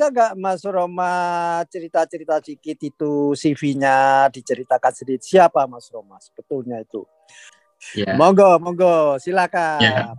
bisa 0.00 0.08
nggak 0.16 0.32
Mas 0.40 0.64
Roma 0.64 1.12
cerita-cerita 1.68 2.40
sedikit 2.40 2.80
itu 2.80 3.36
CV-nya 3.36 4.32
diceritakan 4.32 4.96
sedikit 4.96 5.20
siapa 5.20 5.68
Mas 5.68 5.92
Roma 5.92 6.16
sebetulnya 6.16 6.80
itu? 6.80 7.04
Ya. 7.92 8.16
Monggo, 8.16 8.56
monggo, 8.64 9.20
silakan. 9.20 9.76
Ya. 9.84 10.16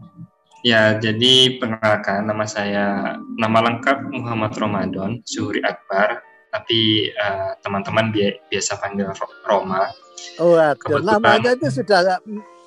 ya, 0.62 0.81
jadi 1.02 1.57
perkenalkan 1.57 2.30
nama 2.30 2.45
saya 2.45 3.17
nama 3.41 3.57
lengkap 3.73 4.13
Muhammad 4.13 4.54
Ramadan 4.54 5.25
Suhri 5.25 5.66
Akbar, 5.66 6.21
tapi 6.54 7.09
uh, 7.18 7.57
teman-teman 7.66 8.13
bi 8.13 8.38
biasa 8.54 8.77
panggil 8.77 9.09
Roma. 9.50 9.89
Oh, 10.38 10.61
Kebetulan, 10.77 11.18
namanya 11.18 11.57
itu 11.57 11.73
sudah 11.73 12.21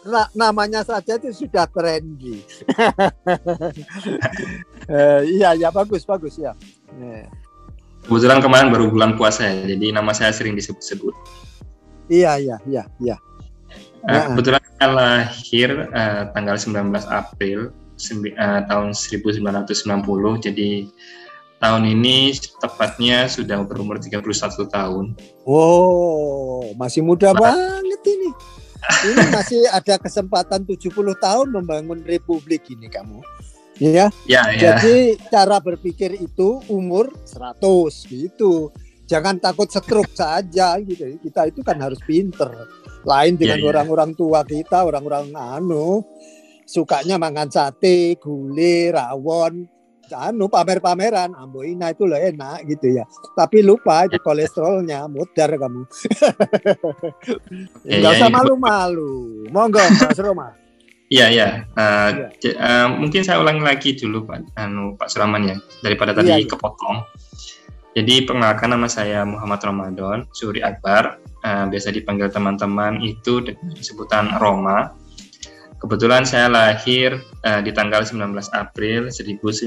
na 0.04 0.28
namanya 0.36 0.84
saja 0.84 1.16
itu 1.16 1.32
sudah 1.32 1.64
trendy. 1.68 2.44
uh, 4.88 5.24
iya, 5.36 5.56
ya 5.56 5.68
bagus, 5.72 6.04
bagus 6.04 6.36
ya. 6.36 6.52
Yeah. 7.00 7.28
Kebetulan 8.04 8.44
kemarin 8.44 8.68
baru 8.68 8.92
bulan 8.92 9.16
puasa 9.16 9.48
ya, 9.48 9.64
jadi 9.64 9.96
nama 9.96 10.12
saya 10.12 10.28
sering 10.36 10.52
disebut-sebut. 10.52 11.16
Iya, 12.12 12.36
iya, 12.36 12.56
iya, 12.68 12.84
iya. 13.00 13.16
Uh, 14.04 14.36
kebetulan 14.36 14.60
saya 14.76 14.88
lahir 14.92 15.88
uh, 15.88 16.28
tanggal 16.36 16.60
19 16.60 16.92
April 17.08 17.72
uh, 17.72 18.60
tahun 18.68 18.92
1990, 18.92 20.44
jadi 20.44 20.70
tahun 21.64 21.82
ini 21.88 22.36
tepatnya 22.60 23.24
sudah 23.24 23.64
berumur 23.64 23.96
31 23.96 24.20
tahun. 24.68 25.16
Wow, 25.48 26.76
masih 26.76 27.00
muda 27.00 27.32
banget 27.32 28.04
ini 28.04 28.28
ini 29.04 29.24
masih 29.32 29.60
ada 29.72 29.96
kesempatan 29.96 30.64
70 30.64 30.92
tahun 31.18 31.46
membangun 31.50 32.00
republik 32.04 32.68
ini 32.72 32.88
kamu. 32.88 33.20
Ya. 33.82 34.06
ya, 34.30 34.54
ya. 34.54 34.78
Jadi 34.78 35.18
cara 35.30 35.58
berpikir 35.58 36.14
itu 36.14 36.62
umur 36.70 37.10
100 37.26 37.58
gitu. 38.06 38.70
Jangan 39.04 39.42
takut 39.42 39.66
stroke 39.66 40.14
saja 40.20 40.78
gitu. 40.78 41.18
Kita 41.18 41.50
itu 41.50 41.60
kan 41.66 41.82
harus 41.82 41.98
pinter. 42.06 42.70
Lain 43.04 43.36
dengan 43.36 43.60
orang-orang 43.68 44.12
ya, 44.12 44.16
ya. 44.16 44.18
tua 44.20 44.40
kita, 44.46 44.78
orang-orang 44.86 45.34
anu 45.36 46.00
sukanya 46.64 47.20
makan 47.20 47.52
sate, 47.52 48.16
gulai, 48.16 48.88
rawon, 48.88 49.68
anu 50.14 50.46
pamer-pameran 50.48 51.34
amboina 51.34 51.90
itu 51.90 52.06
loh 52.06 52.16
enak 52.16 52.64
gitu 52.70 53.02
ya 53.02 53.04
tapi 53.34 53.60
lupa 53.60 54.06
itu 54.06 54.18
kolesterolnya 54.22 55.10
mudar 55.10 55.50
kamu 55.54 55.84
nggak 57.84 58.12
ya, 58.12 58.16
usah 58.16 58.30
malu-malu 58.30 59.46
monggo 59.50 59.82
Mas 59.82 60.18
Roma 60.18 60.64
Iya 61.12 61.26
ya, 61.30 61.48
uh, 61.76 62.10
ya. 62.40 62.52
Uh, 62.56 62.88
mungkin 62.96 63.20
saya 63.22 63.36
ulangi 63.36 63.60
lagi 63.60 63.92
dulu 63.92 64.24
Pak 64.24 64.56
anu 64.56 64.96
Pak 64.96 65.12
Suraman 65.12 65.46
ya 65.46 65.56
daripada 65.84 66.16
tadi 66.16 66.32
ya, 66.32 66.40
ya. 66.40 66.48
kepotong. 66.48 67.04
Jadi 67.94 68.26
perkenalkan 68.26 68.74
nama 68.74 68.90
saya 68.90 69.22
Muhammad 69.22 69.62
Ramadan 69.62 70.18
Suri 70.34 70.64
Akbar, 70.64 71.22
uh, 71.46 71.64
biasa 71.70 71.94
dipanggil 71.94 72.32
teman-teman 72.32 72.98
itu 73.04 73.44
dengan 73.44 73.78
sebutan 73.78 74.32
Roma. 74.42 74.96
Kebetulan 75.80 76.24
saya 76.24 76.48
lahir 76.48 77.20
uh, 77.44 77.60
di 77.60 77.70
tanggal 77.74 78.02
19 78.06 78.34
April 78.56 79.12
1990. 79.12 79.62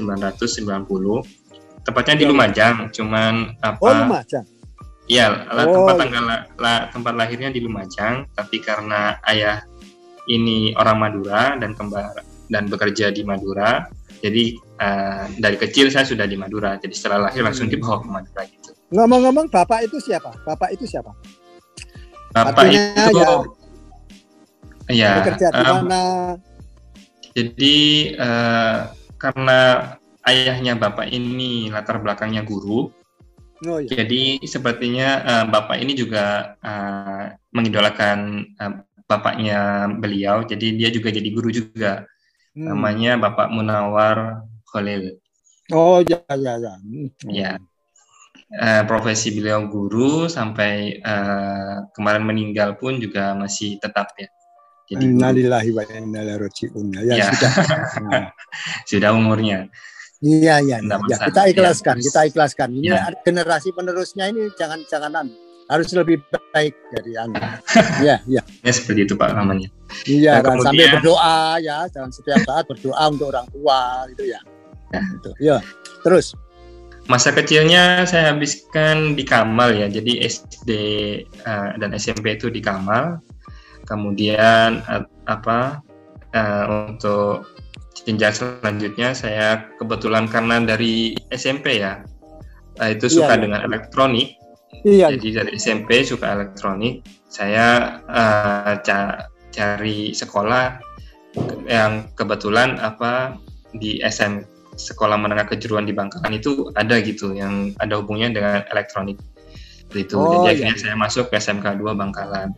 Tepatnya 1.86 2.14
di 2.18 2.24
iya. 2.26 2.30
Lumajang, 2.30 2.76
cuman 2.92 3.54
apa? 3.64 3.80
Oh, 3.80 3.94
Lumajang. 3.94 4.44
Iya, 5.08 5.48
oh. 5.48 5.72
tempat 5.72 5.96
tanggal 6.04 6.24
la, 6.60 6.74
tempat 6.92 7.14
lahirnya 7.16 7.48
di 7.48 7.64
Lumajang, 7.64 8.28
tapi 8.36 8.60
karena 8.60 9.16
ayah 9.24 9.64
ini 10.28 10.76
orang 10.76 11.00
Madura 11.00 11.56
dan 11.56 11.72
kembar 11.72 12.12
dan 12.52 12.68
bekerja 12.68 13.08
di 13.08 13.24
Madura, 13.24 13.88
jadi 14.18 14.58
uh, 14.82 15.24
dari 15.38 15.56
kecil 15.56 15.88
saya 15.88 16.04
sudah 16.04 16.26
di 16.26 16.34
Madura. 16.34 16.74
Jadi 16.76 16.94
setelah 16.94 17.30
lahir 17.30 17.46
langsung 17.46 17.70
hmm. 17.70 17.74
dibawa 17.78 17.96
ke 18.02 18.08
Madura 18.10 18.42
gitu. 18.50 18.70
Ngomong-ngomong, 18.88 19.46
bapak 19.52 19.84
itu 19.86 20.00
siapa? 20.00 20.32
Bapak 20.42 20.74
itu 20.74 20.84
siapa? 20.88 21.12
Bapak 22.32 22.56
Artinya 22.56 22.82
itu 23.08 23.20
ya, 23.20 23.28
Iya. 24.88 25.12
Bekerja 25.22 25.46
di 25.52 25.62
um, 25.62 25.76
mana? 25.84 26.02
Jadi 27.36 27.76
uh, 28.18 28.90
karena 29.20 29.60
ayahnya 30.26 30.74
bapak 30.74 31.12
ini 31.12 31.70
latar 31.70 32.02
belakangnya 32.02 32.42
guru, 32.42 32.90
oh, 33.68 33.78
iya. 33.78 33.88
jadi 33.88 34.42
sepertinya 34.42 35.08
uh, 35.22 35.44
bapak 35.46 35.78
ini 35.78 35.94
juga 35.94 36.56
uh, 36.58 37.30
mengidolakan 37.54 38.48
uh, 38.58 38.82
bapaknya 39.08 39.88
beliau. 39.96 40.44
Jadi 40.44 40.76
dia 40.76 40.92
juga 40.92 41.08
jadi 41.08 41.26
guru 41.32 41.48
juga. 41.48 42.04
Hmm. 42.52 42.76
Namanya 42.76 43.16
Bapak 43.16 43.48
Munawar 43.48 44.44
Khalil. 44.68 45.16
Oh 45.72 46.04
ya 46.04 46.20
ya 46.28 46.54
ya. 46.60 46.74
Hmm. 46.76 47.08
Ya. 47.32 47.52
Uh, 48.48 48.80
profesi 48.88 49.28
beliau 49.32 49.68
guru 49.68 50.24
sampai 50.24 51.00
uh, 51.04 51.84
kemarin 51.92 52.24
meninggal 52.24 52.80
pun 52.80 53.00
juga 53.00 53.36
masih 53.36 53.80
tetap 53.80 54.12
ya. 54.16 54.28
Jadi 54.88 55.04
Innalillahi 55.04 55.70
wa 55.76 55.84
inna 55.92 56.24
Ya, 56.24 57.14
ya. 57.14 57.26
sudah. 57.28 57.52
sudah 58.90 59.10
umurnya. 59.12 59.68
Iya 60.18 60.64
iya. 60.64 60.76
Ya, 60.82 61.16
kita 61.30 61.42
ikhlaskan, 61.52 62.00
ya, 62.00 62.04
kita 62.08 62.20
ikhlaskan. 62.32 62.68
Ini 62.74 62.88
ya. 62.90 63.12
generasi 63.22 63.70
penerusnya 63.70 64.32
ini 64.32 64.50
jangan 64.56 64.82
janganan 64.88 65.30
harus 65.68 65.92
lebih 65.92 66.24
baik 66.50 66.74
dari 66.90 67.12
Anda. 67.14 67.60
Iya, 68.02 68.16
iya. 68.24 68.42
Ya 68.64 68.72
seperti 68.72 69.04
itu 69.04 69.14
Pak 69.14 69.36
namanya. 69.36 69.68
Iya, 70.08 70.40
nah, 70.40 70.56
kan 70.56 70.58
sambil 70.64 70.86
berdoa 70.98 71.60
ya, 71.60 71.84
jangan 71.92 72.10
setiap 72.10 72.40
saat 72.48 72.64
berdoa 72.64 73.04
untuk 73.12 73.28
orang 73.30 73.46
tua 73.52 74.08
gitu 74.16 74.24
ya. 74.32 74.40
Ya, 74.90 75.00
itu. 75.04 75.30
Ya. 75.38 75.56
Terus 76.00 76.32
masa 77.08 77.32
kecilnya 77.32 78.04
saya 78.08 78.32
habiskan 78.32 79.14
di 79.14 79.22
Kamal 79.28 79.76
ya. 79.76 79.86
Jadi 79.92 80.24
SD 80.24 80.70
uh, 81.44 81.76
dan 81.76 81.92
SMP 81.94 82.40
itu 82.40 82.48
di 82.48 82.64
Kamal 82.64 83.20
kemudian 83.88 84.84
apa 85.24 85.80
uh, 86.36 86.92
untuk 86.92 87.48
jenjang 88.04 88.36
selanjutnya 88.36 89.16
saya 89.16 89.64
kebetulan 89.80 90.28
karena 90.28 90.60
dari 90.60 91.16
SMP 91.32 91.80
ya. 91.80 92.04
Uh, 92.78 92.94
itu 92.94 93.10
suka 93.10 93.34
iya, 93.34 93.42
dengan 93.42 93.60
elektronik. 93.64 94.36
Iya. 94.86 95.10
jadi 95.16 95.42
dari 95.42 95.52
SMP 95.56 96.04
suka 96.04 96.36
elektronik. 96.38 97.02
Saya 97.32 97.98
uh, 98.06 98.78
ca 98.84 99.26
cari 99.50 100.12
sekolah 100.12 100.78
yang 101.66 102.06
kebetulan 102.14 102.78
apa 102.78 103.34
di 103.74 103.98
SM 104.04 104.44
sekolah 104.78 105.18
menengah 105.18 105.50
kejuruan 105.50 105.82
di 105.82 105.90
Bangkalan 105.90 106.38
itu 106.38 106.70
ada 106.78 107.02
gitu 107.02 107.34
yang 107.34 107.74
ada 107.82 107.98
hubungannya 107.98 108.38
dengan 108.38 108.60
elektronik. 108.70 109.18
Itu. 109.90 110.20
Oh, 110.20 110.30
jadi 110.30 110.38
iya. 110.38 110.50
akhirnya 110.54 110.76
saya 110.78 110.94
masuk 110.94 111.32
ke 111.32 111.40
SMK 111.40 111.80
2 111.80 111.96
Bangkalan 111.98 112.54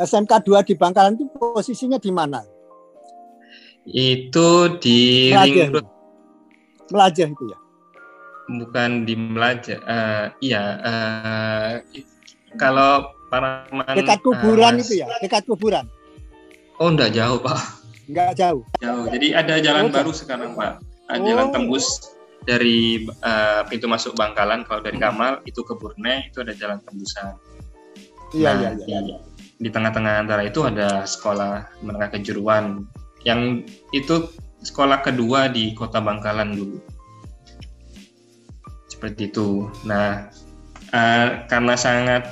SMK 0.00 0.32
2 0.48 0.64
di 0.64 0.74
Bangkalan 0.76 1.20
itu 1.20 1.28
posisinya 1.36 2.00
di 2.00 2.08
mana? 2.08 2.40
Itu 3.84 4.80
di 4.80 5.32
Melajah. 5.32 5.68
Melajah 6.90 7.28
itu 7.28 7.44
ya? 7.48 7.58
Bukan 8.50 8.90
di 9.04 9.14
Melajah. 9.14 9.78
Uh, 9.84 10.26
iya, 10.40 10.62
uh, 10.80 11.70
kalau 12.58 13.12
para 13.30 13.68
dekat 13.94 14.18
kuburan 14.24 14.80
uh, 14.80 14.82
itu 14.82 15.04
ya, 15.04 15.06
dekat 15.20 15.44
kuburan. 15.46 15.86
Oh, 16.80 16.88
enggak 16.88 17.12
jauh, 17.12 17.38
Pak. 17.38 17.60
Enggak 18.08 18.30
jauh. 18.40 18.64
Jauh. 18.80 19.06
Jadi 19.12 19.36
ada 19.36 19.54
jalan 19.60 19.86
oh, 19.88 19.92
baru 19.92 20.12
sekarang, 20.16 20.56
Pak. 20.56 20.80
Ada 21.12 21.20
oh. 21.20 21.26
jalan 21.28 21.46
tembus 21.52 21.86
dari 22.48 23.04
uh, 23.20 23.62
pintu 23.68 23.86
masuk 23.86 24.16
Bangkalan 24.16 24.64
kalau 24.64 24.80
dari 24.80 24.96
Kamal 24.96 25.44
itu 25.44 25.60
ke 25.60 25.76
Burne 25.76 26.32
itu 26.32 26.40
ada 26.40 26.56
jalan 26.56 26.80
tembusan. 26.82 27.36
Iya, 28.30 28.50
nah, 28.54 28.60
iya, 28.62 28.70
iya. 28.86 28.98
iya 29.02 29.29
di 29.60 29.68
tengah-tengah 29.68 30.24
antara 30.24 30.42
itu 30.48 30.64
ada 30.64 31.04
sekolah 31.04 31.68
menengah 31.84 32.08
kejuruan. 32.16 32.88
Yang 33.28 33.68
itu 33.92 34.32
sekolah 34.64 35.04
kedua 35.04 35.52
di 35.52 35.76
kota 35.76 36.00
Bangkalan 36.00 36.56
dulu. 36.56 36.80
Seperti 38.88 39.28
itu. 39.28 39.68
Nah 39.84 40.32
uh, 40.96 41.44
karena 41.44 41.76
sangat 41.76 42.24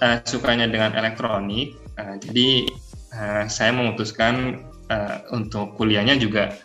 uh, 0.00 0.24
sukanya 0.24 0.64
dengan 0.64 0.96
elektronik 0.96 1.76
uh, 2.00 2.16
jadi 2.16 2.64
uh, 3.12 3.44
saya 3.52 3.76
memutuskan 3.76 4.64
uh, 4.88 5.20
untuk 5.36 5.76
kuliahnya 5.76 6.16
juga 6.16 6.56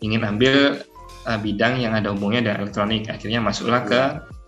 ingin 0.00 0.24
ambil 0.24 0.80
uh, 1.28 1.38
bidang 1.38 1.76
yang 1.76 1.92
ada 1.92 2.08
hubungannya 2.16 2.48
dengan 2.48 2.64
elektronik. 2.64 3.12
Akhirnya 3.12 3.44
masuklah 3.44 3.84
ke 3.84 4.00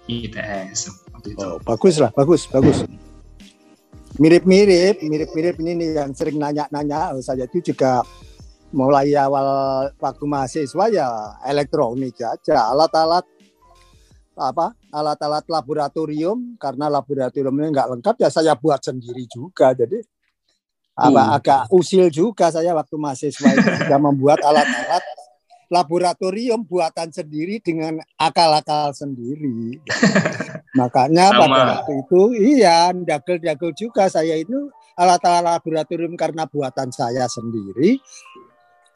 ITS 0.09 1.05
Oh, 1.41 1.57
bagus 1.65 1.97
lah 1.97 2.13
bagus 2.13 2.45
bagus 2.53 2.85
mirip-mirip, 4.19 5.03
mirip-mirip 5.03 5.57
ini 5.59 5.73
nih 5.75 5.89
yang 5.99 6.13
sering 6.15 6.39
nanya-nanya 6.39 7.15
saya 7.19 7.47
itu 7.51 7.75
juga 7.75 8.03
mulai 8.75 9.15
awal 9.15 9.47
waktu 10.03 10.25
mahasiswa 10.27 10.85
ya 10.91 11.07
elektronik 11.47 12.19
aja 12.19 12.75
alat-alat 12.75 13.23
apa 14.35 14.75
alat-alat 14.91 15.47
laboratorium. 15.47 16.59
Karena 16.59 16.91
laboratoriumnya 16.91 17.71
nggak 17.71 17.89
lengkap 17.99 18.17
ya 18.23 18.29
saya 18.31 18.59
buat 18.59 18.83
sendiri 18.83 19.27
juga. 19.31 19.75
Jadi 19.75 20.03
apa 20.95 21.23
hmm. 21.27 21.35
agak 21.35 21.61
usil 21.75 22.07
juga 22.07 22.55
saya 22.55 22.71
waktu 22.71 22.95
mahasiswa 22.95 23.49
itu 23.51 23.71
juga 23.83 23.97
membuat 23.99 24.39
alat-alat 24.47 25.03
laboratorium 25.73 26.65
buatan 26.65 27.11
sendiri 27.13 27.61
dengan 27.61 28.01
akal-akal 28.19 28.93
sendiri. 28.93 29.79
Makanya 30.79 31.31
Sama. 31.31 31.41
pada 31.41 31.61
waktu 31.79 31.93
itu 32.03 32.23
iya 32.59 32.91
dagel-dagel 32.91 33.71
juga 33.79 34.11
saya 34.11 34.35
itu 34.35 34.69
alat-alat 34.99 35.63
laboratorium 35.63 36.15
karena 36.19 36.45
buatan 36.49 36.91
saya 36.91 37.29
sendiri. 37.31 37.99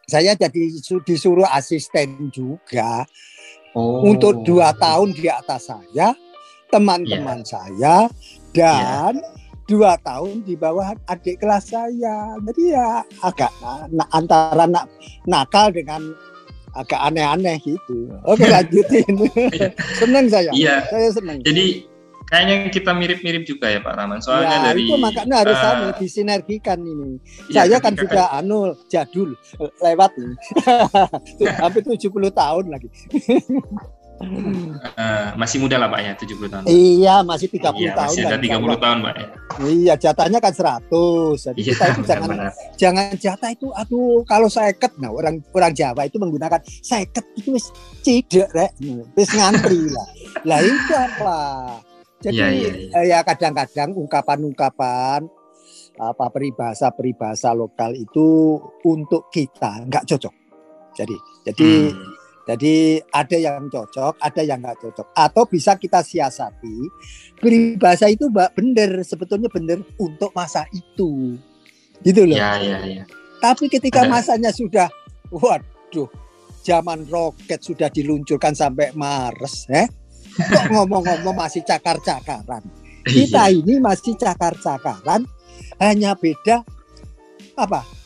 Saya 0.09 0.32
jadi 0.32 0.73
disuruh 1.05 1.44
asisten 1.53 2.32
juga 2.32 3.05
oh. 3.76 4.09
untuk 4.09 4.41
dua 4.41 4.73
tahun 4.73 5.12
di 5.12 5.29
atas 5.29 5.69
saya, 5.69 6.17
teman-teman 6.73 7.44
yeah. 7.44 7.49
saya 7.49 7.97
dan 8.56 9.20
yeah 9.20 9.38
dua 9.69 10.00
tahun 10.00 10.43
di 10.49 10.56
bawah 10.56 10.97
adik 11.06 11.44
kelas 11.44 11.76
saya. 11.76 12.41
Jadi 12.41 12.73
ya 12.73 13.05
agak 13.20 13.53
na 13.93 14.09
antara 14.17 14.65
nak 14.65 14.88
nakal 15.29 15.69
dengan 15.70 16.00
agak 16.76 17.00
aneh-aneh 17.00 17.56
gitu. 17.62 18.12
Oke 18.25 18.44
lanjutin. 18.49 19.15
seneng 20.00 20.26
saya. 20.29 20.50
Iya. 20.53 20.85
Saya 20.88 21.09
seneng. 21.12 21.41
Jadi 21.44 21.88
kayaknya 22.29 22.56
kita 22.69 22.93
mirip-mirip 22.93 23.43
juga 23.49 23.73
ya 23.73 23.81
Pak 23.81 23.94
Rahman. 23.97 24.20
Soalnya 24.20 24.49
ya, 24.53 24.65
dari 24.73 24.85
itu 24.85 24.97
makanya 25.00 25.37
harus 25.44 25.56
uh, 25.56 25.62
sama 25.65 25.88
disinergikan 25.97 26.79
ini. 26.85 27.17
Iya, 27.49 27.65
saya 27.65 27.79
kan 27.81 27.94
sudah 27.97 28.26
kan, 28.29 28.44
anu 28.44 28.76
jadul 28.93 29.32
lewat 29.81 30.12
ini. 30.20 30.35
Hampir 31.62 31.82
70 31.85 32.12
tahun 32.32 32.65
lagi. 32.69 32.88
Uh, 34.19 35.31
masih 35.38 35.62
muda 35.62 35.79
lah 35.79 35.87
Pak 35.87 36.00
ya, 36.03 36.12
70 36.19 36.50
tahun. 36.50 36.65
Iya, 36.67 37.15
masih 37.23 37.47
30 37.55 37.79
iya, 37.79 37.94
tahun. 37.94 38.11
Masih 38.11 38.23
ada 38.26 38.38
30 38.43 38.82
tahun 38.82 38.99
Pak 38.99 39.15
ya. 39.15 39.26
Iya, 39.62 39.94
jatahnya 39.94 40.38
kan 40.43 40.53
100. 40.55 41.38
Jadi 41.38 41.59
iya, 41.62 41.70
kita 41.70 41.85
itu 41.87 42.00
benar, 42.03 42.11
jangan 42.11 42.29
benar. 42.35 42.53
jangan 42.75 43.06
jatah 43.15 43.50
itu 43.55 43.67
aduh 43.70 44.23
kalau 44.26 44.49
seket 44.50 44.93
nah 44.99 45.15
orang 45.15 45.38
orang 45.55 45.70
Jawa 45.70 46.03
itu 46.11 46.19
menggunakan 46.19 46.59
seket 46.67 47.25
itu 47.38 47.55
wis 47.55 47.70
cidek 48.03 48.50
rek. 48.50 48.73
Wis 49.15 49.31
ngantri 49.31 49.87
lah. 49.87 50.09
lah 50.43 50.61
itu 50.67 50.93
apa? 50.99 51.38
Jadi 52.19 52.43
iya. 52.91 53.00
ya 53.06 53.19
kadang-kadang 53.23 53.94
ungkapan-ungkapan 53.94 55.31
apa 55.99 56.26
peribahasa-peribahasa 56.31 57.55
lokal 57.55 57.94
itu 57.94 58.59
untuk 58.82 59.31
kita 59.31 59.87
nggak 59.87 60.06
cocok. 60.11 60.35
Jadi 60.99 61.17
jadi 61.47 61.94
hmm 61.94 62.18
jadi 62.48 63.04
ada 63.12 63.36
yang 63.36 63.68
cocok, 63.68 64.16
ada 64.24 64.40
yang 64.40 64.64
nggak 64.64 64.80
cocok. 64.80 65.12
Atau 65.12 65.44
bisa 65.44 65.76
kita 65.76 66.00
siasati. 66.00 66.88
Peribahasa 67.36 68.08
itu 68.08 68.32
mbak 68.32 68.56
benar, 68.56 69.04
sebetulnya 69.04 69.52
benar 69.52 69.84
untuk 70.00 70.32
masa 70.32 70.64
itu. 70.72 71.36
Gitu 72.00 72.24
loh. 72.24 72.40
Ya, 72.40 72.56
ya, 72.56 72.80
ya. 72.88 73.04
Tapi 73.44 73.68
ketika 73.68 74.08
masanya 74.08 74.48
sudah, 74.48 74.88
waduh, 75.28 76.08
zaman 76.64 77.04
roket 77.12 77.60
sudah 77.60 77.92
diluncurkan 77.92 78.56
sampai 78.56 78.96
Mars, 78.96 79.68
eh? 79.68 79.84
Kok 80.40 80.64
ngomong-ngomong 80.72 81.36
masih 81.36 81.60
cakar-cakaran. 81.68 82.64
Kita 83.04 83.52
iya. 83.52 83.60
ini 83.60 83.76
masih 83.76 84.16
cakar-cakaran, 84.16 85.28
hanya 85.84 86.16
beda 86.16 86.64
apa? 87.60 87.97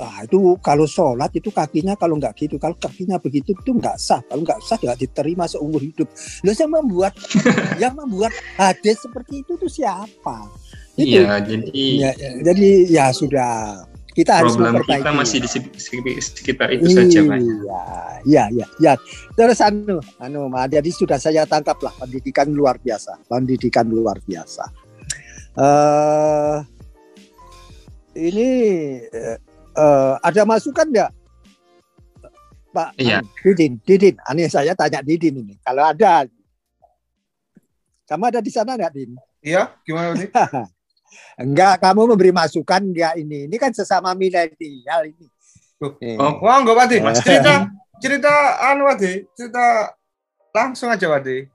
Ah, 0.00 0.24
itu 0.24 0.56
kalau 0.64 0.88
sholat 0.88 1.30
itu 1.36 1.52
kakinya 1.52 1.94
kalau 1.94 2.16
nggak 2.16 2.34
gitu 2.38 2.56
kalau 2.56 2.74
kakinya 2.76 3.20
begitu 3.20 3.52
itu 3.52 3.70
nggak 3.74 3.96
sah 4.00 4.22
kalau 4.26 4.42
nggak 4.42 4.60
sah 4.64 4.78
nggak 4.80 4.98
diterima 4.98 5.44
seumur 5.44 5.82
hidup 5.82 6.08
lo 6.44 6.50
yang 6.52 6.70
membuat 6.72 7.14
yang 7.82 7.94
membuat 7.94 8.32
hadis 8.56 9.04
seperti 9.04 9.44
itu 9.44 9.58
tuh 9.60 9.70
siapa 9.70 10.48
itu 10.98 11.20
iya 11.20 11.38
jadi 11.38 11.84
ya, 11.94 12.10
ya, 12.16 12.30
jadi 12.42 12.70
ya 12.88 13.06
sudah 13.14 13.84
kita 14.18 14.42
harus 14.42 14.58
problem 14.58 14.82
memperbaiki. 14.82 15.02
kita 15.06 15.12
masih 15.14 15.38
di 15.38 15.48
sekitar 16.18 16.68
itu 16.74 16.90
iya, 16.90 16.96
saja. 16.98 17.20
Iya, 17.22 17.82
iya, 18.26 18.44
iya, 18.50 18.66
ya. 18.82 18.92
Terus 19.38 19.62
anu, 19.62 20.02
anu, 20.18 20.50
jadi 20.66 20.90
sudah 20.90 21.22
saya 21.22 21.46
tangkap 21.46 21.78
lah 21.86 21.94
pendidikan 21.94 22.50
luar 22.50 22.82
biasa, 22.82 23.22
pendidikan 23.30 23.86
luar 23.86 24.18
biasa. 24.26 24.66
Uh, 25.54 26.66
ini 28.18 28.50
uh, 29.14 29.38
uh, 29.78 30.12
ada 30.18 30.42
masukan 30.42 30.86
enggak? 30.90 31.10
Pak 32.68 32.98
iya. 33.00 33.24
Didin, 33.40 33.80
Didin, 33.80 34.18
aneh 34.26 34.50
saya 34.50 34.74
tanya 34.76 35.00
Didin 35.00 35.40
ini. 35.40 35.54
Kalau 35.62 35.86
ada, 35.86 36.26
kamu 38.04 38.24
ada 38.28 38.40
di 38.44 38.50
sana 38.52 38.76
enggak, 38.76 38.92
Din? 38.92 39.16
Iya, 39.40 39.72
gimana 39.86 40.18
nih? 40.18 40.28
enggak, 41.48 41.74
kamu 41.80 42.00
memberi 42.12 42.32
masukan 42.34 42.82
enggak 42.82 43.14
ini? 43.16 43.48
Ini 43.48 43.56
kan 43.56 43.72
sesama 43.72 44.12
milenial 44.12 45.08
ini. 45.08 45.26
Oh, 45.78 45.94
oh. 45.94 46.32
wah 46.42 46.58
enggak. 46.60 47.00
Mas 47.00 47.22
cerita 47.26 47.70
cerita 48.02 48.32
anu 48.68 48.90
Wadi, 48.90 49.24
cerita 49.32 49.94
langsung 50.52 50.90
aja 50.90 51.06
Wadi. 51.08 51.46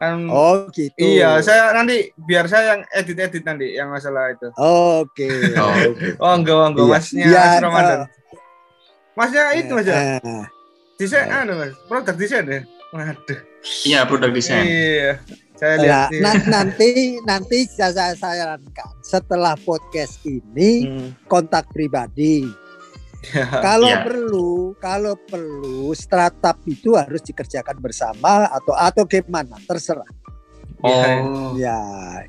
Kan, 0.00 0.32
oh 0.32 0.64
gitu. 0.72 0.96
Iya, 0.96 1.44
saya 1.44 1.76
nanti 1.76 2.08
biar 2.16 2.48
saya 2.48 2.72
yang 2.72 2.82
edit-edit 2.88 3.44
nanti 3.44 3.76
yang 3.76 3.92
masalah 3.92 4.32
itu. 4.32 4.48
Oke. 4.56 5.28
Okay. 5.28 5.60
oh, 5.60 5.68
okay. 5.92 6.10
oh 6.16 6.32
enggak, 6.40 6.56
enggak. 6.72 6.84
Iya. 6.88 6.96
Masnya 6.96 7.24
ya, 7.28 7.36
Mas 7.36 7.60
Ramadan. 7.60 7.98
Uh, 8.00 8.08
Masnya 9.12 9.42
itu 9.60 9.72
Mas. 9.76 9.88
Uh, 9.92 10.44
desain 10.96 11.28
uh, 11.28 11.44
anu 11.44 11.52
Mas, 11.60 11.76
produk 11.84 12.16
desain 12.16 12.44
ya. 12.48 12.60
Waduh. 12.96 13.40
Iya, 13.84 14.00
produk 14.08 14.30
desain. 14.32 14.64
Iya. 14.64 15.20
Saya 15.60 15.74
lihat. 15.84 16.08
Nah, 16.16 16.36
nanti 16.48 17.20
nanti 17.28 17.68
saya, 17.68 17.92
saya 17.92 18.16
sarankan 18.16 18.88
setelah 19.04 19.52
podcast 19.60 20.16
ini 20.24 20.88
hmm. 20.88 21.28
kontak 21.28 21.68
pribadi 21.76 22.48
Ya. 22.48 22.69
kalau 23.66 23.90
ya. 23.90 24.00
perlu, 24.02 24.50
kalau 24.80 25.14
perlu 25.16 25.92
startup 25.92 26.56
itu 26.64 26.96
harus 26.96 27.20
dikerjakan 27.20 27.76
bersama 27.78 28.48
atau 28.48 28.72
atau 28.72 29.02
gimana, 29.04 29.60
terserah. 29.68 30.08
Oh. 30.80 31.52
Ya. 31.56 31.76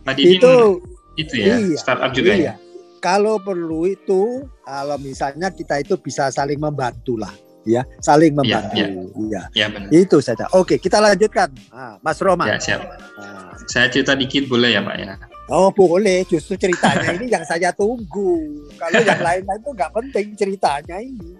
Tadi 0.03 0.35
itu 0.35 0.83
itu 1.15 1.33
ya, 1.39 1.55
iya, 1.59 1.77
startup 1.79 2.11
juga 2.11 2.31
iya. 2.35 2.43
ya. 2.51 2.53
Kalau 3.01 3.41
perlu 3.41 3.89
itu, 3.89 4.45
kalau 4.61 4.97
misalnya 5.01 5.49
kita 5.49 5.81
itu 5.81 5.97
bisa 5.97 6.29
saling 6.29 6.61
membantu 6.61 7.17
lah, 7.17 7.33
ya, 7.65 7.81
saling 7.97 8.38
iya, 8.38 8.38
membantu. 8.38 8.77
Ya, 8.77 9.43
ya. 9.57 9.65
ya. 9.65 9.67
ya 9.89 9.89
Itu 9.89 10.21
saja. 10.21 10.45
Oke, 10.53 10.77
kita 10.77 11.01
lanjutkan. 11.01 11.49
Nah, 11.73 11.97
Mas 12.05 12.21
Roma. 12.21 12.45
Ya, 12.45 12.61
siap. 12.61 12.85
Nah. 13.17 13.57
Saya 13.65 13.89
cerita 13.89 14.13
dikit 14.13 14.45
boleh 14.45 14.77
ya, 14.77 14.85
Pak 14.85 14.95
ya? 15.01 15.17
Oh 15.51 15.68
boleh, 15.75 16.24
justru 16.24 16.56
ceritanya 16.56 17.12
ini 17.12 17.27
yang 17.27 17.44
saya 17.44 17.75
tunggu. 17.75 18.63
Kalau 18.80 19.00
yang 19.03 19.19
lain-lain 19.27 19.59
itu 19.59 19.71
nggak 19.75 19.92
penting 19.92 20.27
ceritanya 20.39 20.98
ini. 21.03 21.36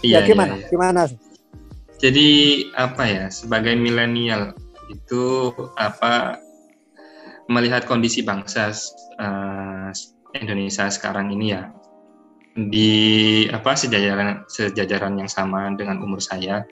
Iya, 0.00 0.24
ya 0.24 0.26
gimana? 0.26 0.54
Iya, 0.56 0.64
iya. 0.64 0.68
Gimana? 0.72 1.00
Jadi 2.00 2.28
apa 2.72 3.04
ya? 3.04 3.24
Sebagai 3.28 3.76
milenial 3.76 4.56
itu 4.88 5.52
apa 5.76 6.40
melihat 7.52 7.84
kondisi 7.84 8.24
bangsa 8.24 8.72
uh, 9.20 9.92
Indonesia 10.32 10.88
sekarang 10.88 11.28
ini 11.36 11.52
ya 11.52 11.68
di 12.52 12.92
apa 13.48 13.72
sejajaran 13.72 14.44
sejajaran 14.48 15.20
yang 15.20 15.28
sama 15.28 15.72
dengan 15.72 16.00
umur 16.04 16.20
saya 16.20 16.64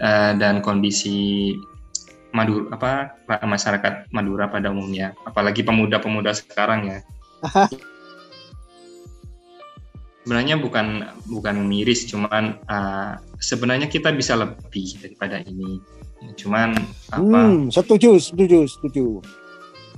uh, 0.00 0.32
dan 0.36 0.64
kondisi 0.64 1.52
Madura 2.34 2.74
apa 2.74 2.92
masyarakat 3.46 4.10
Madura 4.10 4.50
pada 4.50 4.74
umumnya, 4.74 5.14
apalagi 5.22 5.62
pemuda-pemuda 5.62 6.34
sekarang 6.34 6.90
ya. 6.90 6.98
sebenarnya 10.24 10.56
bukan 10.56 11.04
bukan 11.28 11.68
miris, 11.68 12.08
cuman 12.08 12.56
uh, 12.64 13.20
sebenarnya 13.36 13.92
kita 13.92 14.08
bisa 14.16 14.32
lebih 14.34 14.96
daripada 15.04 15.44
ini. 15.44 15.78
Cuman 16.40 16.72
apa? 17.12 17.40
Hmm, 17.44 17.68
setuju, 17.68 18.16
setuju, 18.16 18.64
setuju. 18.64 19.20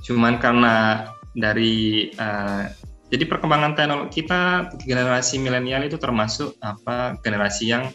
Cuman 0.03 0.35
karena 0.43 1.07
dari 1.31 2.11
uh, 2.19 2.67
jadi 3.07 3.23
perkembangan 3.23 3.79
teknologi 3.79 4.19
kita 4.19 4.67
generasi 4.83 5.39
milenial 5.39 5.87
itu 5.87 5.95
termasuk 5.95 6.59
apa 6.59 7.15
generasi 7.23 7.71
yang 7.71 7.87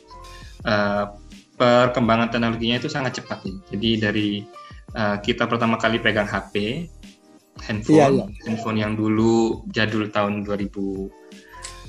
uh, 0.65 1.13
perkembangan 1.57 2.33
teknologinya 2.33 2.77
itu 2.81 2.89
sangat 2.89 3.21
cepat 3.23 3.45
ya. 3.45 3.55
Jadi 3.75 3.91
dari 4.01 4.29
uh, 4.97 5.17
kita 5.21 5.47
pertama 5.47 5.77
kali 5.77 6.01
pegang 6.01 6.29
HP, 6.29 6.87
handphone, 7.63 7.97
iya, 7.97 8.07
iya. 8.09 8.27
handphone 8.49 8.79
yang 8.81 8.93
dulu 8.97 9.65
jadul 9.71 10.09
tahun 10.09 10.43
2006 10.45 11.13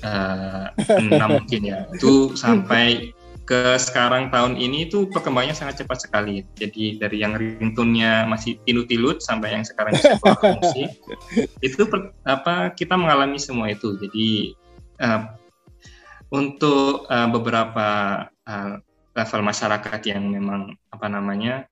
uh, 0.03 1.29
mungkin 1.35 1.61
ya, 1.63 1.87
itu 1.95 2.35
sampai 2.35 3.15
ke 3.43 3.75
sekarang 3.75 4.31
tahun 4.31 4.55
ini 4.55 4.87
itu 4.87 5.11
perkembangannya 5.11 5.55
sangat 5.55 5.83
cepat 5.83 6.07
sekali. 6.07 6.47
Jadi 6.55 6.95
dari 6.95 7.19
yang 7.19 7.35
ringtone-nya 7.35 8.23
masih 8.23 8.55
tilut-tilut 8.63 9.19
sampai 9.19 9.59
yang 9.59 9.67
sekarang 9.67 9.99
musik, 10.63 10.95
itu 11.67 11.83
per, 11.83 12.15
apa 12.23 12.71
kita 12.71 12.95
mengalami 12.95 13.35
semua 13.35 13.67
itu. 13.67 13.99
Jadi 13.99 14.55
uh, 15.03 15.27
untuk 16.31 17.03
uh, 17.11 17.27
beberapa 17.27 17.87
uh, 18.47 18.79
level 19.13 19.41
masyarakat 19.45 20.01
yang 20.09 20.25
memang 20.25 20.73
apa 20.89 21.07
namanya 21.09 21.65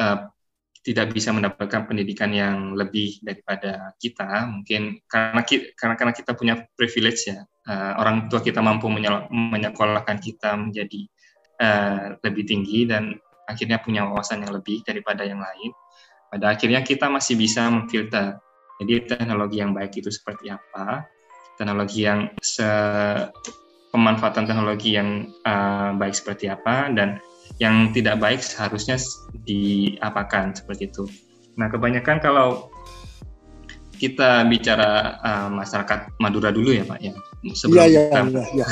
uh, 0.00 0.28
tidak 0.80 1.12
bisa 1.12 1.36
mendapatkan 1.36 1.84
pendidikan 1.84 2.32
yang 2.32 2.72
lebih 2.72 3.20
daripada 3.20 3.92
kita 4.00 4.48
mungkin 4.48 4.96
karena 5.04 5.44
kita, 5.44 5.76
karena 5.76 5.94
karena 6.00 6.12
kita 6.16 6.32
punya 6.32 6.54
privilege 6.72 7.28
ya 7.28 7.44
uh, 7.68 8.00
orang 8.00 8.32
tua 8.32 8.40
kita 8.40 8.64
mampu 8.64 8.88
menyekolahkan 9.28 10.16
kita 10.16 10.56
menjadi 10.56 11.00
uh, 11.60 12.16
lebih 12.24 12.44
tinggi 12.48 12.88
dan 12.88 13.12
akhirnya 13.50 13.82
punya 13.82 14.06
wawasan 14.06 14.46
yang 14.46 14.54
lebih 14.54 14.86
daripada 14.86 15.26
yang 15.26 15.42
lain, 15.42 15.74
pada 16.30 16.54
akhirnya 16.54 16.86
kita 16.86 17.10
masih 17.10 17.34
bisa 17.34 17.66
memfilter. 17.66 18.38
Jadi 18.80 19.10
teknologi 19.10 19.60
yang 19.60 19.74
baik 19.76 19.92
itu 19.98 20.08
seperti 20.08 20.48
apa, 20.48 21.04
teknologi 21.58 22.06
yang 22.06 22.32
se 22.40 22.64
pemanfaatan 23.90 24.46
teknologi 24.46 24.94
yang 24.94 25.30
uh, 25.42 25.94
baik 25.98 26.14
seperti 26.14 26.46
apa 26.46 26.90
dan 26.94 27.18
yang 27.58 27.90
tidak 27.90 28.22
baik 28.22 28.40
seharusnya 28.40 28.96
diapakan 29.44 30.54
seperti 30.54 30.88
itu. 30.88 31.04
Nah 31.58 31.66
kebanyakan 31.68 32.22
kalau 32.22 32.70
kita 34.00 34.48
bicara 34.48 35.20
uh, 35.20 35.48
masyarakat 35.52 36.16
Madura 36.16 36.48
dulu 36.48 36.72
ya 36.72 36.88
Pak 36.88 36.98
ya 37.04 37.12
sebelum 37.52 37.84
ya, 37.84 37.86
ya, 37.86 38.02
kita 38.08 38.20
ya, 38.56 38.66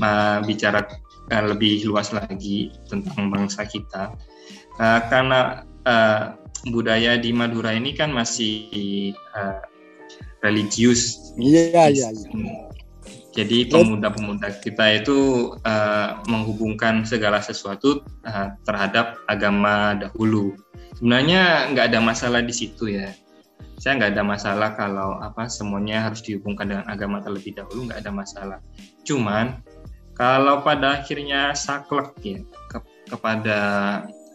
ya. 0.00 0.40
bicara 0.40 0.80
uh, 1.28 1.44
lebih 1.44 1.84
luas 1.84 2.08
lagi 2.16 2.72
tentang 2.88 3.28
bangsa 3.28 3.68
kita 3.68 4.16
uh, 4.80 5.00
karena 5.12 5.66
uh, 5.84 6.40
budaya 6.72 7.20
di 7.20 7.36
Madura 7.36 7.76
ini 7.76 7.92
kan 7.92 8.10
masih 8.10 9.12
uh, 9.36 9.60
religius. 10.40 11.34
Iya 11.36 11.92
iya. 11.92 12.08
iya. 12.10 12.65
Jadi 13.36 13.68
pemuda-pemuda 13.68 14.48
kita 14.64 14.96
itu 14.96 15.52
uh, 15.60 16.24
menghubungkan 16.24 17.04
segala 17.04 17.44
sesuatu 17.44 18.00
uh, 18.24 18.56
terhadap 18.64 19.20
agama 19.28 19.92
dahulu. 19.92 20.56
Sebenarnya 20.96 21.68
nggak 21.76 21.92
ada 21.92 22.00
masalah 22.00 22.40
di 22.40 22.56
situ 22.56 22.96
ya. 22.96 23.12
Saya 23.76 24.00
nggak 24.00 24.16
ada 24.16 24.24
masalah 24.24 24.72
kalau 24.72 25.20
apa 25.20 25.52
semuanya 25.52 26.08
harus 26.08 26.24
dihubungkan 26.24 26.72
dengan 26.72 26.88
agama 26.88 27.20
terlebih 27.20 27.52
dahulu 27.52 27.92
nggak 27.92 28.00
ada 28.00 28.12
masalah. 28.12 28.58
Cuman 29.04 29.60
kalau 30.16 30.64
pada 30.64 31.04
akhirnya 31.04 31.52
saklek 31.52 32.16
ya 32.24 32.40
ke, 32.72 32.80
kepada 33.12 33.60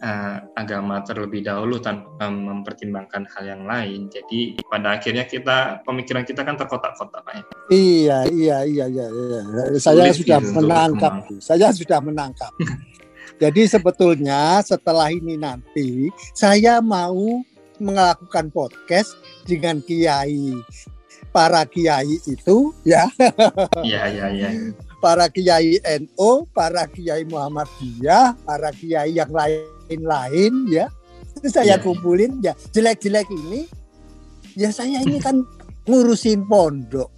uh, 0.02 0.36
agama 0.58 1.00
terlebih 1.06 1.46
dahulu 1.46 1.78
tanpa 1.78 2.28
mempertimbangkan 2.28 3.24
hal 3.32 3.44
yang 3.46 3.62
lain. 3.64 4.10
Jadi 4.10 4.58
pada 4.66 4.98
akhirnya 4.98 5.24
kita 5.24 5.80
pemikiran 5.86 6.26
kita 6.26 6.42
kan 6.42 6.58
terkotak-kotak 6.58 7.22
Pak. 7.22 7.32
Ya. 7.32 7.42
Iya, 7.70 8.18
iya, 8.28 8.58
iya, 8.66 8.86
iya, 8.90 9.06
iya. 9.08 9.42
Saya 9.78 10.10
Sulit 10.10 10.26
sudah 10.26 10.38
gitu 10.42 10.52
menangkap. 10.58 11.12
Saya 11.38 11.68
sudah 11.70 11.98
menangkap. 12.02 12.52
Jadi 13.42 13.62
sebetulnya 13.66 14.60
setelah 14.62 15.10
ini 15.10 15.34
nanti 15.40 16.12
saya 16.36 16.78
mau 16.78 17.42
melakukan 17.82 18.52
podcast 18.54 19.18
dengan 19.42 19.82
kiai 19.82 20.54
para 21.34 21.64
kiai 21.66 22.22
itu 22.28 22.70
ya. 22.86 23.08
Iya, 23.82 24.02
iya, 24.10 24.26
iya 24.30 24.50
para 25.02 25.26
kiai 25.26 25.82
NU, 25.82 26.46
para 26.54 26.86
kiai 26.86 27.26
Muhammadiyah, 27.26 28.38
para 28.46 28.70
kiai 28.70 29.18
yang 29.18 29.34
lain-lain 29.88 30.52
ya. 30.70 30.86
Itu 31.38 31.48
saya 31.48 31.76
yeah. 31.76 31.80
kumpulin 31.80 32.38
ya 32.44 32.52
jelek-jelek 32.74 33.28
ini 33.32 33.64
ya 34.56 34.68
saya 34.68 35.00
ini 35.00 35.18
kan 35.18 35.42
ngurusin 35.88 36.44
pondok. 36.46 37.10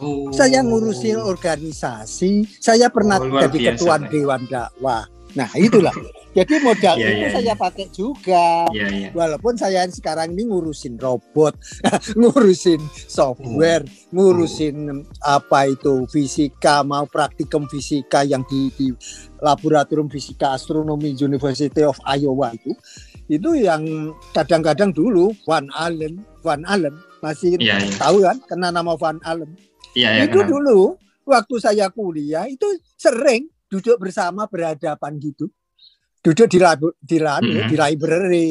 Oh. 0.00 0.32
Saya 0.32 0.64
ngurusin 0.64 1.20
organisasi, 1.20 2.48
saya 2.56 2.88
pernah 2.88 3.20
oh, 3.20 3.28
jadi 3.28 3.76
ketua 3.76 4.00
dewan 4.08 4.48
dakwah. 4.48 5.04
Nah, 5.34 5.50
itulah. 5.54 5.94
Jadi 6.36 6.62
modal 6.62 6.94
yeah, 6.94 7.10
itu 7.10 7.26
yeah, 7.26 7.32
saya 7.34 7.46
yeah. 7.50 7.58
pakai 7.58 7.86
juga. 7.90 8.46
Yeah, 8.70 8.90
yeah. 8.90 9.10
Walaupun 9.10 9.58
saya 9.58 9.82
sekarang 9.90 10.38
ini 10.38 10.46
ngurusin 10.46 10.94
robot, 10.94 11.58
ngurusin 12.20 12.78
software, 13.10 13.82
oh. 13.82 14.14
ngurusin 14.14 15.02
oh. 15.02 15.26
apa 15.26 15.66
itu 15.74 16.06
fisika, 16.06 16.86
mau 16.86 17.10
praktikum 17.10 17.66
fisika 17.66 18.22
yang 18.22 18.46
di, 18.46 18.70
di 18.78 18.94
laboratorium 19.42 20.06
fisika 20.06 20.54
astronomi 20.54 21.18
University 21.18 21.82
of 21.82 21.98
Iowa 22.06 22.54
itu. 22.54 22.78
Itu 23.30 23.54
yang 23.58 24.14
kadang-kadang 24.30 24.94
dulu 24.94 25.34
Van 25.46 25.66
Allen, 25.74 26.22
Van 26.46 26.62
Allen 26.66 26.94
masih 27.22 27.58
yeah, 27.58 27.78
yeah. 27.78 27.98
tahu 27.98 28.22
kan 28.22 28.38
kena 28.46 28.70
nama 28.70 28.94
Van 28.94 29.18
Allen. 29.26 29.50
Yeah, 29.98 30.22
yeah, 30.22 30.26
itu 30.30 30.46
kenal. 30.46 30.50
dulu 30.62 30.80
waktu 31.26 31.54
saya 31.58 31.90
kuliah 31.90 32.46
itu 32.46 32.66
sering 32.94 33.50
duduk 33.70 33.96
bersama 34.02 34.50
berhadapan 34.50 35.14
gitu. 35.22 35.46
Duduk 36.20 36.52
di 36.52 36.60
di, 36.60 37.16
mm-hmm. 37.16 37.68
di 37.70 37.76
library. 37.78 38.50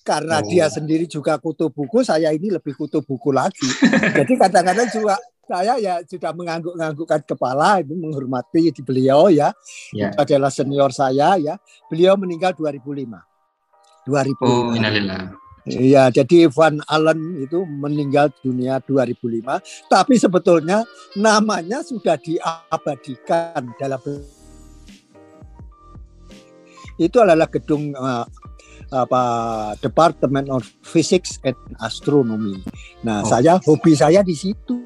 Karena 0.00 0.40
oh. 0.40 0.46
dia 0.48 0.70
sendiri 0.72 1.04
juga 1.04 1.36
kutu 1.36 1.68
buku 1.68 2.00
saya 2.00 2.32
ini 2.32 2.48
lebih 2.48 2.72
kutu 2.72 3.04
buku 3.04 3.34
lagi. 3.34 3.68
Jadi 4.18 4.32
kadang-kadang 4.38 4.88
juga 4.88 5.14
saya 5.42 5.76
ya 5.76 6.00
sudah 6.06 6.32
mengangguk-anggukkan 6.32 7.20
kepala 7.28 7.82
itu 7.84 7.92
menghormati 7.98 8.72
di 8.72 8.80
beliau 8.80 9.28
ya. 9.28 9.52
Yeah. 9.92 10.16
adalah 10.16 10.48
senior 10.48 10.94
saya 10.94 11.36
ya. 11.36 11.54
Beliau 11.90 12.16
meninggal 12.16 12.56
2005 12.56 14.08
2005 14.08 14.42
oh 14.42 14.74
innalillah 14.74 15.42
Iya, 15.62 16.10
jadi 16.10 16.50
Van 16.50 16.82
Allen 16.90 17.38
itu 17.38 17.62
meninggal 17.62 18.34
dunia 18.42 18.82
2005, 18.82 19.62
tapi 19.86 20.18
sebetulnya 20.18 20.82
namanya 21.14 21.86
sudah 21.86 22.18
diabadikan 22.18 23.70
dalam 23.78 24.02
itu 27.00 27.16
adalah 27.20 27.48
gedung 27.48 27.92
uh, 27.96 28.24
apa 28.92 29.22
Department 29.80 30.52
of 30.52 30.68
Physics 30.84 31.40
and 31.48 31.56
Astronomy. 31.80 32.60
Nah, 33.00 33.24
oh. 33.24 33.28
saya 33.28 33.56
hobi 33.64 33.96
saya 33.96 34.20
di 34.20 34.36
situ. 34.36 34.84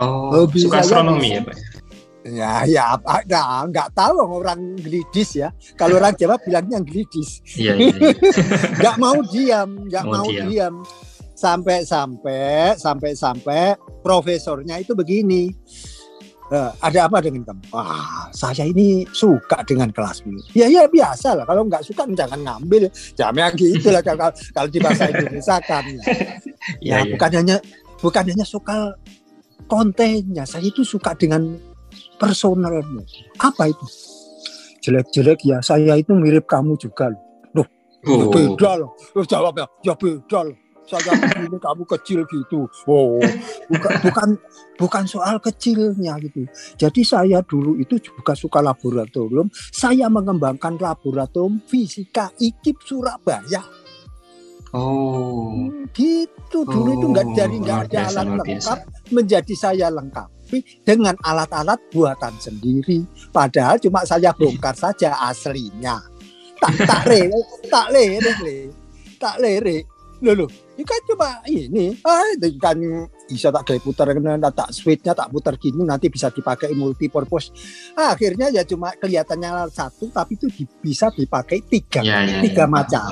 Oh, 0.00 0.30
hobi 0.32 0.64
suka 0.64 0.80
saya 0.80 1.02
astronomi 1.02 1.28
ya, 1.34 1.40
Pak? 1.42 1.56
Ya, 2.20 2.52
ya, 2.68 2.84
nah, 3.32 3.64
nggak 3.64 3.96
tahu 3.96 4.44
orang 4.44 4.76
gelidis 4.76 5.40
ya. 5.40 5.48
Kalau 5.74 5.96
orang 5.96 6.12
Jawa 6.14 6.36
bilangnya 6.38 6.78
gelidis. 6.84 7.40
Iya, 7.56 7.80
iya, 7.80 7.94
iya. 7.96 8.14
nggak 8.78 8.96
mau 9.00 9.18
diam, 9.24 9.88
nggak 9.88 10.04
mau, 10.04 10.24
mau 10.24 10.28
diam. 10.28 10.46
diam. 10.46 10.74
Sampai-sampai, 11.32 12.76
sampai-sampai 12.76 13.80
profesornya 14.04 14.76
itu 14.76 14.92
begini 14.92 15.48
Uh, 16.50 16.74
ada 16.82 17.06
apa 17.06 17.22
dengan 17.22 17.46
kamu? 17.46 17.62
Wah, 17.70 18.26
saya 18.34 18.66
ini 18.66 19.06
suka 19.14 19.62
dengan 19.62 19.94
kelas 19.94 20.26
ini. 20.26 20.42
Ya 20.50 20.66
ya 20.66 20.90
biasa 20.90 21.38
lah. 21.38 21.46
Kalau 21.46 21.62
nggak 21.62 21.86
suka 21.86 22.02
jangan 22.10 22.42
ngambil. 22.42 22.90
Jamnya 23.14 23.54
gitu 23.54 23.94
lah 23.94 24.02
kalau, 24.02 24.34
kalau 24.34 24.66
di 24.66 24.78
bahasa 24.82 25.06
Indonesia 25.10 25.56
kan. 25.62 25.84
Ya, 26.84 27.00
ya, 27.00 27.08
ya, 27.08 27.16
bukan 27.16 27.30
hanya 27.40 27.56
bukan 28.04 28.24
hanya 28.28 28.44
suka 28.44 28.92
kontennya. 29.64 30.44
Saya 30.44 30.68
itu 30.68 30.84
suka 30.84 31.16
dengan 31.16 31.56
personalnya. 32.20 33.00
Apa 33.40 33.72
itu? 33.72 33.86
Jelek-jelek 34.84 35.40
ya. 35.40 35.64
Saya 35.64 35.96
itu 35.96 36.12
mirip 36.12 36.44
kamu 36.44 36.76
juga 36.76 37.08
loh. 37.08 37.22
Loh, 38.04 38.28
oh. 38.28 38.28
beda 38.28 38.70
loh. 38.76 38.92
Jawabnya, 39.24 39.64
ya 39.80 39.96
beda 39.96 40.52
loh 40.52 40.56
saya 40.90 41.14
begini 41.14 41.58
kamu 41.62 41.84
kecil 41.86 42.20
gitu. 42.26 42.66
Oh, 42.90 43.22
bukan 43.70 43.94
bukan 44.02 44.28
bukan 44.74 45.04
soal 45.06 45.38
kecilnya 45.38 46.18
gitu. 46.18 46.50
Jadi 46.74 47.06
saya 47.06 47.38
dulu 47.46 47.78
itu 47.78 48.02
juga 48.02 48.34
suka 48.34 48.58
laboratorium. 48.58 49.46
Saya 49.70 50.10
mengembangkan 50.10 50.74
laboratorium 50.74 51.62
fisika 51.62 52.34
IKIP 52.42 52.82
Surabaya. 52.82 53.62
Oh, 54.70 55.66
gitu 55.90 56.62
dulu 56.62 56.90
oh, 56.90 56.94
itu 56.94 57.06
nggak 57.10 57.28
jadi 57.34 57.56
nggak 57.58 57.80
ada 57.90 58.00
alat 58.06 58.26
lengkap 58.38 58.78
menjadi 59.10 59.54
saya 59.58 59.90
lengkapi 59.90 60.62
dengan 60.86 61.18
alat-alat 61.26 61.78
buatan 61.90 62.34
sendiri. 62.38 63.02
Padahal 63.34 63.82
cuma 63.82 64.06
saya 64.06 64.30
bongkar 64.30 64.78
saja 64.78 65.18
aslinya. 65.26 65.98
Tak 66.62 66.76
tak 66.86 67.02
le, 67.10 67.22
tak 67.66 67.86
le, 67.90 68.04
tak 69.18 69.36
lere. 69.42 69.99
Loh, 70.20 70.36
loh, 70.36 70.50
ini 70.76 70.84
kan 70.84 71.00
cuma 71.08 71.40
ini. 71.48 71.96
Ah, 72.04 72.36
kan 72.60 72.76
bisa 73.24 73.48
tak 73.48 73.72
kayak 73.72 73.80
putar 73.80 74.12
tak 74.52 74.68
switchnya 74.68 75.16
tak 75.16 75.32
putar 75.32 75.56
gini 75.56 75.80
nanti 75.80 76.12
bisa 76.12 76.28
dipakai 76.28 76.76
multi 76.76 77.08
purpose. 77.08 77.48
Ah, 77.96 78.12
akhirnya 78.12 78.52
ya 78.52 78.60
cuma 78.68 78.92
kelihatannya 79.00 79.72
satu 79.72 80.12
tapi 80.12 80.36
itu 80.36 80.52
bisa 80.84 81.08
dipakai 81.08 81.64
tiga, 81.64 82.04
ya, 82.04 82.20
ya, 82.28 82.44
tiga 82.44 82.64
ya. 82.64 82.68
macam. 82.68 83.08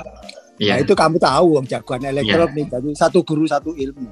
Ya. 0.60 0.74
Nah, 0.74 0.78
itu 0.84 0.92
kamu 0.92 1.16
tahu 1.16 1.46
wong 1.56 1.66
jagoan 1.70 2.02
elektronik 2.02 2.66
ya. 2.68 2.76
jadi 2.76 2.90
satu 2.92 3.24
guru 3.24 3.48
satu 3.48 3.72
ilmu. 3.72 4.10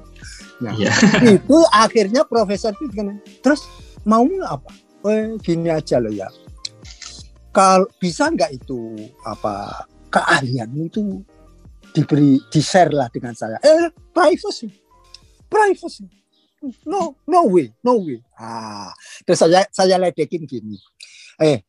Nah, 0.65 0.73
ya. 0.73 0.89
itu 1.37 1.57
akhirnya 1.69 2.25
profesor 2.25 2.73
itu 2.73 2.89
kan 2.97 3.19
terus 3.45 3.67
mau 4.09 4.25
apa? 4.41 4.73
Eh, 5.05 5.37
gini 5.43 5.69
aja 5.69 6.01
loh 6.01 6.09
ya. 6.09 6.25
Kalau 7.53 7.85
bisa 8.01 8.33
nggak 8.33 8.57
itu 8.57 8.95
apa 9.21 9.85
keahlian 10.09 10.71
itu 10.81 11.21
diberi 11.97 12.37
di 12.45 12.61
share 12.61 12.93
lah 12.93 13.09
dengan 13.09 13.33
saya. 13.33 13.57
Eh 13.57 13.89
privacy. 14.13 14.69
Privacy. 15.49 16.05
No 16.85 17.17
no 17.25 17.49
way 17.49 17.73
no 17.81 17.97
way. 18.05 18.21
Ah 18.37 18.93
terus 19.25 19.41
saya 19.41 19.65
saya 19.73 19.97
ledekin 19.97 20.45
gini. 20.45 20.77
Eh 21.41 21.65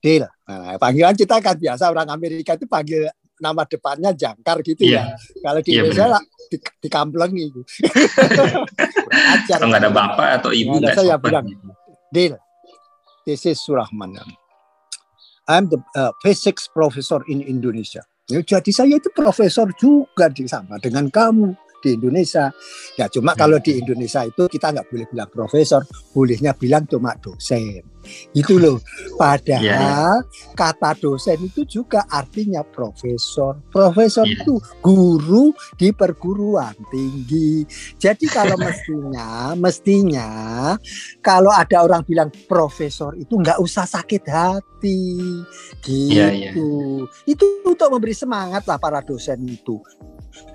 deal 0.00 0.24
nah, 0.48 0.74
panggilan 0.80 1.14
kita 1.14 1.38
kan 1.38 1.54
biasa 1.54 1.92
orang 1.92 2.08
Amerika 2.10 2.58
itu 2.58 2.66
panggil 2.66 3.06
nama 3.38 3.62
depannya 3.62 4.10
jangkar 4.16 4.64
gitu 4.64 4.88
yeah. 4.88 5.14
ya. 5.14 5.42
Kalau 5.44 5.60
di 5.60 5.70
yeah, 5.70 5.82
Indonesia 5.84 6.06
lah 6.16 6.22
di, 6.50 6.56
di 6.58 6.88
kampleng 6.90 7.32
itu 7.38 7.62
kalau 9.48 9.66
nggak 9.70 9.82
ada 9.82 9.90
bapak 9.94 10.28
atau 10.42 10.50
ibu 10.52 10.78
nah, 10.82 10.92
saya 10.92 11.16
bilang 11.16 11.46
deal 12.10 12.34
this 13.24 13.46
is 13.46 13.62
Surahman. 13.62 14.18
I'm 15.50 15.66
the 15.70 15.82
uh, 15.98 16.14
physics 16.22 16.70
professor 16.70 17.22
in 17.26 17.42
Indonesia. 17.42 18.06
Ya, 18.30 18.38
jadi 18.38 18.70
saya 18.70 18.94
itu 19.02 19.10
profesor 19.10 19.66
juga 19.74 20.30
di 20.30 20.46
sama 20.46 20.78
dengan 20.78 21.10
kamu 21.10 21.71
di 21.82 21.98
Indonesia. 21.98 22.54
Ya 22.94 23.10
cuma 23.10 23.34
kalau 23.34 23.58
di 23.58 23.82
Indonesia 23.82 24.22
itu 24.22 24.46
kita 24.46 24.70
nggak 24.70 24.86
boleh 24.86 25.06
bilang 25.10 25.30
profesor, 25.34 25.82
bolehnya 26.14 26.54
bilang 26.54 26.86
cuma 26.86 27.18
dosen. 27.18 27.92
Itu 28.34 28.58
loh. 28.58 28.78
Padahal 29.20 29.62
yeah. 29.62 30.18
kata 30.58 30.98
dosen 30.98 31.38
itu 31.46 31.62
juga 31.66 32.06
artinya 32.10 32.62
profesor. 32.66 33.58
Profesor 33.70 34.26
yeah. 34.26 34.42
itu 34.42 34.54
guru 34.82 35.54
di 35.78 35.94
perguruan 35.94 36.74
tinggi. 36.90 37.66
Jadi 37.98 38.26
kalau 38.30 38.58
mestinya, 38.66 39.54
mestinya 39.54 40.30
kalau 41.22 41.50
ada 41.50 41.82
orang 41.82 42.02
bilang 42.06 42.30
profesor 42.46 43.14
itu 43.18 43.38
nggak 43.38 43.58
usah 43.62 43.86
sakit 43.86 44.22
hati. 44.26 45.02
Gitu. 45.82 46.10
Yeah, 46.10 46.30
yeah. 46.34 47.06
Itu 47.26 47.46
untuk 47.62 47.88
memberi 47.90 48.14
semangat 48.14 48.66
lah 48.66 48.78
para 48.82 48.98
dosen 49.02 49.46
itu 49.46 49.78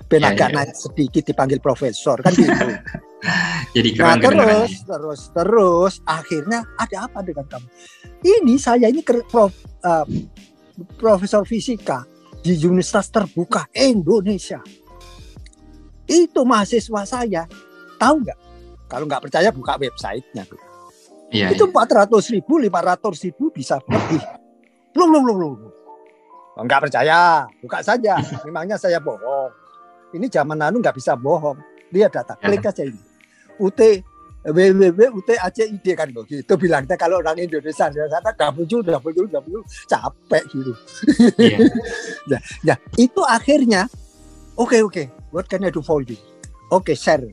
ben 0.08 0.24
yeah, 0.24 0.32
agak 0.32 0.48
yeah. 0.50 0.56
naik 0.64 0.72
sedikit 0.74 1.22
dipanggil 1.28 1.60
profesor 1.60 2.18
kan 2.20 2.32
gitu. 2.32 2.52
Jadi 3.76 3.88
keren, 3.98 4.22
nah, 4.22 4.30
terus 4.30 4.72
terus 4.86 5.20
terus 5.34 5.94
akhirnya 6.06 6.62
ada 6.78 7.10
apa 7.10 7.20
dengan 7.20 7.44
kamu? 7.50 7.68
Ini 8.22 8.54
saya 8.56 8.86
ini 8.86 9.02
prof, 9.02 9.50
uh, 9.82 10.06
profesor 10.96 11.42
fisika 11.42 12.06
di 12.38 12.54
Universitas 12.62 13.10
Terbuka 13.10 13.66
Indonesia. 13.74 14.62
Itu 16.08 16.46
mahasiswa 16.46 17.02
saya. 17.04 17.42
Tahu 17.98 18.14
nggak? 18.22 18.38
Kalau 18.88 19.04
nggak 19.04 19.22
percaya 19.28 19.50
buka 19.52 19.76
websitenya. 19.76 20.48
Iya, 21.28 21.52
itu 21.52 21.68
iya. 21.68 21.68
empat 21.68 21.88
ratus 21.92 22.32
ribu, 22.32 22.56
lima 22.56 22.80
ratus 22.80 23.20
ribu 23.20 23.52
bisa 23.52 23.76
lebih. 23.84 24.22
Belum, 24.96 25.12
belum, 25.12 25.24
belum, 25.28 25.36
belum. 25.36 25.72
Enggak 26.58 26.88
percaya, 26.88 27.44
buka 27.60 27.84
saja. 27.84 28.16
Memangnya 28.48 28.80
saya 28.80 28.96
bohong. 28.98 29.52
Ini 30.14 30.26
zaman 30.32 30.58
anu 30.64 30.80
nggak 30.80 30.96
bisa 30.96 31.16
bohong. 31.16 31.58
Dia 31.88 32.08
data, 32.12 32.36
ya. 32.36 32.48
klik 32.48 32.64
aja 32.68 32.84
ini. 32.84 33.00
UT 33.58 33.80
www 34.46 35.00
UT 35.18 35.30
ACID 35.34 35.86
kan 35.98 36.08
begitu 36.14 36.52
bilangnya 36.54 36.94
kalau 36.94 37.18
orang 37.18 37.42
Indonesia 37.42 37.90
udah 37.90 38.50
muncul 38.54 38.80
udah 38.86 39.00
muncul 39.02 39.62
capek 39.90 40.44
gitu 40.54 40.72
yeah. 41.36 41.58
ya, 42.30 42.38
ya 42.62 42.74
itu 42.94 43.20
akhirnya 43.26 43.90
oke 44.54 44.72
okay, 44.72 44.80
oke 44.80 44.94
okay, 44.94 45.06
what 45.34 45.50
can 45.50 45.66
I 45.66 45.74
do 45.74 45.82
for 45.82 46.00
you 46.06 46.14
oke 46.70 46.86
okay, 46.86 46.96
share 46.96 47.26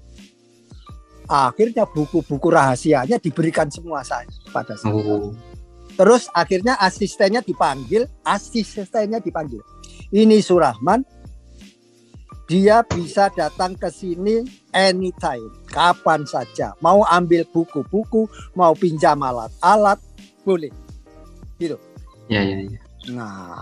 akhirnya 1.30 1.86
buku-buku 1.90 2.48
rahasianya 2.50 3.22
diberikan 3.22 3.70
semua 3.70 4.02
saya 4.02 4.30
pada 4.50 4.74
saya 4.74 4.98
oh. 4.98 5.34
terus 5.94 6.26
akhirnya 6.34 6.74
asistennya 6.82 7.46
dipanggil 7.46 8.10
asistennya 8.26 9.22
dipanggil 9.22 9.62
ini 10.10 10.42
Surahman 10.42 11.06
dia 12.46 12.86
bisa 12.86 13.34
datang 13.34 13.74
ke 13.74 13.90
sini 13.90 14.46
anytime, 14.70 15.50
kapan 15.70 16.26
saja. 16.30 16.78
Mau 16.82 17.02
ambil 17.10 17.42
buku-buku, 17.50 18.30
mau 18.54 18.78
pinjam 18.78 19.18
alat-alat, 19.18 19.98
boleh. 20.46 20.70
Gitu. 21.58 21.78
Ya, 22.30 22.42
ya, 22.46 22.62
ya. 22.62 22.82
Nah, 23.14 23.62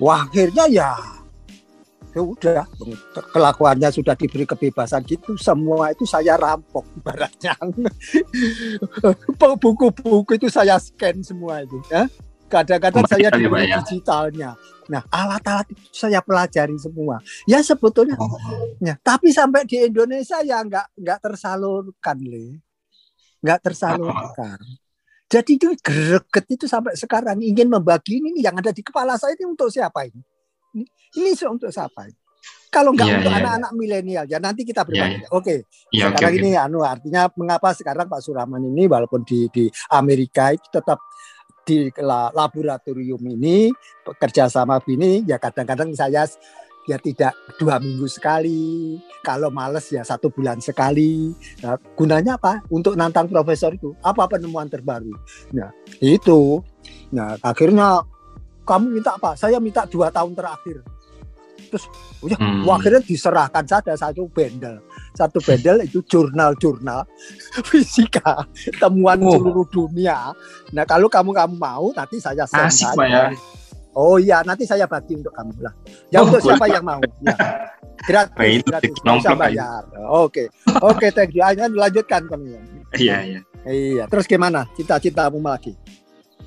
wah 0.00 0.24
akhirnya 0.24 0.68
ya 0.68 0.96
ya 2.14 2.22
udah 2.22 2.62
kelakuannya 3.34 3.90
sudah 3.90 4.14
diberi 4.14 4.46
kebebasan 4.46 5.02
gitu 5.02 5.34
semua 5.34 5.90
itu 5.90 6.06
saya 6.06 6.38
rampok 6.38 6.86
ibaratnya 7.02 7.58
buku-buku 9.58 10.38
itu 10.38 10.46
saya 10.46 10.78
scan 10.78 11.26
semua 11.26 11.66
itu 11.66 11.74
ya 11.90 12.06
kadang-kadang 12.54 13.04
saya 13.10 13.28
di 13.34 13.42
ya. 13.50 13.82
digitalnya 13.82 14.50
Nah, 14.84 15.02
alat-alat 15.08 15.72
itu 15.72 15.80
saya 15.96 16.20
pelajari 16.20 16.76
semua. 16.76 17.16
Ya 17.48 17.64
sebetulnya, 17.64 18.20
oh. 18.20 18.36
ya. 18.84 19.00
Tapi 19.00 19.32
sampai 19.32 19.64
di 19.64 19.80
Indonesia 19.80 20.44
ya 20.44 20.60
nggak 20.60 21.00
nggak 21.00 21.18
tersalurkan, 21.24 22.18
le, 22.20 22.60
nggak 23.40 23.60
tersalurkan. 23.64 24.60
Oh. 24.60 24.76
Jadi 25.32 25.56
itu 25.56 25.72
greget 25.80 26.46
itu 26.52 26.68
sampai 26.68 26.94
sekarang 27.00 27.40
ingin 27.40 27.66
membagi 27.72 28.20
ini 28.20 28.44
yang 28.44 28.60
ada 28.60 28.70
di 28.70 28.84
kepala 28.84 29.16
saya 29.16 29.32
ini 29.34 29.48
untuk 29.48 29.72
siapa 29.72 30.04
ini? 30.04 30.20
Ini, 30.76 30.84
ini 31.16 31.30
untuk 31.48 31.72
siapa 31.72 32.06
ini? 32.06 32.20
Kalau 32.68 32.90
nggak 32.90 33.06
yeah, 33.06 33.18
untuk 33.22 33.30
iya, 33.30 33.38
iya. 33.38 33.46
anak-anak 33.46 33.70
yeah. 33.70 33.78
milenial 33.78 34.24
ya 34.26 34.38
nanti 34.42 34.66
kita 34.66 34.82
berbagi. 34.82 35.00
Yeah, 35.00 35.22
yeah. 35.22 35.30
Oke, 35.30 35.46
okay. 35.46 35.58
yeah, 35.94 36.10
sekarang 36.10 36.34
okay, 36.34 36.42
ini 36.42 36.50
okay. 36.58 36.64
anu 36.66 36.78
artinya 36.82 37.22
mengapa 37.38 37.68
sekarang 37.70 38.06
Pak 38.10 38.20
Suraman 38.20 38.62
ini 38.66 38.84
walaupun 38.90 39.22
di 39.22 39.46
di 39.54 39.64
Amerika 39.94 40.50
itu 40.50 40.66
tetap 40.68 40.98
di 41.64 41.88
laboratorium 42.32 43.20
ini 43.24 43.72
bekerja 44.04 44.52
sama 44.52 44.78
Bini 44.84 45.24
ya 45.24 45.40
kadang-kadang 45.40 45.96
saya 45.96 46.28
ya 46.84 47.00
tidak 47.00 47.32
dua 47.56 47.80
minggu 47.80 48.04
sekali. 48.06 49.00
Kalau 49.24 49.48
males 49.48 49.88
ya 49.88 50.04
satu 50.04 50.28
bulan 50.28 50.60
sekali. 50.60 51.32
Nah, 51.64 51.80
gunanya 51.96 52.36
apa? 52.36 52.60
Untuk 52.68 52.94
nantang 52.94 53.28
profesor 53.28 53.72
itu. 53.72 53.96
Apa 54.04 54.28
penemuan 54.28 54.68
terbaru? 54.68 55.12
Nah 55.56 55.72
itu. 55.98 56.60
Nah 57.12 57.40
akhirnya 57.40 58.04
kamu 58.68 59.00
minta 59.00 59.16
apa? 59.16 59.32
Saya 59.36 59.56
minta 59.60 59.88
dua 59.88 60.12
tahun 60.12 60.36
terakhir. 60.36 60.84
Terus 61.72 61.84
oh 62.20 62.28
ya 62.28 62.38
hmm. 62.38 62.68
akhirnya 62.68 63.02
diserahkan 63.02 63.64
saja 63.64 63.92
satu 63.96 64.28
bendel 64.30 64.78
satu 65.14 65.38
bendel 65.38 65.86
itu 65.86 66.02
jurnal-jurnal 66.04 67.06
fisika 67.70 68.44
temuan 68.82 69.22
oh. 69.22 69.30
seluruh 69.38 69.66
dunia. 69.70 70.34
Nah 70.74 70.84
kalau 70.84 71.06
kamu 71.06 71.30
kamu 71.30 71.54
mau 71.54 71.94
nanti 71.94 72.18
saya 72.18 72.44
send 72.44 72.68
Asik, 72.68 72.90
ya. 73.06 73.30
oh 73.94 74.18
iya 74.18 74.42
nanti 74.42 74.66
saya 74.66 74.90
bagi 74.90 75.14
untuk 75.14 75.30
kamu 75.32 75.54
lah. 75.62 75.74
Ya 76.10 76.20
oh, 76.20 76.26
untuk 76.26 76.42
siapa 76.42 76.66
yang 76.66 76.84
mau? 76.84 77.00
Ya. 77.22 77.36
gratis 78.04 78.66
gratis. 78.66 78.90
bisa 79.00 79.32
bayar. 79.38 79.82
Oke 80.10 80.50
oke 80.82 81.06
thank 81.14 81.32
you. 81.32 81.46
Ayo 81.46 81.70
lanjutkan 81.70 82.26
kami 82.26 82.58
iya 82.98 83.22
iya. 83.22 83.40
Iya 83.64 84.04
terus 84.10 84.26
gimana 84.26 84.66
cita-citamu 84.74 85.40
lagi? 85.40 85.72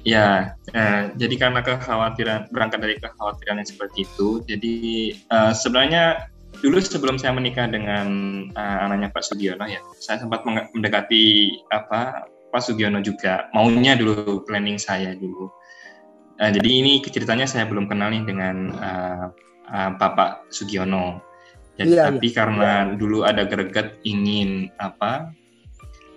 Ya, 0.07 0.55
eh, 0.71 1.11
jadi 1.19 1.35
karena 1.35 1.59
kekhawatiran 1.59 2.47
berangkat 2.47 2.79
dari 2.79 2.95
kekhawatiran 2.95 3.59
yang 3.59 3.67
seperti 3.67 4.07
itu, 4.07 4.39
jadi 4.47 4.75
eh, 5.19 5.51
sebenarnya 5.51 6.31
dulu 6.61 6.77
sebelum 6.81 7.15
saya 7.21 7.33
menikah 7.35 7.69
dengan 7.69 8.07
eh, 8.51 8.77
anaknya 8.83 9.13
Pak 9.13 9.23
Sugiono 9.25 9.65
ya, 9.67 9.81
saya 10.01 10.21
sempat 10.21 10.43
mendekati 10.45 11.53
apa 11.69 12.29
Pak 12.49 12.61
Sugiono 12.63 13.03
juga 13.03 13.51
maunya 13.53 13.93
dulu 13.93 14.43
planning 14.47 14.79
saya 14.81 15.13
dulu. 15.13 15.49
Eh, 16.37 16.51
jadi 16.53 16.69
ini 16.69 17.01
ceritanya 17.01 17.49
saya 17.49 17.65
belum 17.65 17.89
kenal 17.89 18.13
nih 18.13 18.23
dengan 18.25 18.55
eh, 18.73 19.25
eh, 19.73 19.91
Bapak 19.97 20.49
Sugiono. 20.53 21.21
Jadi 21.77 21.93
ya, 21.93 22.09
tapi 22.09 22.33
ya. 22.33 22.35
karena 22.41 22.71
dulu 22.97 23.21
ada 23.21 23.45
greget 23.45 24.01
ingin 24.01 24.73
apa 24.81 25.29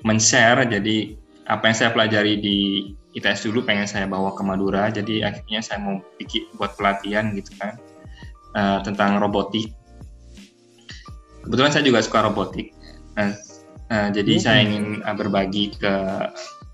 men-share, 0.00 0.64
jadi 0.64 1.12
apa 1.44 1.68
yang 1.68 1.76
saya 1.76 1.90
pelajari 1.92 2.40
di 2.40 2.56
ITS 3.18 3.50
dulu 3.50 3.66
pengen 3.66 3.90
saya 3.90 4.06
bawa 4.06 4.38
ke 4.38 4.42
Madura 4.46 4.86
jadi 4.86 5.26
akhirnya 5.26 5.60
saya 5.66 5.82
mau 5.82 5.98
bikin 6.14 6.46
buat 6.54 6.78
pelatihan 6.78 7.34
gitu 7.34 7.50
kan 7.58 7.74
uh, 8.54 8.78
tentang 8.86 9.18
robotik 9.18 9.74
kebetulan 11.44 11.72
saya 11.72 11.84
juga 11.86 12.00
suka 12.04 12.26
robotik. 12.26 12.72
Uh, 13.18 13.34
uh, 13.92 14.08
jadi 14.12 14.32
hmm. 14.36 14.42
saya 14.42 14.58
ingin 14.64 14.84
uh, 15.04 15.16
berbagi 15.16 15.74
ke 15.76 15.94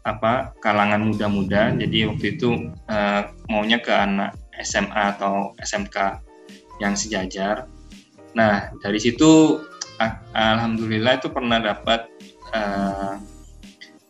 apa 0.07 0.55
kalangan 0.63 1.03
muda-muda. 1.03 1.75
Jadi 1.75 2.07
waktu 2.07 2.39
itu 2.39 2.71
uh, 2.87 3.23
maunya 3.51 3.83
ke 3.83 3.91
anak 3.91 4.39
SMA 4.63 5.19
atau 5.19 5.53
SMK 5.59 6.23
yang 6.79 6.95
sejajar. 6.95 7.67
Nah 8.39 8.71
dari 8.81 9.01
situ 9.03 9.61
alhamdulillah 10.37 11.19
itu 11.19 11.33
pernah 11.33 11.59
dapat 11.59 12.07
uh, 12.53 13.17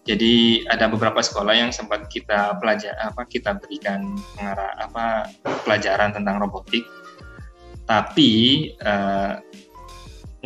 jadi 0.06 0.62
ada 0.70 0.86
beberapa 0.86 1.18
sekolah 1.18 1.50
yang 1.50 1.74
sempat 1.74 2.06
kita 2.06 2.54
pelajar 2.62 2.94
apa 3.02 3.26
kita 3.26 3.58
berikan 3.58 4.14
pengarah 4.38 4.70
apa 4.78 5.34
pelajaran 5.66 6.14
tentang 6.14 6.38
robotik, 6.38 6.86
tapi 7.90 8.70
uh, 8.86 9.42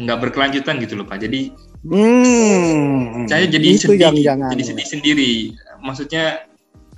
nggak 0.01 0.19
berkelanjutan 0.19 0.81
gitu 0.81 0.97
loh 0.97 1.07
pak. 1.07 1.21
Jadi 1.21 1.53
hmm, 1.85 3.29
saya 3.29 3.45
jadi 3.47 3.69
sedih, 3.77 4.13
yang 4.25 4.41
jadi 4.49 4.65
sedih 4.65 4.87
sendiri. 4.87 5.33
Maksudnya, 5.81 6.45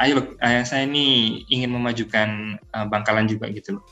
ayo 0.02 0.34
ayah 0.42 0.64
saya 0.66 0.86
ini 0.86 1.38
ingin 1.50 1.70
memajukan 1.70 2.58
uh, 2.74 2.86
Bangkalan 2.86 3.26
juga 3.26 3.50
gitu 3.50 3.78
loh. 3.78 3.84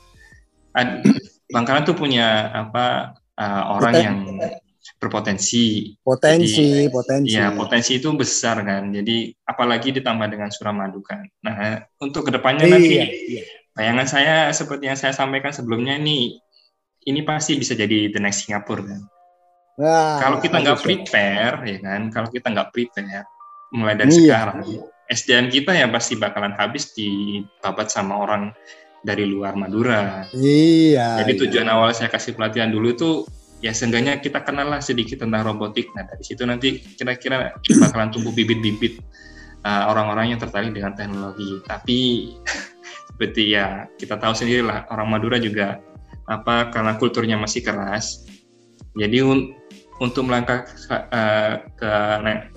Ad, 0.75 1.03
Bangkalan 1.51 1.83
tuh 1.83 1.95
punya 1.99 2.51
apa 2.51 3.15
uh, 3.35 3.63
orang 3.75 3.93
yang 3.99 4.17
berpotensi. 5.01 5.97
Potensi, 6.05 6.85
Jadi, 6.85 6.93
potensi. 6.93 7.33
Ya, 7.33 7.49
potensi 7.53 7.97
itu 7.97 8.13
besar 8.13 8.61
kan. 8.61 8.93
Jadi 8.93 9.33
apalagi 9.45 9.89
ditambah 9.97 10.27
dengan 10.29 10.53
Suramadu 10.53 11.01
kan. 11.01 11.25
Nah, 11.41 11.81
untuk 11.97 12.29
ke 12.29 12.31
depannya 12.33 12.69
iya, 12.69 12.73
nanti 12.73 12.95
iya. 13.01 13.43
bayangan 13.73 14.07
saya 14.07 14.35
seperti 14.53 14.91
yang 14.91 14.99
saya 14.99 15.13
sampaikan 15.15 15.49
sebelumnya 15.49 15.97
ini 15.97 16.37
ini 17.07 17.21
pasti 17.25 17.57
bisa 17.57 17.73
jadi 17.73 18.13
the 18.13 18.21
next 18.21 18.45
Singapore 18.45 18.85
kan. 18.85 19.01
Nah, 19.81 20.19
kalau 20.21 20.37
kita 20.37 20.61
nggak 20.61 20.79
prepare 20.83 21.55
ya 21.65 21.77
kan, 21.81 22.01
kalau 22.13 22.27
kita 22.29 22.47
nggak 22.53 22.69
prepare 22.69 23.25
mulai 23.71 23.95
dari 23.95 24.11
iya. 24.11 24.19
sekarang 24.19 24.57
SDM 25.11 25.47
kita 25.51 25.71
ya 25.75 25.87
pasti 25.91 26.15
bakalan 26.15 26.55
habis 26.55 26.95
di 26.95 27.39
babat 27.59 27.91
sama 27.91 28.15
orang 28.19 28.55
dari 29.03 29.27
luar 29.27 29.59
Madura. 29.59 30.23
Iya. 30.31 31.23
Jadi 31.23 31.47
tujuan 31.47 31.67
iya. 31.67 31.75
awal 31.75 31.91
saya 31.91 32.07
kasih 32.07 32.37
pelatihan 32.37 32.71
dulu 32.71 32.95
tuh 32.95 33.15
ya 33.59 33.75
seenggaknya 33.75 34.23
kita 34.23 34.41
kenal 34.45 34.71
lah 34.71 34.79
sedikit 34.79 35.19
tentang 35.19 35.43
robotik. 35.43 35.91
Nah 35.97 36.07
dari 36.07 36.23
situ 36.23 36.47
nanti 36.47 36.79
kira-kira 36.95 37.51
bakalan 37.59 38.13
tumbuh 38.13 38.31
bibit-bibit 38.31 39.03
uh, 39.67 39.91
orang-orang 39.91 40.31
yang 40.31 40.39
tertarik 40.39 40.71
dengan 40.71 40.95
teknologi. 40.95 41.59
Tapi 41.67 41.99
seperti 43.11 43.43
ya 43.51 43.91
kita 43.99 44.15
tahu 44.15 44.31
sendiri 44.31 44.63
lah 44.63 44.87
orang 44.93 45.11
Madura 45.11 45.41
juga 45.41 45.81
apa 46.27 46.69
karena 46.73 46.97
kulturnya 46.97 47.37
masih 47.39 47.63
keras. 47.65 48.25
Jadi 48.97 49.23
un 49.23 49.55
untuk 50.01 50.25
melangkah 50.25 50.65
uh, 50.89 51.61
ke 51.77 51.93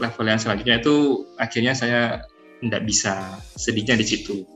level 0.01 0.25
yang 0.25 0.41
selanjutnya 0.41 0.81
itu 0.81 1.29
akhirnya 1.37 1.77
saya 1.77 2.25
tidak 2.65 2.83
bisa 2.89 3.37
sedihnya 3.61 4.01
di 4.01 4.07
situ 4.09 4.49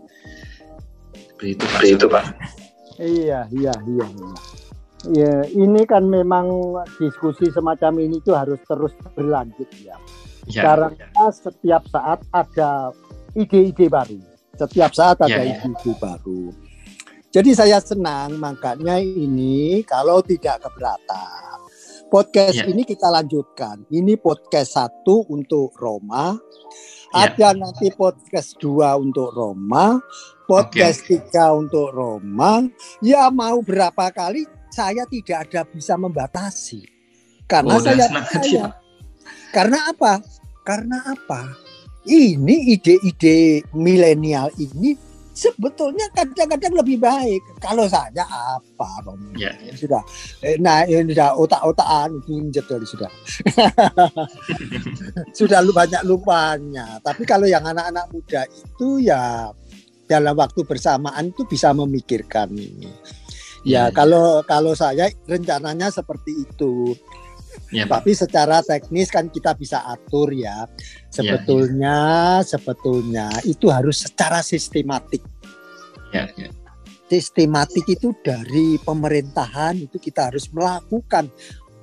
seperti 1.36 1.54
itu 1.54 1.64
pak 1.68 1.82
itu 1.84 2.06
pak 2.08 2.26
iya 2.96 3.44
iya 3.52 3.74
iya 3.76 4.08
ya 5.12 5.34
ini 5.52 5.84
kan 5.84 6.08
memang 6.08 6.48
diskusi 6.96 7.52
semacam 7.52 8.00
ini 8.00 8.18
tuh 8.24 8.34
harus 8.34 8.58
terus 8.64 8.90
berlanjut 9.12 9.68
ya, 9.84 9.94
ya 10.48 10.62
karena 10.64 10.88
ya. 10.96 11.28
setiap 11.30 11.84
saat 11.92 12.24
ada 12.32 12.90
ide-ide 13.36 13.86
baru 13.92 14.18
setiap 14.58 14.90
saat 14.96 15.20
ada 15.22 15.30
ya, 15.30 15.44
ya. 15.44 15.54
ide-ide 15.60 15.92
ya. 15.92 15.98
baru 16.00 16.50
jadi 17.28 17.50
saya 17.54 17.78
senang 17.80 18.40
makanya 18.40 18.98
ini 19.00 19.84
kalau 19.84 20.24
tidak 20.24 20.64
keberatan 20.64 21.48
podcast 22.08 22.64
ya. 22.64 22.64
ini 22.64 22.88
kita 22.88 23.12
lanjutkan. 23.12 23.84
Ini 23.92 24.16
podcast 24.16 24.80
satu 24.80 25.28
untuk 25.28 25.76
Roma, 25.76 26.40
Ya. 27.08 27.32
Ada 27.32 27.56
nanti 27.56 27.88
podcast 27.96 28.60
dua 28.60 28.92
untuk 29.00 29.32
Roma, 29.32 29.96
podcast 30.44 31.08
okay. 31.08 31.16
tiga 31.16 31.56
untuk 31.56 31.88
Roma. 31.88 32.68
Ya 33.00 33.32
mau 33.32 33.64
berapa 33.64 34.12
kali 34.12 34.44
saya 34.68 35.08
tidak 35.08 35.48
ada 35.48 35.64
bisa 35.64 35.96
membatasi. 35.96 36.84
Karena 37.48 37.72
oh, 37.72 37.80
saya, 37.80 38.12
saya 38.12 38.76
karena 39.56 39.88
apa? 39.88 40.20
Karena 40.68 41.00
apa? 41.08 41.56
Ini 42.04 42.76
ide-ide 42.76 43.64
milenial 43.72 44.52
ini 44.60 44.92
sebetulnya 45.38 46.10
kadang-kadang 46.10 46.74
lebih 46.74 46.98
baik. 46.98 47.42
Kalau 47.62 47.86
saja 47.86 48.26
apa 48.26 48.90
ya, 49.38 49.54
ya. 49.62 49.72
sudah. 49.78 50.02
Eh, 50.42 50.58
nah 50.58 50.82
ini 50.82 51.14
sudah 51.14 51.38
otak-otakan 51.38 52.18
dari 52.26 52.86
sudah. 52.86 53.08
Sudah 55.38 55.62
lu 55.62 55.70
banyak 55.70 56.02
lupanya. 56.02 56.98
Tapi 56.98 57.22
kalau 57.22 57.46
yang 57.46 57.62
anak-anak 57.62 58.10
muda 58.10 58.42
itu 58.50 59.06
ya 59.06 59.52
dalam 60.08 60.34
waktu 60.34 60.66
bersamaan 60.66 61.30
itu 61.30 61.46
bisa 61.46 61.70
memikirkan 61.70 62.50
ini. 62.50 62.90
Ya, 63.62 63.90
ya 63.90 63.94
kalau 63.94 64.42
kalau 64.42 64.74
saya 64.74 65.12
rencananya 65.28 65.94
seperti 65.94 66.42
itu. 66.42 66.96
Ya, 67.68 67.84
Tapi 67.84 68.16
secara 68.16 68.64
teknis 68.64 69.12
kan 69.12 69.28
kita 69.28 69.52
bisa 69.52 69.84
atur 69.84 70.32
ya. 70.32 70.64
Sebetulnya, 71.12 71.96
ya, 72.40 72.40
ya. 72.40 72.48
sebetulnya 72.48 73.28
itu 73.44 73.68
harus 73.68 74.08
secara 74.08 74.40
sistematik. 74.40 75.20
Ya, 76.12 76.28
ya. 76.36 76.48
Sistematik 77.08 77.88
itu 77.88 78.12
dari 78.20 78.76
pemerintahan 78.84 79.80
itu 79.80 79.96
kita 79.96 80.28
harus 80.28 80.52
melakukan 80.52 81.32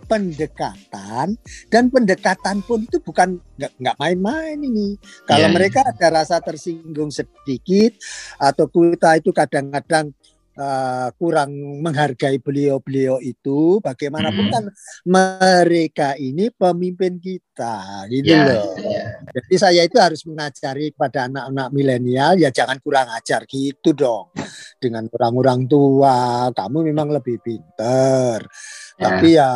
pendekatan 0.05 1.33
dan 1.73 1.89
pendekatan 1.89 2.61
pun 2.61 2.85
itu 2.85 3.01
bukan 3.01 3.41
nggak 3.57 3.97
main-main 3.97 4.61
ini. 4.61 5.01
Kalau 5.25 5.49
ya, 5.49 5.51
mereka 5.51 5.81
ada 5.81 6.21
rasa 6.21 6.37
tersinggung 6.39 7.09
sedikit 7.09 7.97
atau 8.37 8.69
kita 8.69 9.17
itu 9.17 9.33
kadang-kadang 9.33 10.13
uh, 10.59 11.09
kurang 11.19 11.51
menghargai 11.83 12.39
beliau-beliau 12.39 13.19
itu 13.19 13.79
bagaimanapun 13.83 14.45
hmm. 14.49 14.53
kan 14.53 14.65
mereka 15.07 16.09
ini 16.15 16.49
pemimpin 16.51 17.19
kita 17.19 18.07
gitu 18.09 18.35
yeah, 18.35 18.47
loh. 18.47 18.73
Yeah. 18.79 19.09
Jadi 19.35 19.55
saya 19.59 19.81
itu 19.83 19.97
harus 19.99 20.23
mengajari 20.27 20.95
kepada 20.95 21.27
anak-anak 21.27 21.67
milenial 21.75 22.33
ya 22.39 22.49
jangan 22.51 22.79
kurang 22.79 23.11
ajar 23.11 23.43
gitu 23.47 23.91
dong. 23.91 24.31
Dengan 24.79 25.07
orang-orang 25.11 25.67
tua 25.67 26.49
kamu 26.51 26.91
memang 26.91 27.11
lebih 27.11 27.39
pinter. 27.43 28.43
Yeah. 28.43 28.99
Tapi 28.99 29.27
ya 29.35 29.49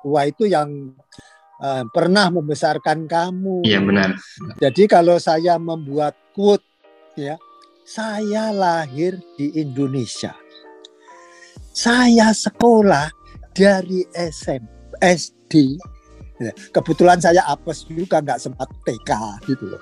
tua 0.00 0.22
itu 0.28 0.44
yang 0.48 0.96
uh, 1.60 1.84
pernah 1.92 2.32
membesarkan 2.32 3.04
kamu. 3.04 3.64
Iya 3.64 3.80
benar. 3.84 4.10
Jadi 4.60 4.88
kalau 4.88 5.20
saya 5.20 5.60
membuat 5.60 6.16
quote 6.32 6.64
ya 7.16 7.40
saya 7.86 8.50
lahir 8.50 9.16
di 9.38 9.54
Indonesia 9.62 10.34
saya 11.76 12.32
sekolah 12.32 13.12
dari 13.52 14.08
SM, 14.16 14.64
SD. 15.04 15.76
Ya, 16.36 16.52
kebetulan 16.72 17.16
saya 17.16 17.40
apes 17.48 17.88
juga 17.88 18.20
nggak 18.20 18.40
sempat 18.40 18.68
TK 18.84 19.10
gitu 19.48 19.76
loh. 19.76 19.80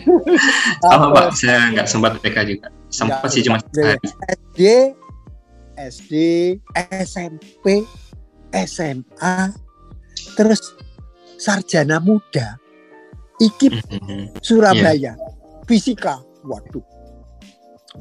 Sama 0.82 1.06
Pak, 1.14 1.34
saya 1.34 1.74
nggak 1.74 1.86
sempat 1.90 2.18
TK 2.22 2.36
juga. 2.46 2.66
Sempat 2.90 3.30
sih 3.30 3.42
cuma 3.46 3.58
SD, 3.62 4.94
SD, 5.78 6.14
SMP, 6.98 7.86
SMA, 8.66 9.54
terus 10.34 10.74
sarjana 11.38 12.02
muda, 12.02 12.58
IKIP, 13.38 13.78
mm-hmm. 13.86 14.22
Surabaya, 14.42 15.14
yeah. 15.14 15.16
fisika, 15.62 16.18
waduh. 16.42 16.82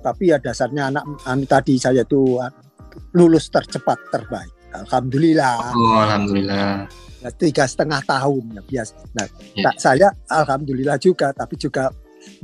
Tapi 0.02 0.34
ya 0.34 0.42
dasarnya 0.42 0.90
anak, 0.90 1.06
anak 1.30 1.46
tadi 1.46 1.78
saya 1.78 2.02
tuh 2.06 2.42
lulus 3.16 3.50
tercepat 3.50 3.98
terbaik. 4.14 4.54
Alhamdulillah. 4.74 5.74
Oh, 5.74 5.98
alhamdulillah. 6.04 6.86
Nah, 7.18 7.34
tiga 7.34 7.66
setengah 7.66 8.02
tahun 8.06 8.44
ya 8.54 8.62
biasa. 8.62 8.94
Nah, 9.18 9.28
yeah. 9.58 9.74
saya 9.80 10.08
alhamdulillah 10.30 11.02
juga, 11.02 11.34
tapi 11.34 11.58
juga 11.58 11.90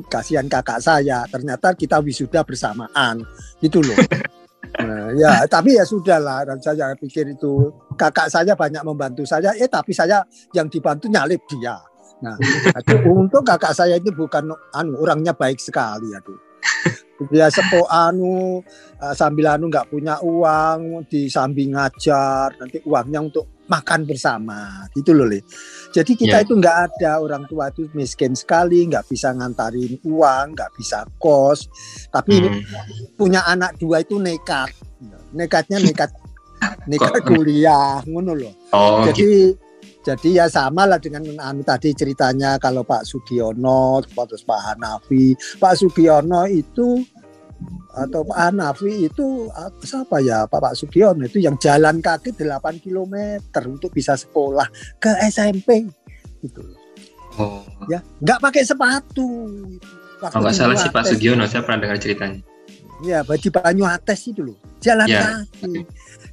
kasihan 0.09 0.49
kakak 0.49 0.81
saya. 0.81 1.27
Ternyata 1.29 1.77
kita 1.77 2.01
wisuda 2.01 2.41
bersamaan, 2.41 3.21
itu 3.61 3.83
loh. 3.83 3.97
nah, 4.81 5.13
ya, 5.13 5.45
tapi 5.45 5.77
ya 5.77 5.85
sudah 5.85 6.17
lah. 6.17 6.41
Dan 6.47 6.57
saya 6.57 6.97
pikir 6.97 7.37
itu 7.37 7.69
kakak 7.93 8.33
saya 8.33 8.57
banyak 8.57 8.81
membantu 8.81 9.23
saya. 9.29 9.53
Eh, 9.53 9.69
tapi 9.69 9.93
saya 9.93 10.25
yang 10.57 10.65
dibantu 10.71 11.05
nyalip 11.05 11.45
dia. 11.45 11.77
Nah, 12.23 12.33
untuk 13.13 13.45
kakak 13.45 13.77
saya 13.77 14.01
itu 14.01 14.09
bukan 14.09 14.49
anu 14.73 14.97
orangnya 14.97 15.37
baik 15.37 15.61
sekali, 15.61 16.11
aduh 16.17 16.42
biasa 17.23 17.59
kok 17.71 17.87
anu 17.87 18.59
uh, 18.99 19.13
sambil 19.15 19.55
anu 19.55 19.71
nggak 19.71 19.87
punya 19.87 20.19
uang 20.19 21.07
di 21.07 21.31
samping 21.31 21.71
ngajar 21.71 22.51
nanti 22.59 22.83
uangnya 22.83 23.23
untuk 23.23 23.45
makan 23.63 24.03
bersama 24.03 24.83
gitu 24.91 25.15
loh 25.15 25.23
Le. 25.23 25.39
Jadi 25.95 26.19
kita 26.19 26.41
yeah. 26.41 26.43
itu 26.43 26.53
nggak 26.59 26.77
ada 26.91 27.23
orang 27.23 27.47
tua 27.47 27.71
itu 27.71 27.87
miskin 27.95 28.35
sekali 28.35 28.83
nggak 28.91 29.07
bisa 29.07 29.31
ngantarin 29.31 30.03
uang 30.03 30.45
nggak 30.51 30.71
bisa 30.75 31.07
kos 31.15 31.71
tapi 32.11 32.43
hmm. 32.43 33.15
punya 33.15 33.47
anak 33.47 33.79
dua 33.79 34.03
itu 34.03 34.19
nekat 34.19 34.73
nekatnya 35.31 35.79
nekat 35.79 36.11
nekat 36.91 37.23
kuliah 37.23 38.03
ngono 38.03 38.35
loh. 38.35 38.53
Oh, 38.75 39.07
Jadi 39.07 39.55
gitu 39.55 39.62
jadi 40.03 40.43
ya 40.43 40.45
sama 40.51 40.83
lah 40.83 40.99
dengan 40.99 41.23
anu 41.39 41.63
tadi 41.63 41.95
ceritanya 41.95 42.59
kalau 42.59 42.83
Pak 42.83 43.07
Sugiono 43.07 44.03
terus 44.03 44.43
Pak 44.43 44.59
Hanafi. 44.59 45.31
Pak 45.57 45.73
Sugiono 45.79 46.43
itu 46.45 46.99
atau 47.95 48.27
Pak 48.27 48.37
Hanafi 48.37 49.07
itu 49.07 49.47
siapa 49.87 50.19
ya 50.19 50.43
Pak 50.43 50.59
Pak 50.59 50.73
Sugiono 50.75 51.23
itu 51.23 51.39
yang 51.39 51.55
jalan 51.55 52.03
kaki 52.03 52.35
8 52.35 52.83
km 52.83 53.15
untuk 53.71 53.95
bisa 53.95 54.19
sekolah 54.19 54.67
ke 54.99 55.11
SMP 55.31 55.87
gitu 56.43 56.83
Oh. 57.33 57.65
Ya, 57.89 57.99
nggak 58.21 58.39
pakai 58.45 58.61
sepatu. 58.61 59.49
Waktu 60.21 60.35
oh, 60.37 60.41
nggak 60.45 60.55
salah 60.55 60.77
sih 60.77 60.89
Pak 60.93 61.03
Sugiono, 61.09 61.49
saya 61.49 61.65
pernah 61.65 61.89
dengar 61.89 61.97
ceritanya. 61.97 62.39
Ya, 63.03 63.25
baju 63.25 63.47
Banyu 63.51 63.83
Ates 63.89 64.31
itu 64.31 64.45
loh, 64.45 64.57
jalan 64.79 65.09
ya. 65.09 65.43
kaki. 65.43 65.83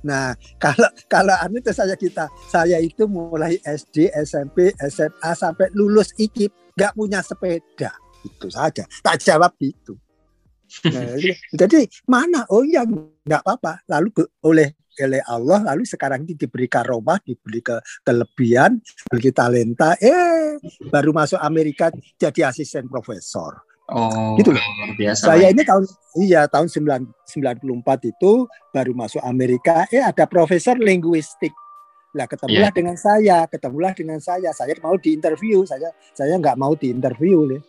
Nah, 0.04 0.32
kalau 0.62 0.90
kalau 1.06 1.34
anu 1.40 1.60
itu 1.60 1.72
saya 1.72 1.94
kita, 1.96 2.28
saya 2.48 2.80
itu 2.80 3.04
mulai 3.04 3.60
SD, 3.62 4.12
SMP, 4.24 4.72
SMA 4.88 5.30
sampai 5.36 5.72
lulus 5.76 6.12
IKIP 6.16 6.74
nggak 6.76 6.94
punya 6.96 7.20
sepeda. 7.20 7.92
Itu 8.24 8.48
saja. 8.52 8.84
Tak 9.04 9.16
jawab 9.20 9.54
itu. 9.60 9.96
Nah, 10.86 11.18
jadi 11.50 11.82
mana? 12.06 12.46
Oh 12.46 12.62
iya 12.62 12.86
nggak 12.86 13.42
apa-apa. 13.42 13.82
Lalu 13.90 14.22
oleh 14.46 14.70
oleh 15.02 15.18
Allah 15.26 15.66
lalu 15.74 15.82
sekarang 15.82 16.22
ini 16.22 16.38
diberi 16.38 16.70
karomah, 16.70 17.18
diberi 17.26 17.58
ke 17.58 17.82
kelebihan, 18.06 18.78
diberi 18.78 19.30
talenta. 19.34 19.98
Eh, 19.98 20.62
baru 20.86 21.10
masuk 21.10 21.42
Amerika 21.42 21.90
jadi 22.14 22.54
asisten 22.54 22.86
profesor. 22.86 23.69
Oh, 23.90 24.38
gitu 24.38 24.55
loh. 24.55 24.62
Biasa. 24.94 25.35
Saya 25.35 25.50
ini 25.50 25.62
tahun 25.66 25.85
iya 26.18 26.46
tahun 26.46 26.70
994 26.70 28.11
itu 28.11 28.33
baru 28.70 28.92
masuk 28.94 29.22
Amerika, 29.26 29.87
eh 29.90 30.03
ada 30.03 30.24
profesor 30.31 30.79
linguistik. 30.79 31.50
Lah 32.14 32.26
ketemulah 32.26 32.70
yeah. 32.70 32.74
dengan 32.74 32.96
saya, 32.98 33.38
ketemulah 33.46 33.92
dengan 33.94 34.18
saya. 34.18 34.50
Saya 34.55 34.74
mau 34.83 34.94
diinterview, 34.98 35.62
saya 35.66 35.90
saya 36.14 36.35
nggak 36.38 36.59
mau 36.59 36.74
diinterview 36.74 37.50
nih. 37.50 37.62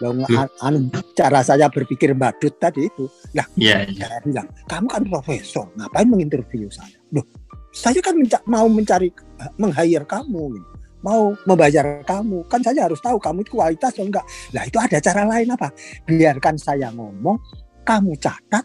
Loh, 0.00 0.16
anu, 0.64 0.88
cara 1.12 1.44
saya 1.44 1.68
berpikir 1.68 2.16
badut 2.16 2.56
tadi 2.56 2.88
itu. 2.88 3.04
Nah, 3.36 3.44
yeah, 3.52 3.84
yeah. 3.84 4.08
saya 4.08 4.20
bilang, 4.24 4.48
kamu 4.64 4.86
kan 4.88 5.02
profesor, 5.04 5.68
ngapain 5.76 6.08
menginterview 6.08 6.72
saya? 6.72 6.96
Loh, 7.12 7.28
saya 7.68 8.00
kan 8.00 8.16
menca 8.16 8.40
mau 8.48 8.64
mencari, 8.64 9.12
meng-hire 9.60 10.08
kamu. 10.08 10.56
Gitu. 10.56 10.79
Mau 11.00 11.32
membayar 11.48 12.04
kamu. 12.04 12.44
Kan 12.46 12.60
saya 12.60 12.84
harus 12.84 13.00
tahu 13.00 13.16
kamu 13.16 13.44
itu 13.44 13.56
kualitas 13.56 13.92
atau 13.96 14.04
enggak. 14.04 14.24
Nah, 14.52 14.62
itu 14.68 14.76
ada 14.76 14.98
cara 15.00 15.22
lain 15.24 15.48
apa? 15.52 15.68
Biarkan 16.04 16.56
saya 16.60 16.92
ngomong, 16.92 17.40
kamu 17.84 18.12
catat. 18.20 18.64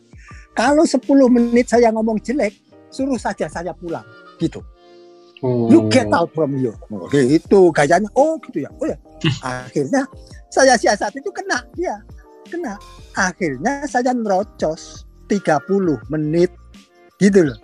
Kalau 0.56 0.84
10 0.88 1.04
menit 1.32 1.68
saya 1.68 1.92
ngomong 1.92 2.20
jelek, 2.24 2.56
suruh 2.92 3.20
saja 3.20 3.48
saya 3.52 3.76
pulang. 3.76 4.04
Gitu. 4.40 4.64
Oh. 5.44 5.68
You 5.68 5.92
get 5.92 6.08
out 6.16 6.32
from 6.32 6.56
you. 6.56 6.72
Oh, 6.88 7.12
itu 7.12 7.70
gayanya. 7.76 8.08
Oh 8.16 8.40
gitu 8.40 8.64
ya. 8.64 8.72
Oh 8.80 8.88
ya. 8.88 8.98
Akhirnya 9.68 10.08
saya 10.48 10.80
siasat 10.80 11.12
itu 11.20 11.28
kena 11.36 11.60
dia. 11.76 12.00
Kena. 12.48 12.80
Akhirnya 13.20 13.84
saya 13.84 14.16
nerocos 14.16 15.04
30 15.28 15.68
menit 16.08 16.52
gitu 17.20 17.52
loh. 17.52 17.60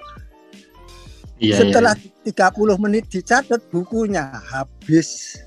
Iya, 1.42 1.58
Setelah 1.64 1.96
iya. 1.98 2.11
30 2.26 2.78
menit 2.78 3.10
dicatat 3.10 3.62
bukunya 3.74 4.30
habis. 4.54 5.42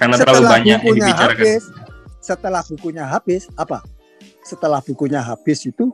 Karena 0.00 0.16
terlalu 0.16 0.40
setelah 0.40 0.54
banyak 0.56 0.78
bukunya 0.80 1.06
yang 1.06 1.18
habis, 1.18 1.62
setelah 2.22 2.62
bukunya 2.64 3.04
habis 3.04 3.42
apa? 3.58 3.78
Setelah 4.46 4.80
bukunya 4.80 5.20
habis 5.20 5.66
itu, 5.66 5.90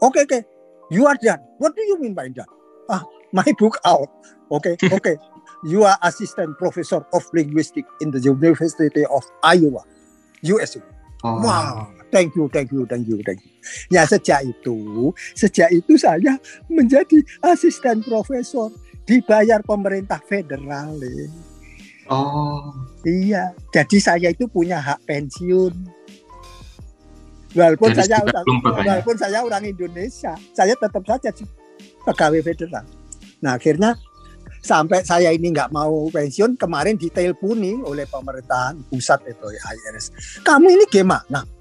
oke 0.00 0.16
okay, 0.16 0.22
oke, 0.24 0.32
okay, 0.32 0.42
you 0.88 1.04
are 1.04 1.18
done. 1.20 1.40
What 1.60 1.76
do 1.76 1.84
you 1.84 2.00
mean 2.00 2.16
by 2.16 2.32
done? 2.32 2.48
Ah, 2.88 3.04
my 3.30 3.46
book 3.60 3.76
out. 3.84 4.08
Oke, 4.48 4.74
okay, 4.74 4.74
oke. 4.96 5.02
Okay. 5.04 5.16
You 5.64 5.82
are 5.88 5.96
assistant 6.04 6.58
professor 6.60 7.02
of 7.16 7.24
linguistics 7.32 7.88
in 8.04 8.12
the 8.12 8.20
University 8.20 9.02
of 9.08 9.24
Iowa, 9.42 9.82
USA. 10.44 10.78
Oh. 11.24 11.40
Wow, 11.42 11.90
thank 12.10 12.34
you, 12.34 12.48
thank 12.50 12.70
you, 12.72 12.86
thank 12.86 13.06
you, 13.06 13.18
thank 13.22 13.40
you. 13.42 13.52
Ya 13.90 14.06
sejak 14.06 14.46
itu, 14.46 15.10
sejak 15.34 15.70
itu 15.74 15.98
saya 15.98 16.38
menjadi 16.70 17.22
asisten 17.42 18.02
profesor 18.06 18.70
dibayar 19.06 19.62
pemerintah 19.62 20.18
federal. 20.26 20.98
Oh. 22.06 22.74
Iya, 23.02 23.54
jadi 23.74 23.98
saya 23.98 24.28
itu 24.30 24.46
punya 24.46 24.78
hak 24.78 25.02
pensiun. 25.06 25.74
Walaupun 27.56 27.90
jadi 27.96 28.20
saya 28.20 28.42
walaupun 28.60 29.16
saya 29.16 29.38
orang 29.40 29.64
Indonesia, 29.64 30.36
saya 30.52 30.76
tetap 30.76 31.02
saja 31.08 31.30
pegawai 32.04 32.40
federal. 32.44 32.84
Nah 33.40 33.56
akhirnya 33.56 33.96
sampai 34.60 35.00
saya 35.06 35.32
ini 35.32 35.54
nggak 35.54 35.72
mau 35.72 36.10
pensiun 36.12 36.60
kemarin 36.60 37.00
diteleponi 37.00 37.80
oleh 37.80 38.04
pemerintahan 38.10 38.76
pusat 38.92 39.24
itu 39.24 39.46
ya 39.56 39.62
IRS. 39.72 40.06
Kamu 40.44 40.68
ini 40.68 40.84
gimana? 40.92 41.55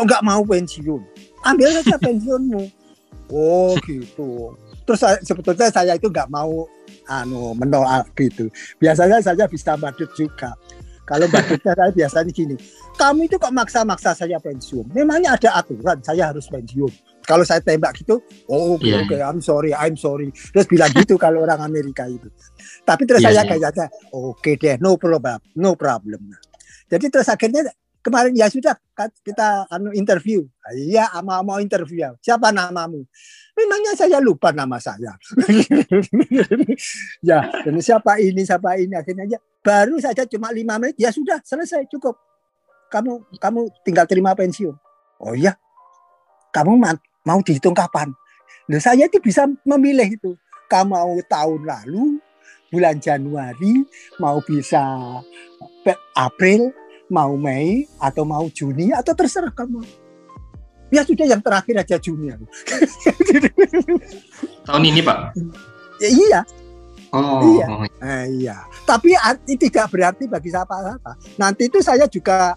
Kok 0.00 0.08
nggak 0.08 0.24
mau 0.24 0.40
pensiun? 0.40 1.02
Ambil 1.44 1.68
saja 1.76 2.00
pensiunmu. 2.08 2.72
Oh 3.28 3.76
gitu. 3.84 4.56
Terus 4.88 5.00
sebetulnya 5.28 5.68
saya 5.68 5.92
itu 5.92 6.08
nggak 6.08 6.32
mau 6.32 6.64
anu 7.04 7.52
menolak 7.52 8.08
gitu. 8.16 8.48
Biasanya 8.80 9.20
saya 9.20 9.44
bisa 9.44 9.76
badut 9.76 10.08
juga. 10.16 10.56
Kalau 11.04 11.28
badutnya 11.28 11.76
saya 11.76 11.92
biasanya 11.92 12.32
gini, 12.32 12.56
kamu 12.96 13.28
itu 13.28 13.36
kok 13.36 13.52
maksa-maksa 13.52 14.16
saya 14.16 14.40
pensiun? 14.40 14.88
Memangnya 14.96 15.36
ada 15.36 15.60
aturan 15.60 16.00
saya 16.00 16.32
harus 16.32 16.48
pensiun? 16.48 16.88
Kalau 17.28 17.44
saya 17.44 17.60
tembak 17.60 18.00
gitu, 18.00 18.24
oh 18.48 18.80
oke 18.80 18.80
okay, 18.80 18.96
yeah. 18.96 19.04
okay, 19.04 19.20
I'm 19.20 19.44
sorry, 19.44 19.76
I'm 19.76 20.00
sorry. 20.00 20.32
Terus 20.32 20.64
bilang 20.64 20.88
gitu 20.96 21.20
kalau 21.20 21.44
orang 21.44 21.60
Amerika 21.60 22.08
itu. 22.08 22.32
Tapi 22.88 23.04
terus 23.04 23.20
yeah, 23.20 23.36
saya 23.36 23.44
yeah. 23.44 23.50
kayaknya, 23.52 23.86
oke 24.16 24.40
okay 24.40 24.56
deh, 24.56 24.80
no 24.80 24.96
problem, 24.96 25.36
no 25.60 25.76
problem. 25.76 26.32
Jadi 26.88 27.06
terus 27.12 27.28
akhirnya 27.28 27.68
kemarin 28.00 28.32
ya 28.36 28.48
sudah 28.48 28.76
kita 29.24 29.68
anu 29.72 29.92
interview. 29.96 30.44
Iya, 30.72 31.08
mau 31.24 31.40
mau 31.44 31.58
interview. 31.60 32.04
Ya. 32.04 32.10
Siapa 32.20 32.52
namamu? 32.52 33.04
Memangnya 33.56 33.92
saya 33.96 34.18
lupa 34.20 34.52
nama 34.52 34.80
saya. 34.80 35.16
ya, 37.28 37.38
dan 37.64 37.76
siapa 37.80 38.20
ini, 38.20 38.44
siapa 38.44 38.76
ini 38.80 38.96
akhirnya 38.96 39.24
aja 39.28 39.38
baru 39.60 40.00
saja 40.00 40.24
cuma 40.24 40.48
lima 40.48 40.80
menit 40.80 40.96
ya 40.96 41.12
sudah 41.12 41.40
selesai 41.44 41.88
cukup. 41.92 42.16
Kamu 42.90 43.38
kamu 43.38 43.60
tinggal 43.86 44.08
terima 44.08 44.34
pensiun. 44.34 44.74
Oh 45.20 45.36
iya, 45.36 45.54
kamu 46.50 46.80
mau 47.22 47.38
dihitung 47.44 47.76
kapan? 47.76 48.10
Nah, 48.66 48.80
saya 48.82 49.06
itu 49.06 49.20
bisa 49.22 49.46
memilih 49.66 50.08
itu. 50.16 50.32
Kamu 50.70 50.94
mau 50.94 51.14
tahun 51.26 51.66
lalu, 51.66 52.22
bulan 52.70 53.02
Januari, 53.02 53.82
mau 54.22 54.38
bisa 54.42 54.80
April, 56.14 56.70
mau 57.10 57.34
Mei, 57.34 57.84
atau 57.98 58.22
mau 58.24 58.46
Juni, 58.48 58.94
atau 58.94 59.12
terserah 59.12 59.52
kamu. 59.52 59.82
Ya 60.90 61.06
sudah 61.06 61.26
yang 61.26 61.42
terakhir 61.42 61.74
aja 61.82 61.96
Juni. 61.98 62.30
Tahun 64.66 64.82
ini 64.82 65.02
Pak? 65.02 65.18
Ya, 66.02 66.08
iya. 66.08 66.40
Oh, 67.10 67.42
iya. 67.58 67.66
Oh. 67.66 67.82
Eh, 67.86 68.26
iya. 68.42 68.56
Tapi 68.86 69.14
arti 69.18 69.58
tidak 69.58 69.90
berarti 69.90 70.30
bagi 70.30 70.50
siapa-siapa. 70.50 71.38
Nanti 71.38 71.66
itu 71.66 71.82
saya 71.82 72.06
juga 72.06 72.54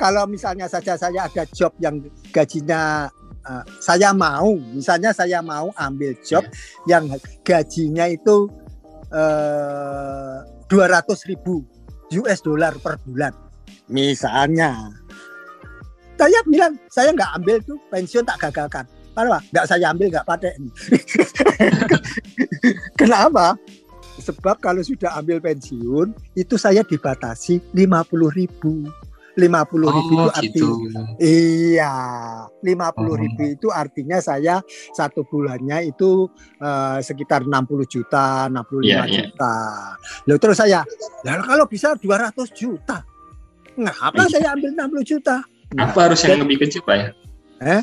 kalau 0.00 0.24
misalnya 0.24 0.64
saja 0.68 0.96
saya 0.96 1.28
ada 1.28 1.44
job 1.52 1.76
yang 1.76 2.00
gajinya 2.32 3.08
uh, 3.44 3.64
saya 3.80 4.16
mau, 4.16 4.56
misalnya 4.56 5.12
saya 5.12 5.44
mau 5.44 5.68
ambil 5.76 6.16
job 6.24 6.44
yeah. 6.88 6.96
yang 6.96 7.04
gajinya 7.44 8.08
itu 8.08 8.48
eh, 9.12 10.36
dua 10.70 10.86
ratus 10.86 11.26
ribu 11.26 11.66
US 12.16 12.40
dollar 12.40 12.78
per 12.80 12.96
bulan, 13.04 13.34
misalnya. 13.90 14.94
Saya 16.16 16.40
bilang 16.46 16.78
saya 16.88 17.10
nggak 17.12 17.32
ambil 17.42 17.56
tuh 17.66 17.78
pensiun 17.90 18.24
tak 18.24 18.38
gagalkan. 18.48 18.86
Kenapa? 19.12 19.38
Nggak 19.50 19.66
saya 19.66 19.84
ambil 19.90 20.06
nggak 20.14 20.26
pakai. 20.28 20.54
Kenapa? 23.00 23.58
Sebab 24.20 24.56
kalau 24.60 24.84
sudah 24.84 25.16
ambil 25.16 25.40
pensiun 25.40 26.12
itu 26.36 26.54
saya 26.60 26.84
dibatasi 26.84 27.60
lima 27.72 28.04
puluh 28.04 28.28
ribu 28.30 28.84
lima 29.38 29.62
puluh 29.64 29.88
ribu 29.88 30.14
oh, 30.18 30.26
itu 30.26 30.36
arti 30.36 30.48
gitu. 30.50 30.68
iya 31.22 31.94
lima 32.60 32.90
puluh 32.90 33.14
oh. 33.14 33.20
ribu 33.20 33.42
itu 33.46 33.68
artinya 33.70 34.18
saya 34.18 34.58
satu 34.92 35.22
bulannya 35.24 35.88
itu 35.88 36.26
uh, 36.60 36.98
sekitar 36.98 37.46
60 37.46 37.54
juta 37.86 38.50
65 38.50 38.82
yeah, 38.82 39.06
yeah. 39.06 39.30
juta 39.30 39.54
lalu 40.26 40.38
terus 40.42 40.58
saya 40.58 40.80
lalu 41.22 41.42
kalau 41.46 41.64
bisa 41.70 41.94
200 41.94 42.36
juta 42.52 43.06
ngapa 43.78 44.22
saya 44.30 44.54
ambil 44.56 44.70
60 44.74 45.10
juta 45.16 45.36
nah, 45.74 45.90
apa 45.90 45.98
harus 46.10 46.20
yang 46.26 46.42
lebih 46.42 46.66
kecil 46.66 46.82
pak 46.82 46.96
ya 46.96 47.08
eh 47.60 47.82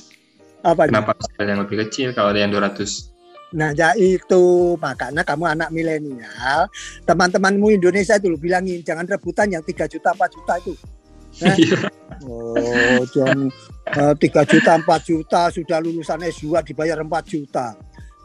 apa 0.66 0.90
kenapa 0.90 1.16
harus 1.16 1.28
yang 1.40 1.62
lebih 1.64 1.78
kecil 1.88 2.12
kalau 2.12 2.34
ada 2.34 2.44
yang 2.44 2.52
200 2.52 3.18
Nah, 3.56 3.72
ya 3.72 3.96
itu 3.96 4.76
makanya 4.76 5.24
kamu 5.24 5.48
anak 5.48 5.72
milenial, 5.72 6.68
teman-temanmu 7.08 7.80
Indonesia 7.80 8.20
itu 8.20 8.36
bilangin 8.36 8.84
jangan 8.84 9.08
rebutan 9.08 9.48
yang 9.48 9.64
3 9.64 9.88
juta 9.88 10.12
4 10.12 10.36
juta 10.36 10.54
itu. 10.60 10.74
Eh? 11.48 11.56
oh, 12.28 13.04
jam 13.14 13.48
eh, 13.94 14.14
tiga 14.20 14.42
uh, 14.42 14.48
juta, 14.48 14.72
empat 14.76 15.02
juta 15.06 15.42
sudah 15.54 15.80
lulusan 15.80 16.20
S2 16.28 16.60
dibayar 16.66 17.00
4 17.00 17.08
juta. 17.24 17.78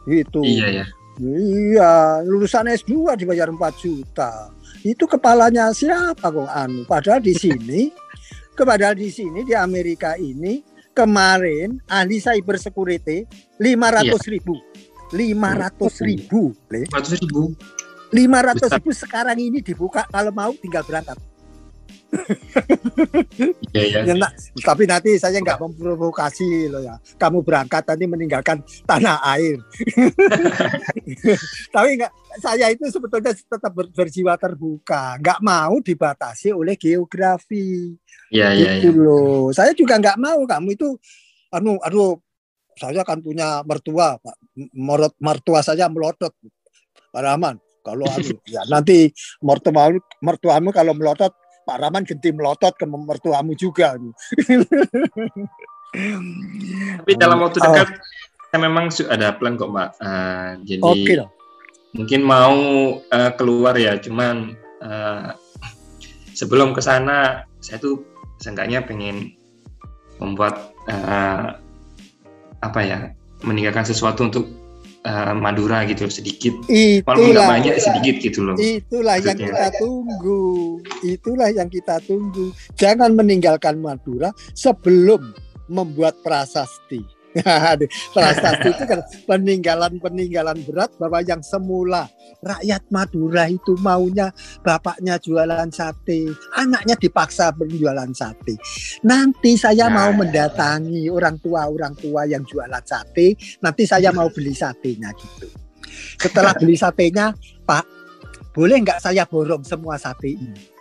Itu. 0.03 0.43
Iya 0.43 0.83
ya. 0.83 0.85
Iya, 1.21 1.93
lulusan 2.25 2.67
S2 2.73 3.15
dibayar 3.15 3.47
4 3.47 3.57
juta. 3.79 4.51
Itu 4.83 5.07
kepalanya 5.07 5.71
siapa 5.71 6.27
kok 6.27 6.51
anu? 6.51 6.83
Padahal 6.83 7.23
di 7.23 7.31
sini, 7.43 7.87
kepada 8.53 8.91
di 8.93 9.09
sini 9.09 9.47
di 9.47 9.55
Amerika 9.55 10.19
ini 10.19 10.61
kemarin 10.93 11.81
ahli 11.89 12.21
cyber 12.21 12.61
security 12.61 13.25
500 13.57 14.05
iya. 14.05 14.17
ribu. 14.29 14.55
500 15.13 16.07
ribu. 16.07 16.41
500 16.69 17.17
ribu. 17.23 17.41
500 18.13 18.77
ribu 18.77 18.91
sekarang 18.93 19.37
ini 19.41 19.59
dibuka 19.65 20.05
kalau 20.05 20.29
mau 20.29 20.53
tinggal 20.53 20.85
berangkat. 20.85 21.17
Yeah, 23.73 23.85
yeah. 24.01 24.03
Ya, 24.05 24.29
tapi 24.61 24.83
nanti 24.85 25.17
saya 25.17 25.41
nggak 25.41 25.59
memprovokasi 25.59 26.69
loh 26.69 26.81
ya. 26.81 26.95
Kamu 27.17 27.41
berangkat 27.41 27.83
nanti 27.89 28.05
meninggalkan 28.05 28.61
tanah 28.85 29.19
air. 29.35 29.57
tapi 31.75 31.89
nggak, 31.99 32.11
saya 32.41 32.69
itu 32.69 32.85
sebetulnya 32.89 33.33
tetap 33.33 33.71
ber, 33.73 33.89
berjiwa 33.91 34.33
terbuka, 34.37 35.17
nggak 35.19 35.39
mau 35.41 35.77
dibatasi 35.81 36.53
oleh 36.53 36.77
geografi. 36.77 37.93
Iya 38.33 38.53
iya. 38.53 38.71
Gitu 38.81 38.93
yeah. 38.93 39.03
loh. 39.03 39.49
Saya 39.53 39.71
juga 39.73 39.97
nggak 39.99 40.17
mau 40.21 40.41
kamu 40.45 40.77
itu, 40.77 40.97
anu, 41.53 41.77
aduh, 41.81 42.17
saya 42.77 43.05
kan 43.05 43.21
punya 43.21 43.61
mertua, 43.65 44.17
Pak. 44.17 44.35
Mertua, 44.73 45.09
mertua 45.21 45.59
saya 45.65 45.89
melotot, 45.89 46.33
Pak 47.13 47.21
Rahman. 47.21 47.57
Kalau 47.83 48.07
anu, 48.07 48.39
ya 48.47 48.63
nanti 48.71 49.11
mertuamu, 49.43 49.99
mertuamu 50.23 50.69
kalau 50.71 50.95
melotot 50.95 51.35
Pak 51.63 51.77
Rahman 51.79 52.03
genti 52.03 52.29
melotot 52.35 52.75
ke 52.75 52.85
mertuamu 52.85 53.55
juga. 53.55 53.95
Tapi 56.99 57.11
dalam 57.15 57.39
waktu 57.39 57.57
oh. 57.59 57.63
dekat 57.63 57.87
oh. 57.89 57.97
saya 58.53 58.59
memang 58.61 58.85
ada 59.09 59.33
plan 59.35 59.57
kok 59.57 59.71
Mbak. 59.71 59.89
Uh, 59.97 60.49
jadi 60.67 60.81
okay, 60.83 61.15
mungkin 61.97 62.21
mau 62.25 62.57
uh, 63.01 63.31
keluar 63.39 63.73
ya, 63.77 63.97
cuman 63.97 64.53
uh, 64.83 65.33
sebelum 66.33 66.73
ke 66.73 66.81
sana 66.81 67.45
saya 67.61 67.79
tuh 67.79 68.03
seenggaknya 68.41 68.83
pengen 68.83 69.33
membuat 70.17 70.73
uh, 70.89 71.57
apa 72.63 72.79
ya 72.83 73.11
meninggalkan 73.43 73.83
sesuatu 73.83 74.23
untuk 74.27 74.45
uh, 75.07 75.33
Madura 75.35 75.83
gitu 75.87 76.07
sedikit. 76.09 76.53
Itulah, 76.67 77.05
walaupun 77.07 77.31
nggak 77.35 77.51
banyak 77.51 77.75
sedikit 77.79 78.15
gitu 78.23 78.39
loh. 78.43 78.55
Itulah 78.57 79.15
maksudnya. 79.19 79.29
yang 79.29 79.39
kita 79.39 79.67
tunggu. 79.79 80.43
Itulah 81.03 81.49
yang 81.51 81.69
kita 81.69 81.95
tunggu. 82.03 82.45
Jangan 82.75 83.11
meninggalkan 83.15 83.79
Madura 83.79 84.31
sebelum 84.55 85.35
membuat 85.71 86.19
prasasti 86.21 87.12
prasasti 88.13 88.69
itu 88.69 88.83
kan 88.85 88.99
peninggalan-peninggalan 89.25 90.61
berat 90.69 90.93
bahwa 91.01 91.19
yang 91.25 91.41
semula 91.41 92.05
rakyat 92.43 92.83
Madura 92.91 93.49
itu 93.49 93.73
maunya 93.79 94.29
bapaknya 94.61 95.17
jualan 95.17 95.69
sate, 95.71 96.29
anaknya 96.53 96.99
dipaksa 96.99 97.55
berjualan 97.55 98.11
sate. 98.11 98.59
Nanti 99.07 99.55
saya 99.55 99.89
nah, 99.89 100.11
mau 100.11 100.11
mendatangi 100.21 101.07
orang 101.09 101.39
tua-orang 101.39 101.93
tua 101.97 102.27
yang 102.27 102.43
jualan 102.45 102.83
sate, 102.83 103.33
nanti 103.63 103.83
saya 103.87 104.11
mau 104.11 104.27
beli 104.29 104.53
satenya 104.53 105.09
gitu. 105.15 105.47
Setelah 106.19 106.53
beli 106.57 106.75
satenya, 106.75 107.31
Pak, 107.63 107.85
boleh 108.53 108.77
nggak 108.83 109.01
saya 109.01 109.25
borong 109.25 109.65
semua 109.65 109.97
sate 109.97 110.35
ini? 110.35 110.72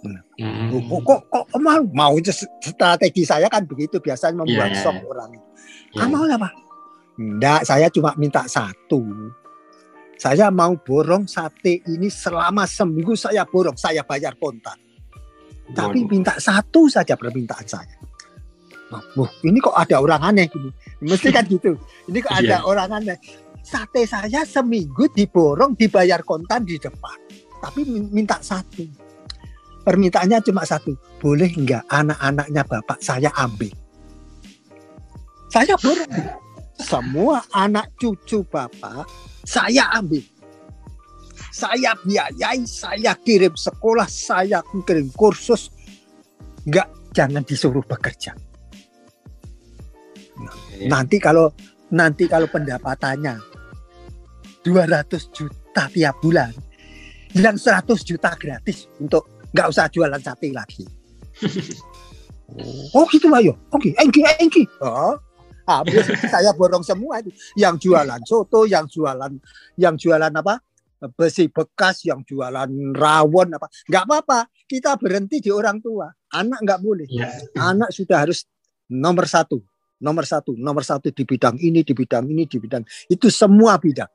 Hmm. 0.00 0.72
Kok, 0.88 1.00
kok, 1.04 1.20
kok, 1.28 1.44
mau? 1.60 1.82
Mau 1.92 2.14
strategi 2.24 3.22
saya 3.28 3.52
kan 3.52 3.68
begitu 3.68 4.00
biasanya 4.00 4.40
membuat 4.40 4.72
yeah, 4.72 4.80
yeah. 4.80 4.94
Iya. 4.96 5.04
orang. 5.04 5.30
Yeah. 5.92 6.00
Ah, 6.00 6.08
mau 6.08 6.24
apa? 6.24 6.48
Enggak, 7.20 7.60
saya 7.68 7.86
cuma 7.92 8.16
minta 8.16 8.48
satu. 8.48 9.04
Saya 10.16 10.48
mau 10.52 10.72
borong 10.76 11.28
sate 11.28 11.84
ini 11.84 12.08
selama 12.08 12.64
seminggu 12.64 13.12
saya 13.16 13.44
borong, 13.44 13.76
saya 13.76 14.04
bayar 14.04 14.36
kontan. 14.40 14.76
Tapi 15.70 16.04
minta 16.08 16.36
satu 16.40 16.88
saja 16.88 17.16
permintaan 17.16 17.66
saya. 17.68 17.96
Wah, 18.90 19.30
ini 19.46 19.62
kok 19.62 19.76
ada 19.76 20.02
orang 20.02 20.34
aneh 20.34 20.48
ini. 20.50 20.70
Mesti 21.04 21.28
kan 21.30 21.44
gitu. 21.52 21.76
Ini 22.10 22.18
kok 22.24 22.34
ada 22.34 22.60
yeah. 22.60 22.60
orang 22.64 22.90
aneh. 22.90 23.16
Sate 23.60 24.08
saya 24.08 24.42
seminggu 24.48 25.12
diborong, 25.12 25.76
dibayar 25.76 26.24
kontan 26.24 26.64
di 26.64 26.80
depan. 26.80 27.16
Tapi 27.60 27.84
minta 28.08 28.40
satu 28.40 28.99
permintaannya 29.84 30.38
cuma 30.44 30.62
satu. 30.64 30.96
Boleh 31.20 31.52
nggak 31.52 31.88
anak-anaknya 31.88 32.62
bapak 32.64 32.98
saya 33.00 33.32
ambil? 33.36 33.72
Saya 35.50 35.74
borong 35.82 36.14
semua 36.80 37.42
anak 37.52 37.92
cucu 38.00 38.46
bapak 38.46 39.04
saya 39.44 39.90
ambil. 39.98 40.22
Saya 41.50 41.98
biayai 41.98 42.62
saya 42.64 43.12
kirim 43.18 43.52
sekolah 43.58 44.06
saya 44.06 44.62
kirim 44.86 45.10
kursus. 45.12 45.68
Nggak 46.64 46.88
jangan 47.10 47.42
disuruh 47.42 47.82
bekerja. 47.82 48.32
Nah, 50.40 50.56
nanti 50.88 51.20
kalau 51.20 51.52
nanti 51.92 52.24
kalau 52.30 52.46
pendapatannya 52.48 53.36
200 54.62 55.36
juta 55.36 55.84
tiap 55.90 56.16
bulan 56.22 56.52
yang 57.34 57.58
100 57.58 57.86
juta 58.06 58.30
gratis 58.38 58.86
untuk 59.02 59.39
nggak 59.54 59.66
usah 59.70 59.90
jualan 59.90 60.20
sate 60.22 60.50
lagi. 60.54 60.84
oh 62.96 63.06
gitu 63.10 63.30
ayo, 63.34 63.54
oke, 63.70 63.80
okay. 63.80 63.92
engki 63.98 64.20
engki. 64.38 64.62
Oh, 64.82 65.16
habis 65.66 66.06
saya 66.26 66.50
borong 66.54 66.82
semua 66.82 67.22
itu. 67.22 67.30
Yang 67.54 67.90
jualan 67.90 68.20
soto, 68.26 68.66
yang 68.66 68.90
jualan, 68.90 69.32
yang 69.78 69.94
jualan 69.94 70.32
apa? 70.34 70.58
Besi 71.16 71.48
bekas, 71.48 72.04
yang 72.04 72.20
jualan 72.26 72.68
rawon 72.92 73.56
apa? 73.56 73.72
Nggak 73.88 74.04
apa-apa. 74.04 74.38
Kita 74.68 75.00
berhenti 75.00 75.40
di 75.40 75.48
orang 75.48 75.80
tua. 75.80 76.10
Anak 76.36 76.60
nggak 76.60 76.80
boleh. 76.82 77.08
Ya. 77.08 77.30
Anak 77.56 77.94
sudah 77.94 78.28
harus 78.28 78.44
nomor 78.90 79.24
satu, 79.24 79.62
nomor 80.02 80.26
satu, 80.26 80.58
nomor 80.58 80.82
satu 80.84 81.08
di 81.14 81.24
bidang 81.24 81.56
ini, 81.62 81.86
di 81.86 81.94
bidang 81.94 82.26
ini, 82.28 82.44
di 82.44 82.58
bidang 82.58 82.84
itu 83.08 83.30
semua 83.30 83.78
bidang. 83.80 84.10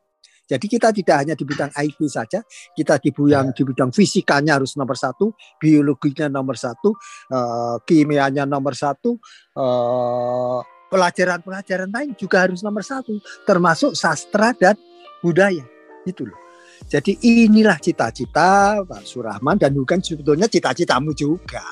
Jadi 0.46 0.66
kita 0.70 0.94
tidak 0.94 1.16
hanya 1.26 1.34
di 1.34 1.42
bidang 1.42 1.74
IT 1.74 2.00
saja, 2.06 2.46
kita 2.78 3.02
di 3.02 3.10
bidang 3.10 3.50
di 3.50 3.66
bidang 3.66 3.90
fisikanya 3.90 4.62
harus 4.62 4.78
nomor 4.78 4.94
satu, 4.94 5.34
biologinya 5.58 6.30
nomor 6.30 6.54
satu, 6.54 6.94
uh, 7.34 7.82
kimianya 7.82 8.46
nomor 8.46 8.78
satu, 8.78 9.18
uh, 9.58 10.62
pelajaran-pelajaran 10.94 11.90
lain 11.90 12.14
juga 12.14 12.46
harus 12.46 12.62
nomor 12.62 12.86
satu, 12.86 13.18
termasuk 13.44 13.98
sastra 13.98 14.54
dan 14.54 14.78
budaya. 15.26 15.66
Itu 16.06 16.30
loh. 16.30 16.38
Jadi 16.86 17.18
inilah 17.26 17.82
cita-cita 17.82 18.78
Pak 18.86 19.02
Surahman 19.02 19.58
dan 19.58 19.74
bukan 19.74 19.98
sebetulnya 20.04 20.46
cita-citamu 20.46 21.18
juga. 21.18 21.66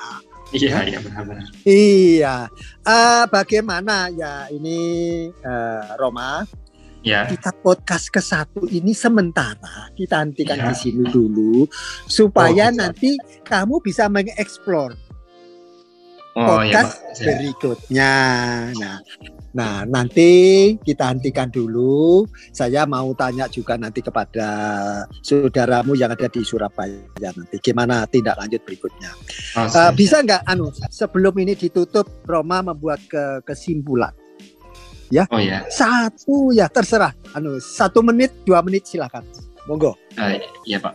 Iya, 0.50 0.86
iya 0.86 0.98
benar-benar. 0.98 1.46
Iya. 1.62 2.36
Uh, 2.82 3.24
bagaimana 3.30 4.10
ya 4.10 4.50
ini 4.50 4.78
uh, 5.42 5.94
Roma? 5.98 6.42
Ya. 7.04 7.28
kita 7.28 7.52
podcast 7.60 8.08
ke 8.08 8.18
satu 8.18 8.64
ini 8.66 8.96
sementara 8.96 9.92
kita 9.92 10.24
hentikan 10.24 10.58
ya. 10.58 10.66
di 10.72 10.74
sini 10.74 11.04
dulu 11.12 11.68
supaya 12.08 12.72
oh, 12.72 12.74
nanti 12.74 13.14
kamu 13.44 13.78
bisa 13.84 14.08
mengeksplor 14.08 14.96
oh, 16.34 16.60
iya, 16.64 16.82
podcast 16.82 16.94
ya, 17.22 17.26
berikutnya. 17.30 18.12
Nah, 18.74 18.98
nah 19.54 19.74
nanti 19.86 20.30
kita 20.82 21.14
hentikan 21.14 21.48
dulu. 21.50 22.26
Saya 22.50 22.84
mau 22.90 23.14
tanya 23.14 23.46
juga 23.46 23.78
nanti 23.78 24.02
kepada 24.02 24.48
saudaramu 25.22 25.94
yang 25.94 26.10
ada 26.10 26.26
di 26.26 26.42
Surabaya 26.42 27.30
nanti 27.30 27.56
gimana 27.62 28.02
tindak 28.10 28.34
lanjut 28.38 28.60
berikutnya. 28.66 29.10
Oh, 29.54 29.70
uh, 29.70 29.90
bisa 29.94 30.20
nggak, 30.26 30.42
anu 30.50 30.74
sebelum 30.90 31.34
ini 31.38 31.54
ditutup, 31.54 32.10
Roma 32.26 32.66
membuat 32.66 32.98
ke 33.06 33.46
kesimpulan 33.46 34.23
ya. 35.08 35.24
Oh 35.28 35.40
ya. 35.40 35.64
Satu 35.68 36.52
ya 36.54 36.68
terserah. 36.68 37.12
Anu 37.34 37.58
satu 37.58 38.00
menit 38.04 38.32
dua 38.44 38.60
menit 38.64 38.88
silakan. 38.88 39.24
Monggo. 39.68 39.96
Uh, 40.16 40.38
iya 40.68 40.78
pak. 40.80 40.94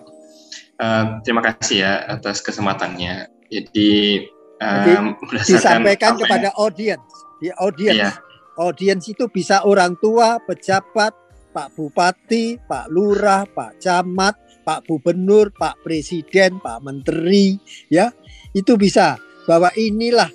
Uh, 0.80 1.20
terima 1.26 1.42
kasih 1.44 1.84
ya 1.84 1.92
atas 2.08 2.40
kesempatannya. 2.40 3.28
Jadi, 3.50 4.24
uh, 4.62 4.86
Jadi 4.86 5.58
disampaikan 5.58 6.16
kepada 6.16 6.54
audiens. 6.56 7.04
Di 7.42 7.50
audiens. 7.58 7.98
Iya. 7.98 8.12
Audiens 8.60 9.04
itu 9.08 9.26
bisa 9.32 9.64
orang 9.64 9.96
tua, 10.04 10.36
pejabat, 10.44 11.16
Pak 11.50 11.74
Bupati, 11.74 12.60
Pak 12.62 12.92
Lurah, 12.92 13.48
Pak 13.48 13.82
Camat, 13.82 14.36
Pak 14.68 14.86
Gubernur, 14.86 15.50
Pak 15.56 15.82
Presiden, 15.82 16.62
Pak 16.62 16.84
Menteri, 16.86 17.58
ya 17.90 18.14
itu 18.54 18.78
bisa 18.78 19.18
bahwa 19.50 19.70
inilah 19.78 20.30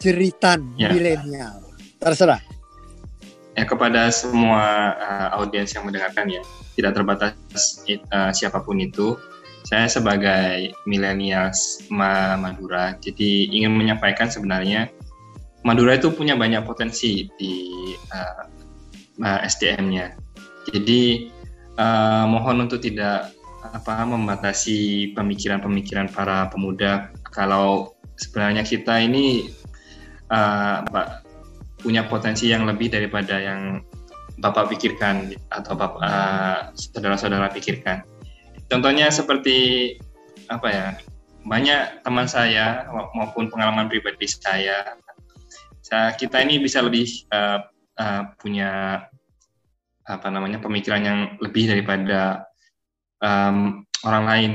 jeritan 0.00 0.72
ya. 0.76 0.92
milenial 0.92 1.63
terserah. 2.04 2.40
Ya 3.54 3.64
kepada 3.64 4.10
semua 4.10 4.94
uh, 4.98 5.28
audiens 5.40 5.70
yang 5.72 5.86
mendengarkan 5.86 6.26
ya 6.26 6.42
tidak 6.74 6.98
terbatas 6.98 7.32
uh, 8.10 8.34
siapa 8.34 8.60
pun 8.60 8.82
itu 8.82 9.14
saya 9.64 9.86
sebagai 9.88 10.74
milenials 10.84 11.86
Ma 11.88 12.34
Madura 12.34 12.98
jadi 12.98 13.48
ingin 13.54 13.78
menyampaikan 13.78 14.26
sebenarnya 14.26 14.90
Madura 15.62 15.94
itu 15.94 16.10
punya 16.10 16.34
banyak 16.34 16.66
potensi 16.66 17.30
di 17.38 17.94
uh, 18.10 18.42
uh, 19.22 19.40
SDM-nya 19.46 20.18
jadi 20.74 21.30
uh, 21.78 22.24
mohon 22.26 22.66
untuk 22.66 22.82
tidak 22.82 23.30
apa 23.64 24.04
membatasi 24.04 25.10
pemikiran-pemikiran 25.16 26.12
para 26.12 26.52
pemuda. 26.52 27.08
Kalau 27.32 27.96
sebenarnya 28.20 28.62
kita 28.62 29.00
ini 29.00 29.48
uh, 30.28 30.84
punya 31.84 32.08
potensi 32.08 32.48
yang 32.48 32.64
lebih 32.64 32.88
daripada 32.88 33.36
yang 33.36 33.84
Bapak 34.40 34.72
pikirkan 34.72 35.30
atau 35.52 35.76
Bapak 35.76 36.00
uh, 36.00 36.58
saudara-saudara 36.74 37.52
pikirkan. 37.52 38.02
Contohnya 38.66 39.12
seperti 39.12 39.92
apa 40.48 40.68
ya? 40.72 40.88
Banyak 41.44 42.00
teman 42.00 42.24
saya 42.24 42.88
maupun 43.12 43.52
pengalaman 43.52 43.86
pribadi 43.92 44.24
saya, 44.24 44.96
saya 45.84 46.16
kita 46.16 46.40
ini 46.40 46.56
bisa 46.56 46.80
lebih 46.80 47.04
uh, 47.28 47.60
uh, 48.00 48.22
punya 48.40 49.04
apa 50.04 50.28
namanya 50.32 50.58
pemikiran 50.58 51.04
yang 51.04 51.18
lebih 51.38 51.68
daripada 51.68 52.48
um, 53.20 53.84
orang 54.08 54.24
lain. 54.24 54.52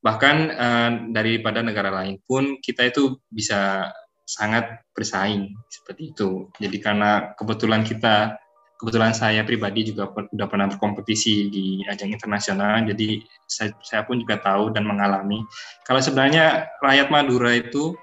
Bahkan 0.00 0.36
uh, 0.52 0.90
daripada 1.12 1.60
negara 1.60 1.92
lain 1.92 2.18
pun 2.24 2.58
kita 2.58 2.88
itu 2.88 3.20
bisa 3.28 3.92
sangat 4.24 4.80
bersaing 4.96 5.52
seperti 5.68 6.16
itu. 6.16 6.48
Jadi 6.56 6.76
karena 6.80 7.36
kebetulan 7.36 7.84
kita, 7.84 8.40
kebetulan 8.80 9.12
saya 9.12 9.44
pribadi 9.44 9.84
juga 9.84 10.08
sudah 10.12 10.48
pernah 10.48 10.66
berkompetisi 10.68 11.52
di 11.52 11.66
ajang 11.88 12.12
internasional, 12.12 12.84
jadi 12.88 13.20
saya, 13.48 13.70
saya 13.84 14.02
pun 14.04 14.20
juga 14.20 14.40
tahu 14.40 14.72
dan 14.72 14.88
mengalami 14.88 15.44
kalau 15.84 16.00
sebenarnya 16.00 16.72
rakyat 16.80 17.08
Madura 17.12 17.52
itu 17.54 17.94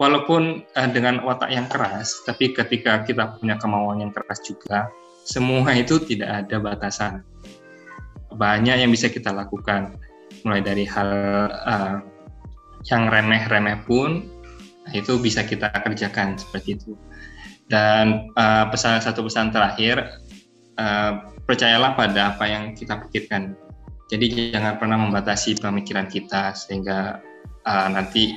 walaupun 0.00 0.64
uh, 0.76 0.88
dengan 0.88 1.20
watak 1.24 1.52
yang 1.52 1.68
keras, 1.68 2.24
tapi 2.24 2.56
ketika 2.56 3.04
kita 3.04 3.36
punya 3.36 3.60
kemauan 3.60 4.00
yang 4.00 4.12
keras 4.12 4.40
juga, 4.40 4.88
semua 5.28 5.76
itu 5.76 6.00
tidak 6.00 6.48
ada 6.48 6.56
batasan. 6.56 7.20
Banyak 8.32 8.80
yang 8.80 8.88
bisa 8.88 9.12
kita 9.12 9.28
lakukan, 9.28 10.00
mulai 10.42 10.64
dari 10.64 10.88
hal 10.88 11.10
uh, 11.52 12.00
yang 12.88 13.12
remeh-remeh 13.12 13.84
pun 13.84 14.24
itu 14.90 15.20
bisa 15.20 15.44
kita 15.44 15.70
kerjakan 15.70 16.40
seperti 16.40 16.80
itu. 16.80 16.96
Dan 17.70 18.32
uh, 18.34 18.66
pesan 18.72 18.98
satu 18.98 19.22
pesan 19.22 19.54
terakhir, 19.54 20.20
uh, 20.80 21.30
percayalah 21.46 21.94
pada 21.94 22.34
apa 22.34 22.44
yang 22.50 22.74
kita 22.74 22.98
pikirkan. 23.06 23.54
Jadi 24.10 24.50
jangan 24.50 24.74
pernah 24.82 24.98
membatasi 24.98 25.62
pemikiran 25.62 26.10
kita 26.10 26.50
sehingga 26.58 27.22
uh, 27.62 27.88
nanti 27.94 28.34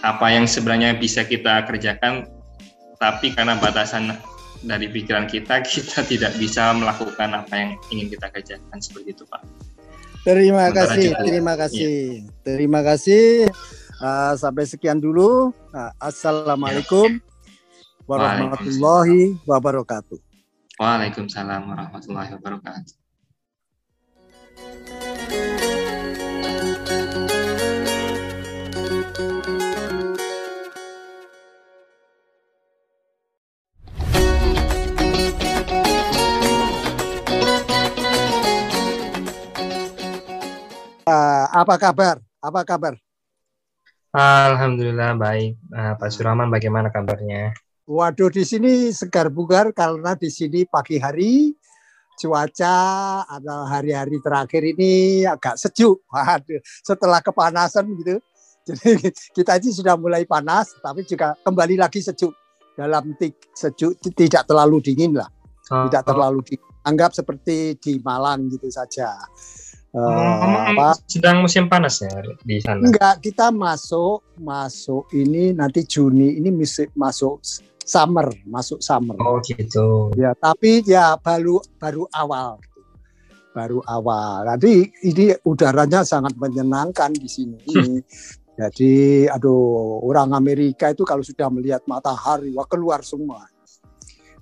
apa 0.00 0.32
yang 0.32 0.48
sebenarnya 0.48 0.96
bisa 0.96 1.28
kita 1.28 1.68
kerjakan, 1.68 2.24
tapi 2.96 3.36
karena 3.36 3.60
batasan 3.60 4.16
dari 4.64 4.88
pikiran 4.88 5.28
kita, 5.28 5.60
kita 5.68 6.00
tidak 6.08 6.32
bisa 6.40 6.72
melakukan 6.72 7.36
apa 7.36 7.52
yang 7.52 7.70
ingin 7.92 8.08
kita 8.08 8.32
kerjakan 8.32 8.78
seperti 8.80 9.12
itu, 9.12 9.24
Pak. 9.28 9.42
Terima 10.26 10.74
Sementara 10.74 10.90
kasih, 10.90 11.08
terima 11.22 11.54
kasih, 11.54 11.92
ya. 11.94 12.42
terima 12.42 12.80
kasih. 12.82 13.46
Uh, 13.96 14.36
sampai 14.36 14.68
sekian 14.68 15.00
dulu. 15.00 15.56
Uh, 15.72 15.92
Assalamualaikum. 15.96 17.16
Warahmatullahi 18.04 19.40
wabarakatuh. 19.48 20.20
Waalaikumsalam 20.76 21.64
warahmatullahi 21.64 22.30
wabarakatuh. 22.36 22.94
Uh, 41.06 41.46
apa 41.48 41.74
kabar? 41.80 42.20
Apa 42.44 42.60
kabar? 42.62 43.05
Alhamdulillah 44.16 45.12
baik. 45.20 45.60
Uh, 45.68 45.92
Pak 46.00 46.08
Suraman 46.08 46.48
bagaimana 46.48 46.88
kabarnya? 46.88 47.52
Waduh, 47.84 48.32
di 48.32 48.48
sini 48.48 48.88
segar 48.88 49.28
bugar 49.28 49.76
karena 49.76 50.16
di 50.16 50.32
sini 50.32 50.64
pagi 50.64 50.96
hari 50.96 51.52
cuaca 52.16 53.22
atau 53.28 53.68
hari-hari 53.68 54.16
terakhir 54.24 54.64
ini 54.72 55.22
agak 55.28 55.60
sejuk. 55.60 56.00
Waduh, 56.08 56.64
setelah 56.80 57.20
kepanasan 57.20 57.92
gitu. 57.92 58.16
Jadi 58.64 59.12
kita 59.36 59.60
ini 59.60 59.68
sudah 59.68 60.00
mulai 60.00 60.24
panas, 60.24 60.72
tapi 60.80 61.04
juga 61.04 61.36
kembali 61.44 61.76
lagi 61.76 62.00
sejuk. 62.00 62.32
Dalam 62.72 63.12
sejuk 63.56 64.00
tidak 64.16 64.48
terlalu 64.48 64.84
dingin 64.84 65.16
lah, 65.16 65.28
oh, 65.72 65.88
tidak 65.88 66.08
terlalu 66.08 66.40
dingin. 66.44 66.64
Anggap 66.88 67.12
seperti 67.12 67.76
di 67.76 68.00
Malang 68.00 68.48
gitu 68.48 68.68
saja. 68.72 69.12
Uh, 69.96 70.76
apa? 70.76 70.92
Sedang 71.08 71.40
musim 71.40 71.72
panas 71.72 72.04
ya 72.04 72.12
di 72.44 72.60
sana? 72.60 72.84
Enggak, 72.84 73.24
kita 73.24 73.48
masuk 73.48 74.20
masuk 74.36 75.08
ini 75.16 75.56
nanti 75.56 75.88
Juni 75.88 76.36
ini 76.36 76.52
masuk 76.92 77.40
summer, 77.80 78.28
masuk 78.44 78.84
summer. 78.84 79.16
Oh 79.24 79.40
gitu. 79.40 80.12
Ya, 80.20 80.36
tapi 80.36 80.84
ya 80.84 81.16
baru 81.16 81.64
baru 81.80 82.04
awal. 82.12 82.60
Baru 83.56 83.80
awal. 83.88 84.44
Jadi 84.60 84.84
ini 85.08 85.32
udaranya 85.48 86.04
sangat 86.04 86.36
menyenangkan 86.36 87.16
di 87.16 87.24
sini. 87.24 87.56
Hmm. 87.64 88.04
Jadi 88.56 89.24
aduh, 89.32 90.04
orang 90.04 90.36
Amerika 90.36 90.92
itu 90.92 91.08
kalau 91.08 91.24
sudah 91.24 91.48
melihat 91.48 91.80
matahari 91.88 92.52
wah 92.52 92.68
keluar 92.68 93.00
semua. 93.00 93.48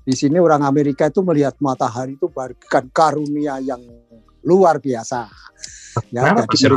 Di 0.05 0.12
sini 0.18 0.36
orang 0.36 0.66
Amerika 0.66 1.09
itu 1.09 1.22
melihat 1.22 1.57
matahari 1.62 2.18
itu 2.18 2.26
bagikan 2.28 2.90
karunia 2.92 3.57
yang 3.62 3.80
luar 4.45 4.78
biasa. 4.78 5.26
Ya, 6.11 6.34
jadi, 6.53 6.76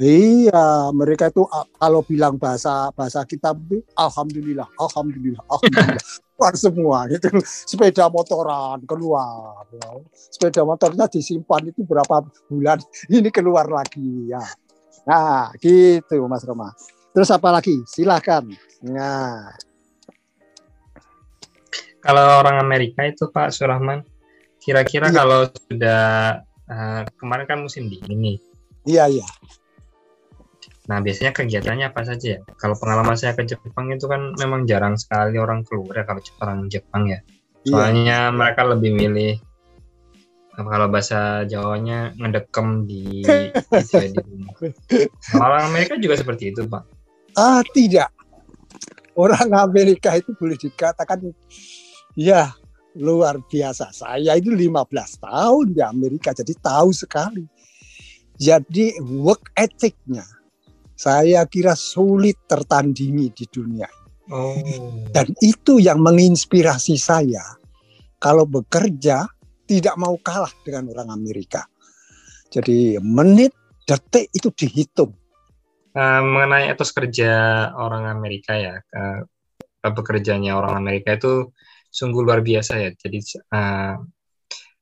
Iya, 0.00 0.88
mereka 0.96 1.28
itu 1.28 1.44
kalau 1.76 2.00
bilang 2.00 2.40
bahasa 2.40 2.88
bahasa 2.96 3.20
kita, 3.28 3.52
alhamdulillah, 3.94 4.66
alhamdulillah, 4.80 5.44
alhamdulillah, 5.46 6.00
keluar 6.34 6.54
semua 6.56 6.98
gitu. 7.12 7.28
Sepeda 7.44 8.08
motoran 8.08 8.80
keluar, 8.88 9.62
ya. 9.68 10.00
sepeda 10.32 10.64
motornya 10.64 11.06
disimpan 11.12 11.68
itu 11.68 11.84
berapa 11.84 12.24
bulan, 12.48 12.80
ini 13.14 13.28
keluar 13.28 13.68
lagi 13.68 14.32
ya. 14.32 14.40
Nah, 15.04 15.52
gitu 15.60 16.24
Mas 16.24 16.42
Roma. 16.48 16.72
Terus 17.12 17.28
apa 17.28 17.52
lagi? 17.52 17.84
Silahkan. 17.84 18.48
Nah. 18.88 19.52
Kalau 22.02 22.42
orang 22.42 22.58
Amerika 22.64 23.06
itu 23.06 23.28
Pak 23.30 23.54
Surahman, 23.54 24.02
kira-kira 24.58 25.12
iya. 25.12 25.14
kalau 25.14 25.46
sudah 25.46 26.02
uh, 26.72 27.04
kemarin 27.20 27.44
kan 27.44 27.60
musim 27.60 27.92
dingin 27.92 28.18
nih. 28.18 28.38
Iya 28.88 29.04
iya 29.20 29.26
Nah, 30.90 30.98
biasanya 30.98 31.30
kegiatannya 31.30 31.94
apa 31.94 32.02
saja 32.02 32.38
ya? 32.38 32.40
Kalau 32.58 32.74
pengalaman 32.74 33.14
saya 33.14 33.38
ke 33.38 33.46
Jepang 33.46 33.86
itu 33.94 34.10
kan 34.10 34.34
memang 34.34 34.66
jarang 34.66 34.98
sekali 34.98 35.38
orang 35.38 35.62
keluar 35.62 36.02
ya 36.02 36.04
kalau 36.06 36.22
orang 36.42 36.66
Jepang 36.66 37.06
ya. 37.06 37.22
Iya. 37.62 37.70
Soalnya 37.70 38.18
iya. 38.26 38.34
mereka 38.34 38.66
lebih 38.66 38.90
milih 38.98 39.38
kalau 40.52 40.84
bahasa 40.90 41.48
Jawanya 41.48 42.12
ngedekem 42.18 42.84
di, 42.84 43.24
gitu 43.78 43.94
ya, 43.94 44.08
di 44.10 44.20
rumah. 44.20 44.54
Orang 45.38 45.62
Amerika 45.70 45.94
juga 45.96 46.18
seperti 46.18 46.52
itu, 46.52 46.66
Pak. 46.66 46.82
Ah, 47.38 47.62
tidak. 47.72 48.10
Orang 49.14 49.54
Amerika 49.54 50.18
itu 50.18 50.34
boleh 50.36 50.58
dikatakan 50.58 51.30
ya 52.18 52.52
luar 52.98 53.40
biasa. 53.40 53.92
Saya 53.92 54.36
itu 54.36 54.52
15 54.52 54.72
tahun 55.22 55.66
di 55.72 55.80
Amerika, 55.80 56.36
jadi 56.36 56.52
tahu 56.60 56.90
sekali. 56.92 57.44
Jadi 58.36 58.98
work 59.00 59.54
ethicnya 59.54 60.24
saya 60.96 61.42
kira 61.50 61.74
sulit 61.74 62.38
tertandingi 62.46 63.32
di 63.34 63.44
dunia. 63.50 63.88
Oh. 64.30 64.54
Dan 65.10 65.34
itu 65.42 65.82
yang 65.82 65.98
menginspirasi 65.98 66.94
saya 66.94 67.42
kalau 68.22 68.46
bekerja 68.46 69.26
tidak 69.66 69.94
mau 69.98 70.14
kalah 70.22 70.52
dengan 70.62 70.94
orang 70.94 71.10
Amerika. 71.10 71.66
Jadi 72.52 73.00
menit, 73.00 73.50
detik 73.88 74.28
itu 74.30 74.52
dihitung. 74.52 75.16
Uh, 75.92 76.24
mengenai 76.24 76.72
etos 76.72 76.94
kerja 76.94 77.68
orang 77.76 78.08
Amerika 78.08 78.56
ya, 78.56 78.80
uh, 78.80 79.20
bekerjanya 79.92 80.56
orang 80.56 80.78
Amerika 80.78 81.18
itu 81.18 81.52
sungguh 81.92 82.24
luar 82.24 82.40
biasa 82.40 82.80
ya. 82.80 82.90
Jadi 82.96 83.20
uh, 83.52 84.00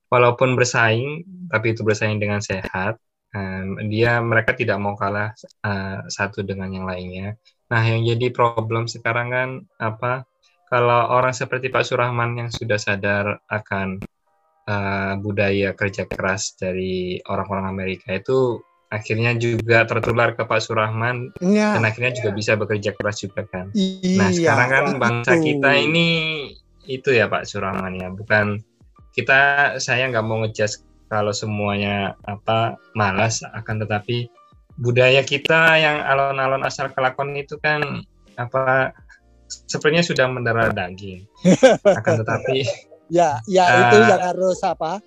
walaupun 0.08 0.54
bersaing, 0.54 1.26
tapi 1.50 1.74
itu 1.74 1.82
bersaing 1.82 2.22
dengan 2.22 2.38
sehat, 2.38 2.96
um, 3.34 3.78
dia 3.90 4.22
mereka 4.22 4.54
tidak 4.54 4.78
mau 4.78 4.94
kalah 4.94 5.34
uh, 5.66 6.06
satu 6.06 6.46
dengan 6.46 6.70
yang 6.70 6.86
lainnya. 6.86 7.34
Nah, 7.70 7.82
yang 7.82 8.02
jadi 8.06 8.30
problem 8.34 8.86
sekarang 8.86 9.28
kan 9.30 9.48
apa? 9.78 10.26
Kalau 10.70 11.10
orang 11.10 11.34
seperti 11.34 11.66
Pak 11.66 11.82
Surahman 11.82 12.38
yang 12.38 12.50
sudah 12.50 12.78
sadar 12.78 13.42
akan 13.50 13.98
uh, 14.70 15.18
budaya 15.18 15.74
kerja 15.74 16.06
keras 16.06 16.54
dari 16.54 17.18
orang-orang 17.26 17.66
Amerika 17.66 18.14
itu 18.14 18.62
akhirnya 18.90 19.38
juga 19.38 19.86
tertular 19.86 20.34
ke 20.34 20.42
Pak 20.42 20.60
Surahman 20.62 21.30
ya. 21.42 21.78
dan 21.78 21.86
akhirnya 21.86 22.10
juga 22.10 22.30
bisa 22.34 22.58
bekerja 22.58 22.90
keras 22.94 23.22
juga 23.22 23.46
kan. 23.46 23.70
Iya, 23.74 24.18
nah, 24.18 24.30
sekarang 24.34 24.68
kan 24.70 24.84
bangsa 24.98 25.32
kita 25.38 25.70
ini 25.78 26.08
itu 26.90 27.14
ya 27.14 27.30
Pak 27.30 27.46
Surahman 27.46 27.94
ya, 27.94 28.10
bukan 28.10 28.58
kita 29.14 29.74
saya 29.78 30.10
nggak 30.10 30.26
mau 30.26 30.42
ngejudge 30.42 30.82
kalau 31.10 31.34
semuanya 31.34 32.14
apa 32.26 32.78
malas 32.94 33.42
akan 33.42 33.82
tetapi 33.82 34.30
budaya 34.78 35.26
kita 35.26 35.76
yang 35.78 35.98
alon-alon 36.06 36.62
asal 36.62 36.86
kelakon 36.94 37.34
itu 37.34 37.58
kan 37.58 38.02
apa 38.38 38.94
sepertinya 39.50 40.06
sudah 40.06 40.26
mendarah 40.30 40.70
daging. 40.70 41.26
Akan 41.82 42.22
tetapi 42.22 42.62
ya 43.16 43.42
ya 43.50 43.64
uh, 43.66 43.78
itu 43.86 43.96
yang 44.06 44.22
harus 44.22 44.58
apa? 44.62 45.02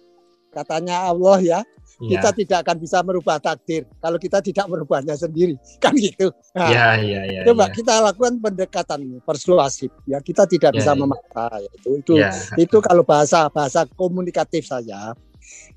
Katanya 0.51 1.07
Allah 1.07 1.39
ya 1.39 1.59
ya. 2.01 2.17
kita 2.17 2.29
tidak 2.33 2.57
akan 2.65 2.77
bisa 2.81 2.97
merubah 3.05 3.37
takdir 3.37 3.85
kalau 4.01 4.17
kita 4.17 4.39
tidak 4.41 4.65
merubahnya 4.71 5.13
sendiri 5.13 5.59
kan 5.83 5.93
gitu 5.93 6.31
nah, 6.55 6.69
ya 6.69 6.87
ya 6.97 7.21
ya 7.27 7.41
coba 7.45 7.69
ya. 7.69 7.73
kita 7.75 7.93
lakukan 8.01 8.33
pendekatan 8.39 8.99
persuasif 9.21 9.91
ya 10.07 10.17
kita 10.23 10.47
tidak 10.47 10.71
ya, 10.73 10.77
bisa 10.81 10.91
ya. 10.93 10.99
memaksa 10.99 11.45
ya. 11.59 11.69
itu 11.77 11.89
itu 11.99 12.13
ya. 12.17 12.31
itu 12.57 12.77
kalau 12.81 13.03
bahasa 13.05 13.45
bahasa 13.51 13.85
komunikatif 13.93 14.65
saja 14.65 15.13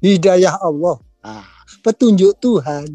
hidayah 0.01 0.57
Allah, 0.61 0.97
nah, 1.23 1.47
petunjuk 1.83 2.37
Tuhan. 2.39 2.87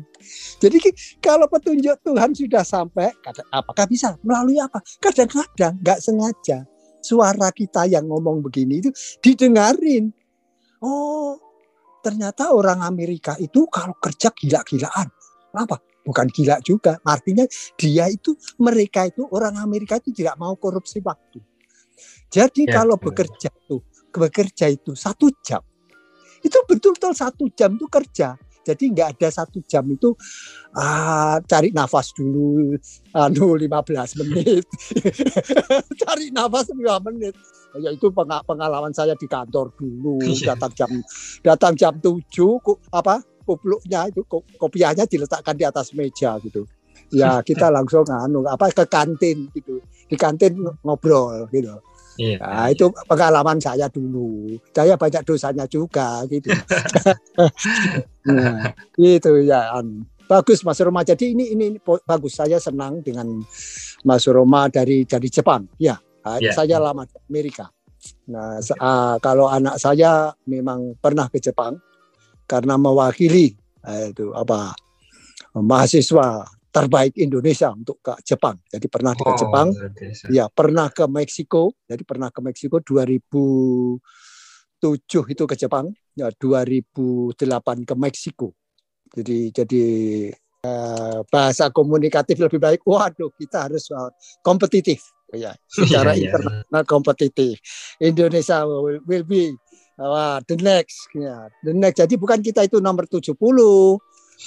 Jadi 0.61 0.77
kalau 1.19 1.49
petunjuk 1.49 1.97
Tuhan 2.05 2.31
sudah 2.31 2.63
sampai, 2.63 3.11
apakah 3.51 3.85
bisa 3.89 4.15
melalui 4.21 4.61
apa? 4.61 4.79
Kadang-kadang 5.01 5.81
nggak 5.81 5.99
sengaja 5.99 6.63
suara 7.01 7.49
kita 7.49 7.89
yang 7.89 8.07
ngomong 8.07 8.45
begini 8.45 8.79
itu 8.79 8.89
didengarin. 9.19 10.13
Oh, 10.81 11.37
ternyata 12.01 12.51
orang 12.51 12.81
Amerika 12.83 13.37
itu 13.37 13.69
kalau 13.69 13.95
kerja 13.97 14.33
gila-gilaan. 14.33 15.07
Apa? 15.55 15.77
Bukan 16.01 16.27
gila 16.33 16.57
juga. 16.65 16.97
Artinya 17.05 17.45
dia 17.77 18.09
itu, 18.09 18.33
mereka 18.57 19.05
itu, 19.05 19.29
orang 19.29 19.61
Amerika 19.61 20.01
itu 20.01 20.09
tidak 20.11 20.35
mau 20.41 20.57
korupsi 20.57 20.97
waktu. 21.05 21.37
Jadi 22.33 22.65
ya, 22.65 22.81
kalau 22.81 22.97
ya. 22.97 23.03
bekerja 23.05 23.49
itu, 23.53 23.77
bekerja 24.09 24.65
itu 24.73 24.97
satu 24.97 25.29
jam 25.45 25.61
itu 26.41 26.57
betul-betul 26.65 27.13
satu 27.13 27.45
jam 27.53 27.77
itu 27.77 27.85
kerja. 27.87 28.35
Jadi 28.61 28.93
nggak 28.93 29.17
ada 29.17 29.29
satu 29.33 29.57
jam 29.65 29.81
itu 29.89 30.13
ah, 30.77 31.41
cari 31.49 31.73
nafas 31.73 32.13
dulu, 32.13 32.77
anu 33.17 33.57
15 33.57 34.21
menit, 34.21 34.65
cari 36.05 36.29
nafas 36.29 36.69
5 36.69 36.77
menit. 37.09 37.33
Ya 37.81 37.89
itu 37.95 38.11
pengalaman 38.45 38.91
saya 38.91 39.15
di 39.15 39.25
kantor 39.25 39.71
dulu, 39.79 40.19
iya. 40.21 40.53
datang 40.53 40.71
jam 40.75 40.91
datang 41.41 41.73
jam 41.73 41.93
7 41.97 42.19
apa 42.91 43.23
kupluknya 43.47 44.11
itu 44.11 44.21
kopiahnya 44.59 45.07
diletakkan 45.07 45.55
di 45.55 45.65
atas 45.65 45.95
meja 45.95 46.37
gitu. 46.43 46.67
Ya 47.11 47.41
kita 47.43 47.67
langsung 47.73 48.05
anu 48.07 48.45
apa 48.45 48.71
ke 48.71 48.85
kantin 48.85 49.49
gitu, 49.55 49.81
di 50.05 50.15
kantin 50.19 50.59
ngobrol 50.83 51.49
gitu 51.49 51.81
Iya. 52.19 52.37
Nah, 52.43 52.67
itu 52.71 52.91
pengalaman 53.07 53.59
saya 53.61 53.87
dulu. 53.87 54.55
Saya 54.75 54.99
banyak 54.99 55.23
dosanya 55.23 55.65
juga 55.67 56.23
gitu. 56.27 56.51
nah, 58.27 58.75
itu 58.99 59.31
ya. 59.47 59.79
Bagus 60.27 60.63
Mas 60.63 60.79
Roma. 60.79 61.03
Jadi 61.03 61.35
ini 61.35 61.55
ini 61.55 61.65
bagus. 61.83 62.39
Saya 62.39 62.59
senang 62.59 63.03
dengan 63.03 63.27
Mas 64.03 64.27
Roma 64.27 64.67
dari 64.67 65.03
dari 65.07 65.27
Jepang. 65.31 65.67
Ya, 65.79 65.99
yeah. 66.39 66.55
saya 66.55 66.79
lama 66.79 67.07
di 67.07 67.15
Amerika. 67.31 67.67
Nah, 68.31 68.57
uh, 68.59 69.15
kalau 69.21 69.51
anak 69.51 69.77
saya 69.77 70.33
memang 70.47 70.97
pernah 70.97 71.29
ke 71.29 71.37
Jepang 71.37 71.77
karena 72.49 72.75
mewakili 72.79 73.53
uh, 73.85 74.09
itu 74.09 74.33
apa 74.33 74.73
mahasiswa 75.55 76.47
terbaik 76.71 77.19
Indonesia 77.19 77.69
untuk 77.75 77.99
ke 77.99 78.15
Jepang. 78.23 78.55
Jadi 78.65 78.87
pernah 78.87 79.11
oh, 79.11 79.19
ke 79.19 79.31
Jepang, 79.35 79.67
ya 80.31 80.47
pernah 80.47 80.87
ke 80.87 81.03
Meksiko. 81.05 81.75
Jadi 81.83 82.07
pernah 82.07 82.31
ke 82.31 82.39
Meksiko 82.39 82.79
2007 82.79 83.99
itu 85.35 85.43
ke 85.43 85.55
Jepang, 85.59 85.91
ya 86.15 86.31
2008 86.31 87.35
ke 87.83 87.95
Meksiko. 87.99 88.55
Jadi 89.11 89.51
jadi 89.51 89.85
eh, 90.63 91.19
bahasa 91.27 91.67
komunikatif 91.67 92.39
lebih 92.39 92.63
baik. 92.63 92.87
Waduh, 92.87 93.35
kita 93.35 93.67
harus 93.67 93.91
uh, 93.91 94.07
kompetitif 94.39 95.03
ya 95.35 95.55
secara 95.67 96.15
iya, 96.15 96.31
iya, 96.31 96.31
internasional 96.31 96.83
kompetitif. 96.87 97.59
Indonesia 97.99 98.63
will, 98.63 99.03
will 99.03 99.27
be 99.27 99.51
uh, 99.99 100.39
the 100.47 100.55
next 100.59 101.11
ya. 101.15 101.51
The 101.63 101.75
next. 101.75 101.99
Jadi 101.99 102.15
bukan 102.15 102.39
kita 102.39 102.63
itu 102.63 102.79
nomor 102.79 103.07
70 103.07 103.27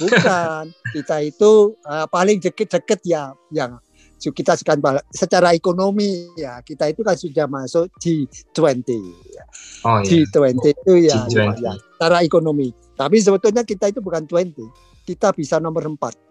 Bukan. 0.00 0.64
kita 0.94 1.16
itu 1.22 1.74
uh, 1.86 2.06
paling 2.10 2.38
deket-deket 2.42 3.00
ya 3.06 3.34
yang 3.54 3.78
kita 4.24 4.56
sekarang 4.56 5.04
secara 5.12 5.52
ekonomi 5.52 6.32
ya 6.32 6.64
kita 6.64 6.88
itu 6.88 7.04
kan 7.04 7.12
sudah 7.12 7.44
masuk 7.44 7.92
G20 8.00 8.88
ya. 9.28 9.44
Oh, 9.84 10.00
iya. 10.00 10.24
G20 10.24 10.64
itu 10.64 10.92
ya, 11.12 11.18
G20. 11.28 11.60
ya 11.60 11.72
secara 11.76 12.24
ekonomi. 12.24 12.72
Tapi 12.94 13.16
sebetulnya 13.20 13.66
kita 13.66 13.90
itu 13.90 14.00
bukan 14.00 14.24
20. 14.24 15.04
Kita 15.04 15.36
bisa 15.36 15.60
nomor 15.60 15.84
4. 15.84 16.24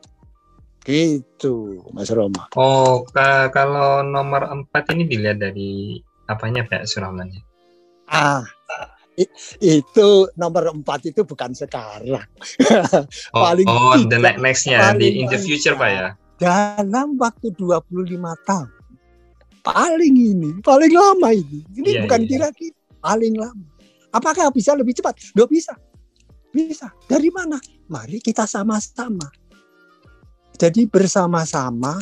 Gitu, 0.83 1.79
Mas 1.95 2.11
Roma. 2.11 2.49
Oh, 2.59 3.07
kalau 3.53 4.03
nomor 4.03 4.49
4 4.49 4.93
ini 4.97 5.03
dilihat 5.07 5.37
dari 5.39 6.01
apanya 6.27 6.67
Pak 6.67 6.89
Suramannya? 6.89 7.39
Ah, 8.11 8.43
itu 9.61 10.09
nomor 10.33 10.73
empat 10.73 11.05
itu 11.09 11.21
bukan 11.25 11.53
sekarang. 11.53 12.25
oh, 13.33 13.43
paling 13.45 13.67
oh, 13.69 13.97
the 14.09 14.17
nextnya 14.17 14.93
di 14.97 15.21
in 15.21 15.29
the 15.29 15.37
future 15.37 15.77
pak 15.77 15.89
ya. 15.89 16.07
Dalam 16.41 17.15
waktu 17.21 17.53
25 17.55 17.87
tahun. 18.43 18.69
Paling 19.63 20.15
ini, 20.19 20.59
paling 20.59 20.91
lama 20.91 21.31
ini. 21.31 21.63
Ini 21.71 21.89
yeah, 21.95 22.01
bukan 22.03 22.21
iya. 22.25 22.29
kira-kira 22.35 22.75
yeah. 22.75 22.99
paling 22.99 23.33
lama. 23.39 23.65
Apakah 24.11 24.51
bisa 24.51 24.75
lebih 24.75 24.91
cepat? 24.91 25.15
Tidak 25.15 25.47
bisa. 25.47 25.71
Bisa. 26.51 26.91
Dari 27.07 27.31
mana? 27.31 27.55
Mari 27.87 28.19
kita 28.19 28.43
sama-sama. 28.43 29.25
Jadi 30.59 30.85
bersama-sama 30.85 31.97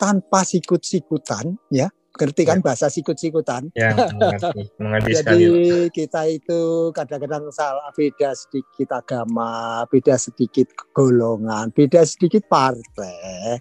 tanpa 0.00 0.44
sikut-sikutan 0.44 1.56
ya 1.72 1.92
ngerti 2.16 2.42
kan 2.48 2.58
ya. 2.58 2.64
bahasa 2.64 2.86
sikut-sikutan. 2.88 3.68
Ya, 3.76 3.92
mengerti. 4.16 4.72
mengerti 4.80 5.10
Jadi 5.20 5.20
sekali. 5.20 5.92
kita 5.92 6.22
itu 6.32 6.60
kadang-kadang 6.96 7.52
salah 7.52 7.92
beda 7.92 8.32
sedikit 8.32 8.88
agama, 8.96 9.84
beda 9.92 10.16
sedikit 10.16 10.72
golongan, 10.96 11.70
beda 11.76 12.02
sedikit 12.08 12.48
partai. 12.48 13.60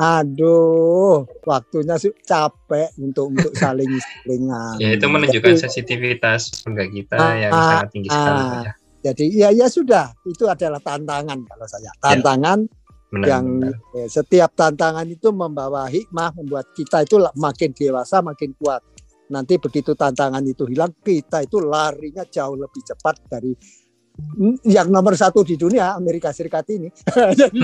Aduh, 0.00 1.28
waktunya 1.44 1.98
capek 2.24 2.88
untuk 2.96 3.34
untuk 3.34 3.52
saling 3.62 3.90
salingan. 4.00 4.78
Ya 4.78 4.96
itu 4.96 5.06
menunjukkan 5.10 5.58
jadi, 5.58 5.62
sensitivitas 5.66 6.64
warga 6.64 6.86
kita 6.88 7.16
ah, 7.18 7.34
yang 7.36 7.52
ah, 7.52 7.64
sangat 7.76 7.88
tinggi 7.92 8.08
sekali. 8.08 8.40
Ah, 8.40 8.62
ya. 8.62 8.72
Jadi 9.00 9.24
ya 9.32 9.48
ya 9.48 9.66
sudah, 9.68 10.12
itu 10.28 10.44
adalah 10.44 10.80
tantangan 10.80 11.40
kalau 11.44 11.66
saya. 11.68 11.88
Ya. 11.88 11.92
Tantangan 12.00 12.58
ya 12.64 12.79
benar, 13.10 13.26
yang 13.26 13.44
benar. 13.60 13.74
Eh, 13.98 14.08
setiap 14.08 14.50
tantangan 14.54 15.06
itu 15.10 15.28
membawa 15.34 15.90
hikmah 15.90 16.34
membuat 16.38 16.70
kita 16.72 17.02
itu 17.04 17.18
makin 17.36 17.70
dewasa 17.74 18.22
makin 18.22 18.54
kuat 18.56 18.80
nanti 19.30 19.58
begitu 19.62 19.94
tantangan 19.94 20.42
itu 20.42 20.66
hilang 20.66 20.90
kita 21.02 21.46
itu 21.46 21.62
larinya 21.62 22.26
jauh 22.26 22.58
lebih 22.58 22.82
cepat 22.82 23.14
dari 23.30 23.54
hmm, 24.18 24.66
yang 24.66 24.90
nomor 24.90 25.14
satu 25.14 25.46
di 25.46 25.54
dunia 25.54 25.94
Amerika 25.94 26.34
Serikat 26.34 26.66
ini 26.74 26.90
jadi 27.40 27.60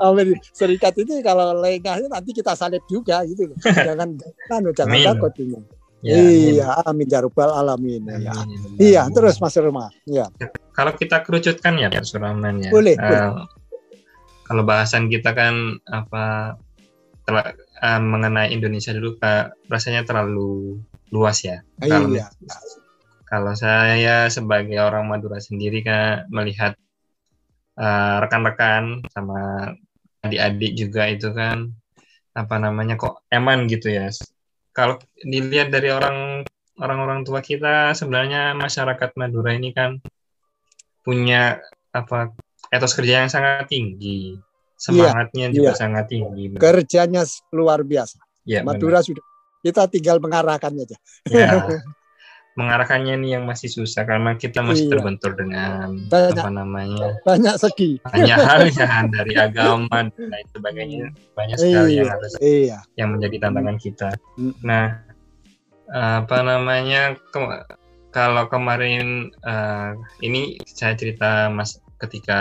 Amerika 0.00 0.48
Serikat 0.52 0.96
ini 0.96 1.20
kalau 1.20 1.52
lengahnya 1.60 2.08
nanti 2.08 2.32
kita 2.32 2.56
salib 2.56 2.80
juga 2.88 3.20
gitu 3.28 3.52
jangan 3.88 4.16
kan 4.48 4.60
jangan 4.72 5.00
takut 5.12 5.34
ini 5.40 5.60
Ya, 6.04 6.20
iya, 6.20 6.68
amin 6.84 7.08
ya 7.08 7.24
alamin. 7.24 8.04
Ya. 8.04 8.36
Amin, 8.36 8.60
ya. 8.76 8.76
Iya, 8.76 9.02
terus 9.08 9.40
Mas 9.40 9.56
Roma. 9.56 9.88
Ya. 10.04 10.28
Kalau 10.76 10.92
kita 10.92 11.24
kerucutkan 11.24 11.80
ya 11.80 11.88
Mas 11.88 12.12
Rahman 12.12 12.60
ya. 12.60 12.68
Boleh, 12.68 12.92
uh, 13.00 13.08
boleh 13.08 13.48
kalau 14.44 14.62
bahasan 14.62 15.08
kita 15.08 15.32
kan 15.32 15.80
apa 15.88 16.56
telah, 17.24 17.56
uh, 17.80 18.00
mengenai 18.00 18.52
Indonesia 18.52 18.92
dulu 18.92 19.16
kak 19.16 19.56
rasanya 19.72 20.04
terlalu 20.04 20.78
luas 21.08 21.40
ya. 21.40 21.64
Ah, 21.80 21.88
kalau 21.88 22.08
iya. 22.12 22.28
kalau 23.24 23.52
saya 23.56 24.28
sebagai 24.28 24.76
orang 24.78 25.08
Madura 25.08 25.40
sendiri 25.40 25.80
kan 25.80 26.28
melihat 26.28 26.76
uh, 27.80 28.20
rekan-rekan 28.20 29.00
sama 29.10 29.72
adik-adik 30.20 30.72
juga 30.76 31.08
itu 31.08 31.32
kan 31.32 31.72
apa 32.36 32.56
namanya 32.60 33.00
kok 33.00 33.24
eman 33.32 33.64
gitu 33.66 33.88
ya. 33.88 34.12
Kalau 34.76 35.00
dilihat 35.22 35.72
dari 35.72 35.88
orang 35.88 36.44
orang-orang 36.76 37.22
tua 37.22 37.40
kita 37.40 37.94
sebenarnya 37.94 38.52
masyarakat 38.58 39.14
Madura 39.14 39.54
ini 39.54 39.70
kan 39.70 40.02
punya 41.06 41.62
apa 41.94 42.34
etos 42.74 42.98
kerja 42.98 43.22
yang 43.22 43.30
sangat 43.30 43.70
tinggi, 43.70 44.34
semangatnya 44.74 45.48
iya, 45.50 45.54
juga 45.54 45.72
iya. 45.72 45.78
sangat 45.78 46.04
tinggi. 46.10 46.58
Kerjanya 46.58 47.22
luar 47.54 47.86
biasa. 47.86 48.18
Ya, 48.42 48.66
Madura 48.66 48.98
benar. 49.00 49.06
sudah 49.06 49.24
kita 49.62 49.82
tinggal 49.88 50.18
mengarahkannya 50.18 50.82
aja. 50.84 50.98
Ya, 51.30 51.64
mengarahkannya 52.54 53.18
ini 53.18 53.34
yang 53.34 53.44
masih 53.50 53.66
susah 53.66 54.06
karena 54.06 54.38
kita 54.38 54.62
masih 54.62 54.86
iya. 54.86 54.92
terbentur 54.94 55.32
dengan 55.34 56.06
banyak, 56.06 56.38
apa 56.38 56.50
namanya 56.54 57.18
banyak 57.26 57.54
segi 57.58 57.98
banyak 58.06 58.38
hal 58.38 58.62
ya 58.70 58.88
dari 59.10 59.34
agama 59.34 60.06
dan 60.14 60.30
lain 60.30 60.46
sebagainya 60.54 61.06
banyak 61.34 61.56
sekali 61.58 61.90
iya, 61.90 61.98
yang 61.98 62.10
harus 62.14 62.32
iya. 62.38 62.78
yang 62.94 63.08
menjadi 63.10 63.36
tantangan 63.42 63.76
kita. 63.82 64.08
Nah 64.62 65.02
apa 65.90 66.38
namanya 66.46 67.18
ke, 67.18 67.38
kalau 68.14 68.46
kemarin 68.46 69.34
uh, 69.42 69.98
ini 70.22 70.62
saya 70.62 70.94
cerita 70.94 71.50
mas 71.50 71.82
ketika 72.06 72.40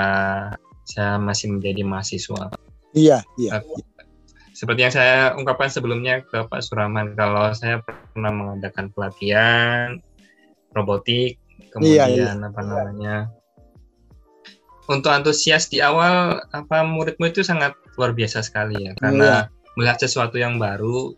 saya 0.84 1.16
masih 1.20 1.55
menjadi 1.55 1.82
mahasiswa. 1.88 2.51
Iya, 2.93 3.24
iya. 3.39 3.64
Seperti 4.53 4.86
yang 4.86 4.93
saya 4.93 5.34
ungkapkan 5.34 5.72
sebelumnya 5.72 6.22
ke 6.22 6.45
Pak 6.45 6.61
Suraman, 6.61 7.18
kalau 7.18 7.49
saya 7.57 7.82
pernah 7.82 8.30
mengadakan 8.30 8.93
pelatihan 8.93 9.97
robotik, 10.78 11.41
kemudian 11.74 12.09
iya, 12.14 12.32
iya. 12.32 12.38
apa 12.38 12.61
namanya, 12.61 13.16
untuk 14.86 15.09
antusias 15.09 15.74
di 15.74 15.82
awal, 15.82 16.38
apa 16.53 16.86
murid-murid 16.86 17.34
itu 17.34 17.45
sangat 17.45 17.74
luar 17.97 18.14
biasa 18.14 18.45
sekali 18.45 18.78
ya, 18.78 18.93
karena 19.01 19.49
iya. 19.49 19.74
melihat 19.74 20.05
sesuatu 20.05 20.38
yang 20.38 20.61
baru, 20.61 21.18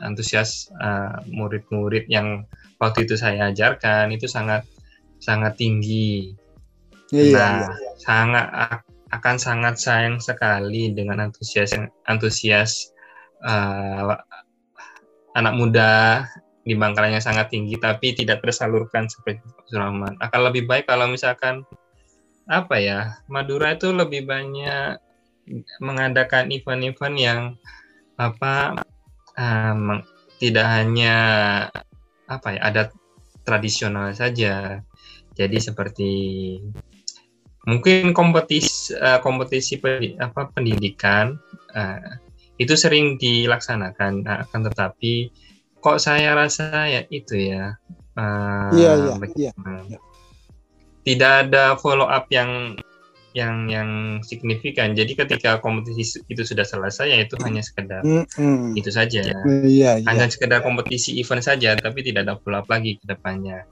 antusias 0.00 0.70
uh, 0.80 1.20
murid-murid 1.28 2.08
yang 2.08 2.46
waktu 2.80 3.04
itu 3.04 3.18
saya 3.18 3.52
ajarkan 3.52 4.08
itu 4.14 4.24
sangat 4.24 4.64
sangat 5.20 5.60
tinggi 5.60 6.32
Iya, 7.10 7.34
nah, 7.34 7.52
iya, 7.58 7.66
iya. 7.66 7.90
sangat 7.98 8.46
akan 9.10 9.36
sangat 9.42 9.74
sayang 9.82 10.22
sekali 10.22 10.94
dengan 10.94 11.26
antusias 11.26 11.74
yang 11.74 11.90
antusias 12.06 12.94
uh, 13.42 14.14
anak 15.34 15.54
muda 15.58 15.90
di 16.62 16.78
Bangkalanya 16.78 17.18
sangat 17.18 17.50
tinggi 17.50 17.74
tapi 17.80 18.14
tidak 18.14 18.44
tersalurkan 18.44 19.10
seperti 19.10 19.42
Suraman. 19.66 20.14
Akan 20.22 20.46
lebih 20.46 20.70
baik 20.70 20.86
kalau 20.86 21.10
misalkan 21.10 21.66
apa 22.50 22.78
ya 22.78 23.18
Madura 23.30 23.74
itu 23.74 23.90
lebih 23.90 24.26
banyak 24.26 24.98
mengadakan 25.82 26.50
event-event 26.54 27.16
yang 27.18 27.40
apa 28.20 28.84
um, 29.34 30.04
tidak 30.38 30.66
hanya 30.66 31.16
apa 32.30 32.48
ya 32.54 32.60
adat 32.70 32.88
tradisional 33.42 34.12
saja. 34.14 34.84
Jadi 35.40 35.56
seperti 35.56 36.12
mungkin 37.64 38.12
kompetisi 38.12 38.92
uh, 38.96 39.20
kompetisi 39.24 39.80
apa 40.20 40.52
pendidikan 40.52 41.36
uh, 41.76 42.16
itu 42.56 42.76
sering 42.76 43.20
dilaksanakan 43.20 44.24
akan 44.24 44.60
tetapi 44.68 45.32
kok 45.80 46.00
saya 46.00 46.36
rasa 46.36 46.88
ya 46.88 47.04
itu 47.08 47.36
ya 47.52 47.76
uh, 48.16 48.68
iya, 48.72 48.92
iya, 48.96 49.12
iya, 49.36 49.52
iya. 49.88 49.98
tidak 51.04 51.32
ada 51.48 51.76
follow 51.76 52.08
up 52.08 52.28
yang 52.32 52.76
yang 53.30 53.70
yang 53.70 53.90
signifikan. 54.26 54.98
Jadi 54.98 55.14
ketika 55.14 55.62
kompetisi 55.62 56.18
itu 56.26 56.42
sudah 56.42 56.66
selesai 56.66 57.14
ya 57.14 57.18
itu 57.22 57.38
hanya 57.46 57.62
sekedar 57.62 58.02
mm 58.02 58.26
-hmm. 58.26 58.74
itu 58.74 58.90
saja. 58.90 59.22
Iya, 59.22 60.02
iya. 60.02 60.06
Hanya 60.06 60.26
sekedar 60.26 60.66
kompetisi 60.66 61.14
event 61.22 61.42
saja 61.46 61.78
tapi 61.78 62.02
tidak 62.02 62.26
ada 62.26 62.34
follow 62.42 62.58
up 62.58 62.66
lagi 62.66 62.98
ke 62.98 63.04
depannya. 63.06 63.62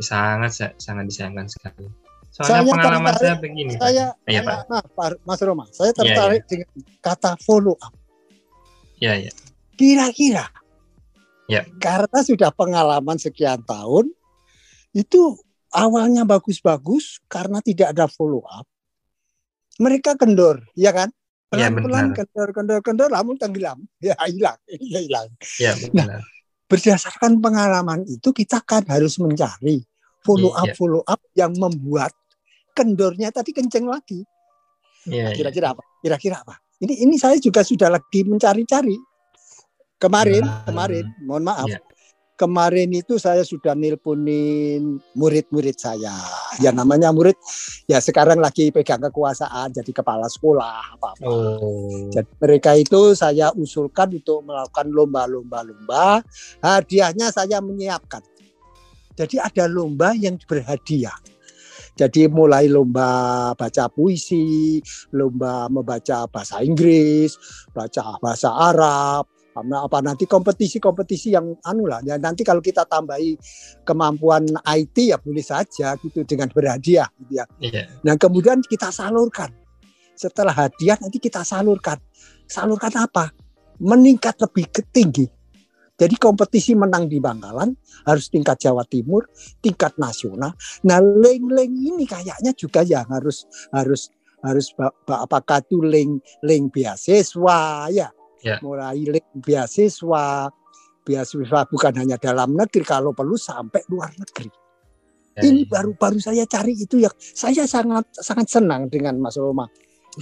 Sangat 0.00 0.76
sangat 0.76 1.04
disayangkan 1.08 1.46
sekali. 1.48 1.88
Soalnya 2.34 2.60
saya 2.60 2.62
pengalaman 2.68 3.14
saya 3.16 3.34
begini. 3.40 3.72
Saya, 3.80 4.06
ya, 4.28 4.40
Pak. 4.44 4.68
Nah, 4.68 4.84
Mas 5.24 5.40
Roma, 5.40 5.64
saya 5.72 5.92
iya, 5.92 5.96
tertarik 5.96 6.42
ya, 6.44 6.44
ya. 6.44 6.48
dengan 6.52 6.68
kata 7.00 7.32
follow 7.40 7.76
up. 7.80 7.94
Ya, 9.00 9.16
ya. 9.16 9.32
Kira-kira. 9.80 10.52
Ya. 11.48 11.64
Karena 11.80 12.20
sudah 12.20 12.52
pengalaman 12.52 13.16
sekian 13.16 13.64
tahun, 13.64 14.12
itu 14.92 15.40
awalnya 15.72 16.28
bagus-bagus 16.28 17.24
karena 17.24 17.64
tidak 17.64 17.96
ada 17.96 18.04
follow 18.04 18.44
up 18.44 18.68
mereka 19.76 20.16
kendor, 20.16 20.64
ya 20.72 20.92
kan? 20.92 21.12
Iya, 21.54 21.70
Pelan-pelan 21.70 22.06
ya, 22.10 22.14
kendor, 22.24 22.48
kendor, 22.50 22.80
kendor, 22.82 23.10
namun 23.12 23.38
tenggelam, 23.38 23.78
ya 24.02 24.16
hilang, 24.26 24.58
ya 24.92 25.00
hilang. 25.00 25.28
Ya, 25.62 25.72
Nah, 25.94 26.20
berdasarkan 26.66 27.38
pengalaman 27.38 28.02
itu 28.06 28.34
kita 28.34 28.62
kan 28.66 28.82
harus 28.90 29.18
mencari 29.22 29.82
follow 30.26 30.50
up, 30.54 30.66
ya. 30.66 30.74
follow 30.74 31.02
up 31.06 31.22
yang 31.38 31.54
membuat 31.54 32.10
kendornya 32.74 33.30
tadi 33.30 33.54
kenceng 33.54 33.86
lagi. 33.86 34.26
Ya, 35.06 35.30
kira-kira 35.30 35.70
apa? 35.70 35.86
Kira-kira 36.02 36.42
apa? 36.42 36.58
Ini 36.82 37.06
ini 37.06 37.14
saya 37.16 37.38
juga 37.38 37.62
sudah 37.62 37.88
lagi 37.88 38.26
mencari-cari. 38.26 38.98
Kemarin, 39.96 40.44
nah, 40.44 40.60
kemarin, 40.68 41.08
mohon 41.24 41.46
maaf, 41.46 41.70
kemarin 42.36 42.92
itu 42.92 43.16
saya 43.16 43.42
sudah 43.42 43.72
nelponin 43.72 45.00
murid-murid 45.16 45.76
saya. 45.80 46.12
Ya 46.60 46.70
namanya 46.70 47.10
murid 47.10 47.34
ya 47.88 47.98
sekarang 47.98 48.38
lagi 48.38 48.68
pegang 48.68 49.00
kekuasaan 49.00 49.72
jadi 49.72 49.90
kepala 49.90 50.28
sekolah 50.28 51.00
apa-apa. 51.00 51.26
Oh. 51.26 52.12
Jadi 52.12 52.30
mereka 52.38 52.76
itu 52.76 53.16
saya 53.16 53.50
usulkan 53.56 54.12
untuk 54.14 54.44
melakukan 54.44 54.86
lomba-lomba 54.92 55.64
lomba. 55.64 56.20
Hadiahnya 56.60 57.32
saya 57.32 57.58
menyiapkan. 57.64 58.22
Jadi 59.16 59.40
ada 59.40 59.64
lomba 59.64 60.12
yang 60.12 60.36
berhadiah. 60.44 61.16
Jadi 61.96 62.28
mulai 62.28 62.68
lomba 62.68 63.56
baca 63.56 63.88
puisi, 63.88 64.76
lomba 65.16 65.64
membaca 65.72 66.28
bahasa 66.28 66.60
Inggris, 66.60 67.32
baca 67.72 68.20
bahasa 68.20 68.52
Arab, 68.52 69.24
apa 69.56 69.98
nanti 70.04 70.28
kompetisi-kompetisi 70.28 71.32
yang 71.32 71.56
anu 71.64 71.88
lah 71.88 72.04
ya 72.04 72.20
nanti 72.20 72.44
kalau 72.44 72.60
kita 72.60 72.84
tambahi 72.84 73.36
kemampuan 73.88 74.44
IT 74.76 74.96
ya 75.12 75.16
boleh 75.16 75.40
saja 75.40 75.96
gitu 76.00 76.28
dengan 76.28 76.52
berhadiah 76.52 77.08
gitu 77.24 77.32
ya. 77.40 77.44
Iya. 77.60 77.88
Nah 78.04 78.14
kemudian 78.20 78.60
kita 78.60 78.92
salurkan 78.92 79.48
setelah 80.16 80.52
hadiah 80.52 81.00
nanti 81.00 81.16
kita 81.16 81.40
salurkan 81.44 81.96
salurkan 82.44 82.92
apa 83.00 83.32
meningkat 83.80 84.36
lebih 84.40 84.68
ke 84.72 84.82
tinggi. 84.88 85.26
Jadi 85.96 86.12
kompetisi 86.20 86.76
menang 86.76 87.08
di 87.08 87.16
Bangkalan 87.16 87.72
harus 88.04 88.28
tingkat 88.28 88.60
Jawa 88.60 88.84
Timur, 88.84 89.24
tingkat 89.64 89.96
nasional. 89.96 90.52
Nah, 90.84 91.00
leng-leng 91.00 91.72
ini 91.72 92.04
kayaknya 92.04 92.52
juga 92.52 92.84
yang 92.84 93.08
harus 93.08 93.48
harus 93.72 94.12
harus 94.44 94.76
apakah 95.08 95.64
itu 95.64 95.80
leng 95.80 96.20
leng 96.44 96.68
beasiswa 96.68 97.88
ya 97.88 98.12
ya. 98.46 98.56
mulai 98.62 99.02
beasiswa, 99.34 100.50
beasiswa 101.02 101.60
bukan 101.66 101.92
hanya 101.98 102.16
dalam 102.16 102.54
negeri, 102.54 102.86
kalau 102.86 103.10
perlu 103.10 103.34
sampai 103.34 103.82
luar 103.90 104.14
negeri. 104.14 104.46
Ya, 105.36 105.52
Ini 105.52 105.68
baru-baru 105.68 106.16
ya. 106.22 106.32
saya 106.32 106.44
cari 106.48 106.72
itu 106.78 107.02
ya, 107.02 107.10
saya 107.18 107.68
sangat 107.68 108.08
sangat 108.14 108.48
senang 108.48 108.88
dengan 108.88 109.18
Mas 109.20 109.36
Roma. 109.36 109.68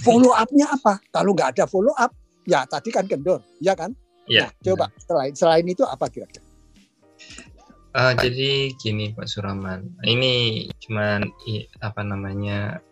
Follow 0.03 0.35
up-nya 0.35 0.67
apa? 0.67 0.99
Kalau 1.13 1.31
nggak 1.31 1.55
ada 1.55 1.65
follow 1.69 1.95
up, 1.95 2.11
ya 2.43 2.67
tadi 2.67 2.91
kan 2.91 3.07
kendor, 3.07 3.39
ya 3.63 3.71
kan? 3.77 3.95
Ya, 4.27 4.49
nah, 4.49 4.51
coba 4.59 4.85
selain 4.99 5.33
selain 5.37 5.65
itu 5.69 5.85
apa 5.85 6.09
kira-kira? 6.09 6.43
Uh, 7.95 8.11
jadi 8.19 8.75
gini 8.75 9.15
Pak 9.15 9.23
Suraman, 9.23 9.87
ini 10.03 10.67
cuman 10.83 11.31
apa 11.79 12.01
namanya 12.03 12.83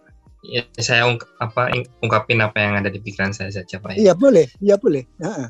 ya 0.43 0.67
saya 0.75 1.07
apa 1.39 1.71
ungkapin 2.03 2.43
apa 2.43 2.59
yang 2.59 2.73
ada 2.83 2.91
di 2.91 2.99
pikiran 2.99 3.31
saya 3.31 3.49
saja 3.49 3.79
pak 3.79 3.95
ya. 3.95 4.11
Iya 4.11 4.13
boleh, 4.13 4.45
iya 4.59 4.75
boleh. 4.75 5.03
Ya. 5.17 5.49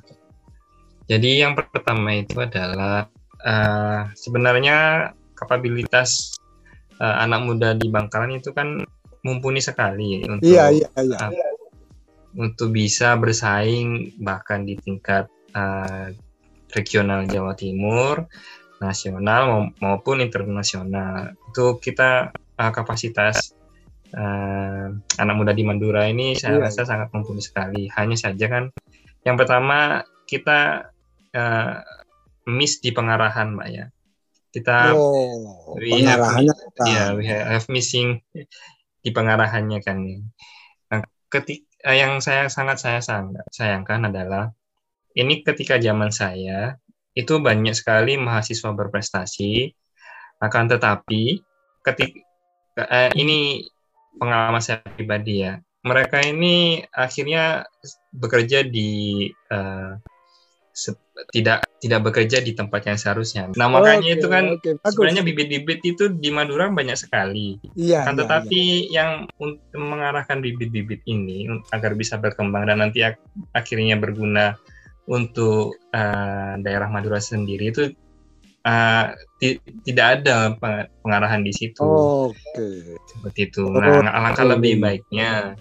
Jadi 1.10 1.44
yang 1.44 1.58
pertama 1.58 2.16
itu 2.16 2.40
adalah 2.40 3.10
uh, 3.44 4.08
sebenarnya 4.16 5.12
kapabilitas 5.36 6.38
uh, 7.02 7.20
anak 7.20 7.44
muda 7.44 7.76
di 7.76 7.92
Bangkalan 7.92 8.40
itu 8.40 8.56
kan 8.56 8.86
mumpuni 9.24 9.60
sekali 9.60 10.24
untuk 10.28 10.46
iya, 10.46 10.72
iya, 10.72 10.88
iya. 11.00 11.20
Uh, 11.28 11.34
untuk 12.34 12.74
bisa 12.74 13.14
bersaing 13.18 14.16
bahkan 14.22 14.66
di 14.66 14.78
tingkat 14.80 15.30
uh, 15.54 16.10
regional 16.74 17.30
Jawa 17.30 17.54
Timur, 17.54 18.26
nasional 18.82 19.70
maupun 19.78 20.24
internasional. 20.24 21.38
Itu 21.54 21.78
kita 21.78 22.34
uh, 22.34 22.72
kapasitas 22.74 23.53
uh, 24.14 24.88
anak 25.20 25.36
muda 25.36 25.52
di 25.52 25.66
Madura 25.66 26.08
ini 26.08 26.38
saya 26.38 26.62
iya. 26.62 26.70
rasa 26.70 26.86
sangat 26.86 27.10
mumpuni 27.12 27.42
sekali. 27.42 27.90
Hanya 27.94 28.18
saja 28.18 28.46
kan 28.50 28.70
yang 29.24 29.36
pertama 29.36 30.04
kita 30.30 30.92
uh, 31.36 31.76
miss 32.48 32.80
di 32.84 32.92
pengarahan, 32.92 33.56
Mbak 33.56 33.70
ya. 33.72 33.86
Kita 34.54 34.94
oh, 34.94 35.74
we 35.82 36.06
have, 36.06 36.22
ya, 36.86 37.18
we 37.18 37.26
have 37.26 37.66
missing 37.74 38.22
di 39.02 39.10
pengarahannya 39.10 39.82
kan. 39.82 39.98
Nah, 40.94 41.02
ketik 41.34 41.66
uh, 41.82 41.96
yang 41.96 42.22
saya 42.22 42.48
sangat 42.54 42.78
saya 42.78 43.02
sayangkan 43.50 44.14
adalah 44.14 44.54
ini 45.18 45.42
ketika 45.42 45.82
zaman 45.82 46.14
saya 46.14 46.78
itu 47.14 47.38
banyak 47.38 47.78
sekali 47.78 48.18
mahasiswa 48.18 48.74
berprestasi 48.74 49.74
akan 50.42 50.66
tetapi 50.70 51.42
ketika 51.86 52.22
uh, 52.78 53.10
ini 53.14 53.70
pengalaman 54.20 54.62
saya 54.64 54.82
pribadi 54.84 55.46
ya 55.46 55.60
mereka 55.84 56.24
ini 56.24 56.80
akhirnya 56.96 57.68
bekerja 58.16 58.64
di 58.64 59.28
uh, 59.52 60.00
tidak 61.30 61.70
tidak 61.78 62.02
bekerja 62.02 62.42
di 62.42 62.58
tempat 62.58 62.90
yang 62.90 62.98
seharusnya. 62.98 63.46
Nah 63.54 63.70
makanya 63.70 64.10
okay, 64.10 64.18
itu 64.18 64.28
kan 64.32 64.44
okay, 64.58 64.74
sebenarnya 64.82 65.22
bibit-bibit 65.22 65.86
itu 65.86 66.10
di 66.10 66.34
Madura 66.34 66.74
banyak 66.74 66.98
sekali. 66.98 67.62
Iya. 67.78 68.10
Kan 68.10 68.18
iya, 68.18 68.20
tetapi 68.26 68.62
iya. 68.90 68.90
yang 68.90 69.10
mengarahkan 69.78 70.42
bibit-bibit 70.42 71.06
ini 71.06 71.46
agar 71.70 71.94
bisa 71.94 72.18
berkembang 72.18 72.66
dan 72.66 72.82
nanti 72.82 73.06
ak 73.06 73.22
akhirnya 73.54 74.02
berguna 74.02 74.58
untuk 75.06 75.78
uh, 75.94 76.58
daerah 76.58 76.90
Madura 76.90 77.22
sendiri 77.22 77.70
itu 77.70 77.94
uh, 78.68 79.06
tidak 79.84 80.08
ada 80.20 80.56
pengarahan 81.04 81.44
di 81.44 81.54
situ. 81.56 81.84
Oke. 81.84 82.36
Okay. 82.56 82.96
Seperti 83.12 83.40
itu. 83.52 83.64
Nah, 83.70 84.02
oh, 84.02 84.08
alangkah 84.08 84.48
lebih 84.48 84.80
baiknya 84.84 85.56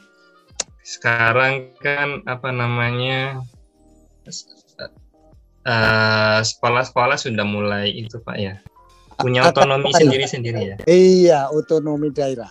sekarang 0.83 1.71
kan 1.79 2.27
apa 2.27 2.51
namanya 2.51 3.39
sekolah 4.27 4.91
sekolah-sekolah 6.43 7.15
sudah 7.15 7.47
mulai 7.47 7.87
itu 7.87 8.19
pak 8.19 8.35
ya 8.35 8.59
punya 9.23 9.47
otonomi 9.47 9.91
sendiri-sendiri 9.95 10.61
ya. 10.75 10.77
Iya, 10.91 11.41
otonomi 11.55 12.11
daerah. 12.11 12.51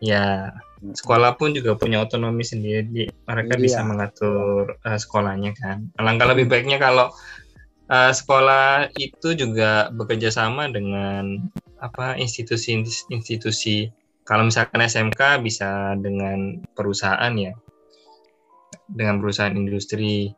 Ya, 0.00 0.50
sekolah 0.80 1.36
pun 1.36 1.52
juga 1.52 1.76
punya 1.76 2.02
otonomi 2.02 2.42
sendiri. 2.42 3.12
Mereka 3.28 3.54
iya. 3.54 3.62
bisa 3.62 3.80
mengatur 3.86 4.80
uh, 4.82 4.98
sekolahnya 4.98 5.54
kan. 5.54 5.92
Alangkah 6.00 6.32
lebih 6.32 6.50
baiknya 6.50 6.80
kalau 6.80 7.12
uh, 7.90 8.12
sekolah 8.14 8.94
itu 8.96 9.34
juga 9.34 9.90
bekerja 9.90 10.30
sama 10.30 10.70
dengan 10.70 11.50
apa 11.82 12.14
institusi-institusi 12.16 13.90
kalau 14.22 14.46
misalkan 14.46 14.78
SMK 14.86 15.42
bisa 15.42 15.98
dengan 15.98 16.62
perusahaan 16.78 17.34
ya. 17.34 17.50
Dengan 18.86 19.18
perusahaan 19.18 19.58
industri. 19.58 20.30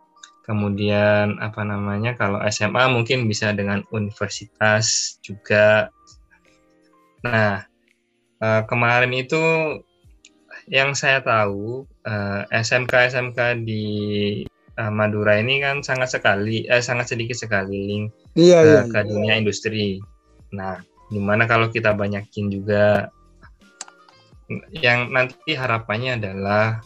Kemudian 0.42 1.38
apa 1.38 1.62
namanya 1.62 2.18
kalau 2.18 2.42
SMA 2.50 2.90
mungkin 2.90 3.30
bisa 3.30 3.54
dengan 3.54 3.86
universitas 3.94 5.14
juga. 5.22 5.92
Nah 7.22 7.62
uh, 8.42 8.62
kemarin 8.66 9.12
itu 9.14 9.38
yang 10.70 10.94
saya 10.94 11.18
tahu 11.20 11.84
eh, 12.06 12.42
SMK 12.54 13.10
SMK 13.10 13.66
di 13.66 13.84
uh, 14.78 14.92
Madura 14.92 15.36
ini 15.40 15.60
kan 15.60 15.84
sangat 15.84 16.14
sekali 16.14 16.64
eh 16.68 16.80
sangat 16.80 17.12
sedikit 17.12 17.36
sekali 17.36 17.76
link 17.88 18.04
iya, 18.38 18.60
uh, 18.60 18.64
iya, 18.64 18.80
ke 18.88 19.00
iya. 19.02 19.08
dunia 19.08 19.34
industri. 19.36 20.00
Nah, 20.52 20.80
gimana 21.08 21.48
kalau 21.48 21.68
kita 21.68 21.92
banyakin 21.96 22.52
juga 22.52 23.08
yang 24.72 25.08
nanti 25.12 25.56
harapannya 25.56 26.20
adalah 26.20 26.84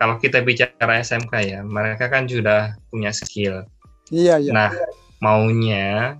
kalau 0.00 0.16
kita 0.16 0.40
bicara 0.40 1.04
SMK 1.04 1.32
ya, 1.44 1.60
mereka 1.60 2.08
kan 2.08 2.24
sudah 2.24 2.72
punya 2.88 3.12
skill. 3.12 3.68
Iya, 4.08 4.40
iya. 4.40 4.50
Nah, 4.50 4.70
maunya 5.20 6.16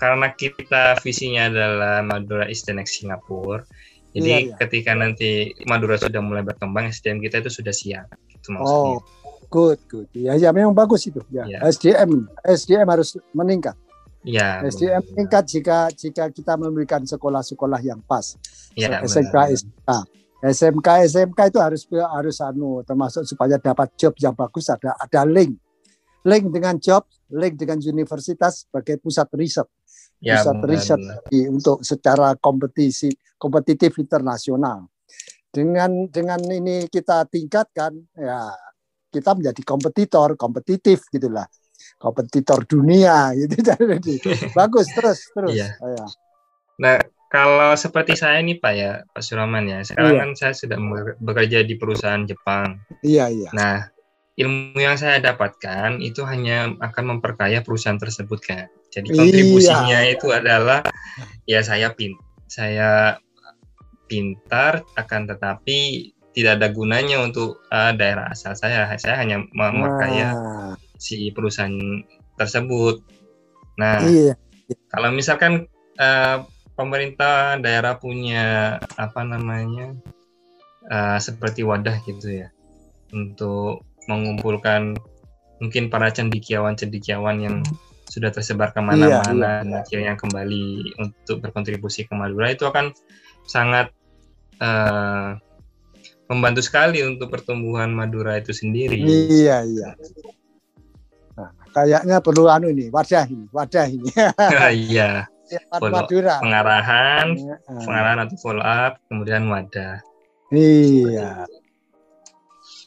karena 0.00 0.32
kita 0.34 0.98
visinya 1.04 1.46
adalah 1.52 2.02
Madura 2.02 2.48
is 2.48 2.64
the 2.64 2.72
next 2.74 2.98
Singapore. 2.98 3.68
Jadi 4.12 4.28
iya, 4.28 4.38
iya. 4.48 4.56
ketika 4.56 4.96
nanti 4.96 5.52
Madura 5.68 6.00
sudah 6.00 6.20
mulai 6.24 6.42
berkembang, 6.42 6.88
SDM 6.88 7.20
kita 7.20 7.44
itu 7.44 7.52
sudah 7.52 7.70
siap. 7.76 8.08
Itu 8.28 8.56
maksudnya. 8.56 8.98
Oh, 8.98 9.04
good, 9.52 9.80
good. 9.84 10.08
Ya, 10.16 10.32
ya 10.40 10.48
memang 10.56 10.72
bagus 10.72 11.04
itu. 11.04 11.20
Ya, 11.28 11.44
ya. 11.44 11.60
SDM, 11.68 12.24
SDM 12.40 12.88
harus 12.88 13.20
meningkat. 13.36 13.76
Ya. 14.24 14.64
SDM 14.64 15.04
benar. 15.04 15.10
meningkat 15.12 15.44
jika 15.52 15.78
jika 15.92 16.24
kita 16.32 16.56
memberikan 16.56 17.04
sekolah-sekolah 17.04 17.84
yang 17.84 18.00
pas. 18.08 18.40
Ya, 18.72 19.04
SMK, 19.04 19.36
SMK. 19.52 19.90
SMK, 20.42 20.88
SMK 21.06 21.40
itu 21.54 21.58
harus 21.60 21.82
harus 21.86 22.36
anu 22.42 22.82
termasuk 22.82 23.28
supaya 23.28 23.60
dapat 23.60 23.94
job 23.94 24.10
yang 24.18 24.34
bagus 24.34 24.66
ada 24.72 24.90
ada 24.98 25.22
link 25.22 25.54
link 26.26 26.44
dengan 26.50 26.78
job, 26.78 27.06
link 27.34 27.58
dengan 27.58 27.78
universitas 27.82 28.66
sebagai 28.66 28.98
pusat 29.02 29.28
riset. 29.34 29.68
Ya, 30.22 30.38
pusat 30.38 30.54
benar, 30.62 30.70
riset 30.70 31.00
benar. 31.02 31.50
untuk 31.50 31.78
secara 31.82 32.28
kompetisi 32.38 33.10
kompetitif 33.38 33.98
internasional. 33.98 34.86
Dengan 35.52 36.08
dengan 36.08 36.40
ini 36.46 36.86
kita 36.88 37.26
tingkatkan 37.28 37.92
ya 38.16 38.54
kita 39.12 39.36
menjadi 39.36 39.60
kompetitor, 39.62 40.34
kompetitif 40.40 41.04
gitulah. 41.12 41.44
Kompetitor 42.00 42.64
dunia 42.64 43.36
gitu 43.36 43.60
jadi 43.68 44.14
bagus 44.56 44.88
terus 44.96 45.28
terus. 45.36 45.52
Iya. 45.52 45.68
Ya. 45.76 46.06
Nah, 46.80 46.96
kalau 47.28 47.76
seperti 47.76 48.16
saya 48.16 48.40
nih 48.40 48.58
Pak 48.58 48.72
ya, 48.72 49.04
Pak 49.12 49.22
Suraman 49.22 49.68
ya. 49.68 49.84
Sekarang 49.84 50.16
iya. 50.16 50.20
kan 50.24 50.30
saya 50.34 50.52
sudah 50.56 50.78
bekerja 51.20 51.62
di 51.62 51.76
perusahaan 51.76 52.24
Jepang. 52.24 52.80
Iya, 53.04 53.28
iya. 53.30 53.50
Nah, 53.52 53.92
ilmu 54.36 54.80
yang 54.80 54.96
saya 54.96 55.20
dapatkan 55.20 56.00
itu 56.00 56.24
hanya 56.24 56.72
akan 56.80 57.16
memperkaya 57.16 57.60
perusahaan 57.60 58.00
tersebut 58.00 58.40
kan. 58.40 58.66
Jadi 58.92 59.12
kontribusinya 59.12 60.04
iya. 60.04 60.16
itu 60.16 60.32
adalah 60.32 60.80
ya 61.48 61.60
saya 61.64 61.92
pin 61.92 62.16
saya 62.48 63.16
pintar 64.08 64.84
akan 65.00 65.22
tetapi 65.32 66.12
tidak 66.32 66.60
ada 66.60 66.68
gunanya 66.72 67.20
untuk 67.20 67.60
uh, 67.68 67.92
daerah 67.92 68.32
asal 68.32 68.56
saya. 68.56 68.88
Saya 68.96 69.20
hanya 69.20 69.44
memperkaya 69.52 70.32
nah. 70.32 70.74
si 70.96 71.28
perusahaan 71.32 72.02
tersebut. 72.40 73.04
Nah, 73.76 74.00
iya. 74.04 74.34
kalau 74.92 75.12
misalkan 75.12 75.68
uh, 76.00 76.44
pemerintah 76.76 77.60
daerah 77.60 78.00
punya 78.00 78.76
apa 78.96 79.22
namanya 79.24 79.92
uh, 80.88 81.18
seperti 81.20 81.62
wadah 81.62 82.00
gitu 82.08 82.42
ya 82.44 82.48
untuk 83.12 83.84
mengumpulkan 84.08 84.96
mungkin 85.62 85.92
para 85.92 86.10
cendikiawan-cendikiawan 86.10 87.38
yang 87.38 87.56
sudah 88.10 88.34
tersebar 88.34 88.74
ke 88.74 88.80
mana-mana 88.82 89.62
iya, 89.62 89.64
iya. 89.64 89.76
akhirnya 89.80 90.12
kembali 90.18 90.96
untuk 91.00 91.40
berkontribusi 91.40 92.04
ke 92.04 92.12
Madura 92.12 92.50
itu 92.52 92.66
akan 92.66 92.92
sangat 93.46 93.94
uh, 94.58 95.38
membantu 96.32 96.64
sekali 96.64 97.04
untuk 97.04 97.28
pertumbuhan 97.28 97.92
Madura 97.92 98.40
itu 98.40 98.56
sendiri. 98.56 98.96
Iya 98.96 99.68
iya. 99.68 99.88
Nah, 101.36 101.50
kayaknya 101.76 102.16
perlu 102.24 102.48
anu 102.48 102.72
ini 102.72 102.88
wadah 102.88 103.28
ini 103.28 103.46
wadah 103.52 103.86
ini. 103.86 104.08
iya. 104.88 105.28
Madura. 105.84 106.40
Pengarahan, 106.40 107.36
iya, 107.36 107.56
ah. 107.68 107.84
pengarahan 107.84 108.18
atau 108.24 108.36
follow 108.40 108.64
up, 108.64 108.96
kemudian 109.12 109.52
wadah. 109.52 110.00
Iya. 110.48 111.44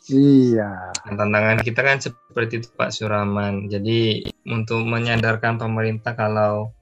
Iya. 0.10 0.94
Tantangan 1.06 1.62
kita 1.62 1.82
kan 1.82 1.98
seperti 2.02 2.62
itu 2.62 2.70
Pak 2.74 2.94
Suraman. 2.94 3.70
Jadi 3.70 4.26
untuk 4.50 4.86
menyadarkan 4.86 5.58
pemerintah 5.58 6.14
kalau 6.14 6.74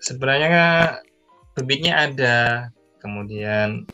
sebenarnya 0.00 0.96
bibitnya 1.56 2.08
ada, 2.08 2.38
kemudian 3.04 3.84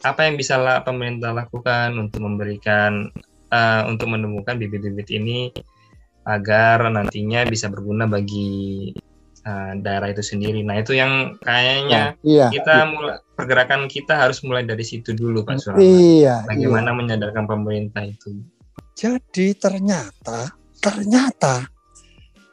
apa 0.00 0.26
yang 0.28 0.40
bisa 0.40 0.56
lah 0.56 0.80
pemerintah 0.80 1.36
lakukan 1.36 1.92
untuk 2.00 2.24
memberikan 2.24 3.12
uh, 3.52 3.82
untuk 3.88 4.08
menemukan 4.08 4.56
bibit-bibit 4.56 5.08
ini 5.12 5.52
agar 6.24 6.88
nantinya 6.88 7.44
bisa 7.48 7.68
berguna 7.68 8.08
bagi 8.08 8.92
uh, 9.44 9.72
daerah 9.80 10.12
itu 10.12 10.24
sendiri. 10.24 10.64
Nah 10.64 10.80
itu 10.80 10.96
yang 10.96 11.36
kayaknya 11.40 12.16
ya, 12.24 12.24
iya, 12.24 12.46
kita 12.52 12.74
iya. 12.84 12.88
mulai 12.88 13.16
pergerakan 13.36 13.88
kita 13.88 14.14
harus 14.16 14.40
mulai 14.44 14.64
dari 14.64 14.84
situ 14.84 15.16
dulu 15.16 15.44
Pak 15.44 15.56
Surama. 15.60 15.80
Iya. 15.80 16.44
Bagaimana 16.48 16.92
iya. 16.92 16.96
menyadarkan 16.96 17.44
pemerintah 17.48 18.04
itu? 18.04 18.40
Jadi 18.96 19.56
ternyata 19.56 20.52
ternyata 20.80 21.68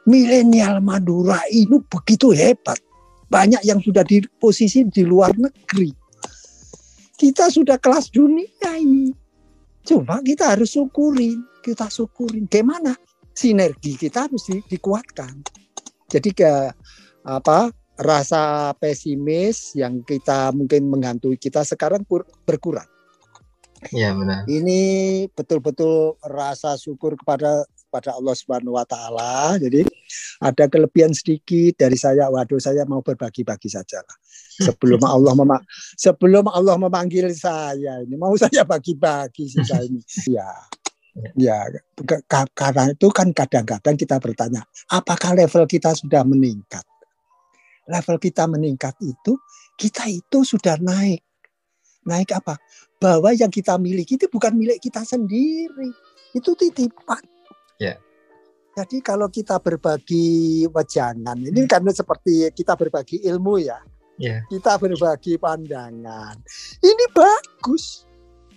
milenial 0.08 0.80
Madura 0.80 1.40
ini 1.52 1.80
begitu 1.84 2.32
hebat. 2.32 2.80
Banyak 3.28 3.60
yang 3.68 3.84
sudah 3.84 4.00
di 4.08 4.24
posisi 4.40 4.88
di 4.88 5.04
luar 5.04 5.36
negeri. 5.36 5.92
Kita 7.18 7.50
sudah 7.50 7.82
kelas 7.82 8.14
dunia 8.14 8.78
ini. 8.78 9.10
Cuma 9.82 10.22
kita 10.22 10.54
harus 10.54 10.70
syukurin, 10.70 11.42
kita 11.66 11.90
syukurin. 11.90 12.46
Gimana? 12.46 12.94
Sinergi 13.34 13.98
kita 13.98 14.30
harus 14.30 14.46
di, 14.46 14.62
dikuatkan 14.66 15.58
jadi 16.08 16.30
ke 16.32 16.52
apa 17.28 17.68
rasa 18.00 18.72
pesimis 18.80 19.76
yang 19.76 20.00
kita 20.00 20.48
mungkin 20.56 20.88
menghantui 20.88 21.36
kita 21.36 21.60
sekarang 21.68 22.02
berkurang. 22.48 22.88
Iya 23.92 24.16
benar. 24.16 24.48
Ini 24.48 24.80
betul-betul 25.36 26.18
rasa 26.24 26.74
syukur 26.80 27.14
kepada 27.14 27.68
pada 27.88 28.14
Allah 28.14 28.36
Subhanahu 28.36 28.76
wa 28.76 28.84
taala. 28.84 29.56
Jadi 29.56 29.84
ada 30.44 30.64
kelebihan 30.68 31.12
sedikit 31.16 31.80
dari 31.80 31.96
saya. 31.96 32.28
Waduh, 32.28 32.60
saya 32.60 32.84
mau 32.84 33.00
berbagi-bagi 33.00 33.68
saja 33.72 34.00
lah. 34.04 34.16
Sebelum 34.62 35.00
Allah 35.18 35.32
mema 35.34 35.58
sebelum 35.96 36.46
Allah 36.52 36.76
memanggil 36.76 37.32
saya 37.34 38.04
ini 38.04 38.14
mau 38.14 38.36
saya 38.36 38.62
bagi-bagi 38.62 39.48
saya 39.50 39.84
ini. 39.88 40.00
Ya. 40.28 40.48
Ya, 41.34 41.66
karena 42.54 42.94
itu 42.94 43.10
kan 43.10 43.34
kadang-kadang 43.34 43.98
kita 43.98 44.22
bertanya, 44.22 44.62
apakah 44.86 45.34
level 45.34 45.66
kita 45.66 45.90
sudah 45.90 46.22
meningkat? 46.22 46.86
Level 47.90 48.22
kita 48.22 48.46
meningkat 48.46 48.94
itu, 49.02 49.34
kita 49.74 50.06
itu 50.06 50.46
sudah 50.46 50.78
naik. 50.78 51.24
Naik 52.06 52.38
apa? 52.38 52.62
Bahwa 53.02 53.34
yang 53.34 53.50
kita 53.50 53.74
miliki 53.82 54.14
itu 54.14 54.30
bukan 54.30 54.54
milik 54.54 54.78
kita 54.78 55.02
sendiri. 55.02 55.90
Itu 56.36 56.54
titipan. 56.54 57.37
Ya. 57.78 57.94
Jadi 58.78 59.02
kalau 59.02 59.26
kita 59.26 59.58
berbagi 59.58 60.66
wajangan, 60.70 61.38
ini 61.38 61.66
karena 61.66 61.90
seperti 61.90 62.50
kita 62.54 62.78
berbagi 62.78 63.22
ilmu 63.26 63.58
ya. 63.58 63.78
Yeah. 64.18 64.42
Kita 64.50 64.78
berbagi 64.78 65.38
pandangan. 65.38 66.38
Ini 66.82 67.04
bagus 67.14 68.06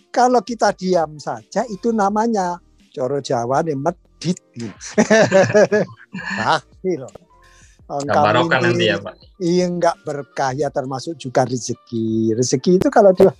kalau 0.10 0.42
kita 0.42 0.74
diam 0.74 1.22
saja 1.22 1.66
itu 1.70 1.94
namanya 1.94 2.58
coro 2.94 3.22
Jawa 3.22 3.62
nih 3.66 3.78
medit. 3.78 4.38
Akhir. 6.38 7.02
Barokah 7.92 8.60
nanti 8.64 8.88
ya 8.88 8.98
Pak. 9.04 9.20
Iya 9.44 9.68
enggak 9.68 10.00
berkah 10.08 10.56
ya 10.56 10.72
termasuk 10.72 11.20
juga 11.20 11.44
rezeki. 11.44 12.34
Rezeki 12.40 12.80
itu 12.80 12.88
kalau 12.88 13.12
dia 13.12 13.36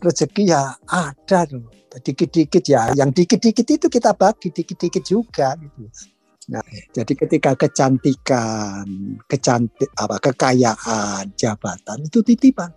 rezeki 0.00 0.42
ya 0.48 0.74
ada 0.86 1.44
tuh. 1.46 1.66
Dikit-dikit 1.88 2.62
ya, 2.68 2.92
yang 2.94 3.10
dikit-dikit 3.10 3.64
itu 3.64 3.86
kita 3.88 4.12
bagi 4.12 4.52
dikit-dikit 4.52 5.02
juga 5.02 5.56
gitu. 5.56 5.88
Nah, 6.52 6.62
jadi 6.92 7.12
ketika 7.16 7.56
kecantikan, 7.56 8.86
kecantik 9.24 9.90
apa 9.96 10.20
kekayaan, 10.20 11.32
jabatan 11.34 11.98
itu 12.04 12.20
titipan 12.22 12.70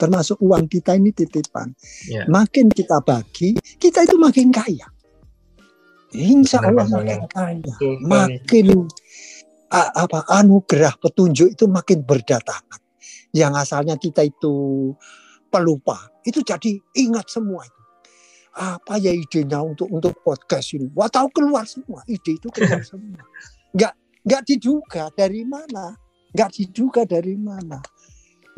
termasuk 0.00 0.40
uang 0.40 0.64
kita 0.72 0.96
ini 0.96 1.12
titipan. 1.12 1.76
Yeah. 2.08 2.24
Makin 2.24 2.72
kita 2.72 3.04
bagi, 3.04 3.60
kita 3.76 4.08
itu 4.08 4.16
makin 4.16 4.48
kaya. 4.48 4.88
Insya 6.16 6.64
Allah 6.64 6.88
makin 6.88 7.20
kaya, 7.28 7.74
makin 8.00 8.88
apa 9.70 10.24
anugerah 10.26 10.96
petunjuk 10.96 11.52
itu 11.52 11.68
makin 11.68 12.00
berdatangan. 12.02 12.80
Yang 13.30 13.52
asalnya 13.62 13.94
kita 14.00 14.24
itu 14.26 14.90
pelupa, 15.50 16.08
itu 16.22 16.40
jadi 16.40 16.78
ingat 16.96 17.26
semua 17.28 17.66
itu. 17.66 17.80
Apa 18.50 18.98
ya 18.98 19.14
idenya 19.14 19.62
untuk 19.62 19.86
untuk 19.90 20.14
podcast 20.22 20.74
ini? 20.74 20.90
Wah 20.94 21.06
tahu 21.06 21.30
keluar 21.30 21.66
semua, 21.66 22.02
ide 22.06 22.38
itu 22.38 22.48
keluar 22.50 22.82
semua. 22.90 23.22
Enggak 23.74 23.94
enggak 24.26 24.42
diduga 24.46 25.04
dari 25.14 25.42
mana, 25.46 25.94
enggak 26.34 26.50
diduga 26.54 27.02
dari 27.06 27.34
mana. 27.38 27.78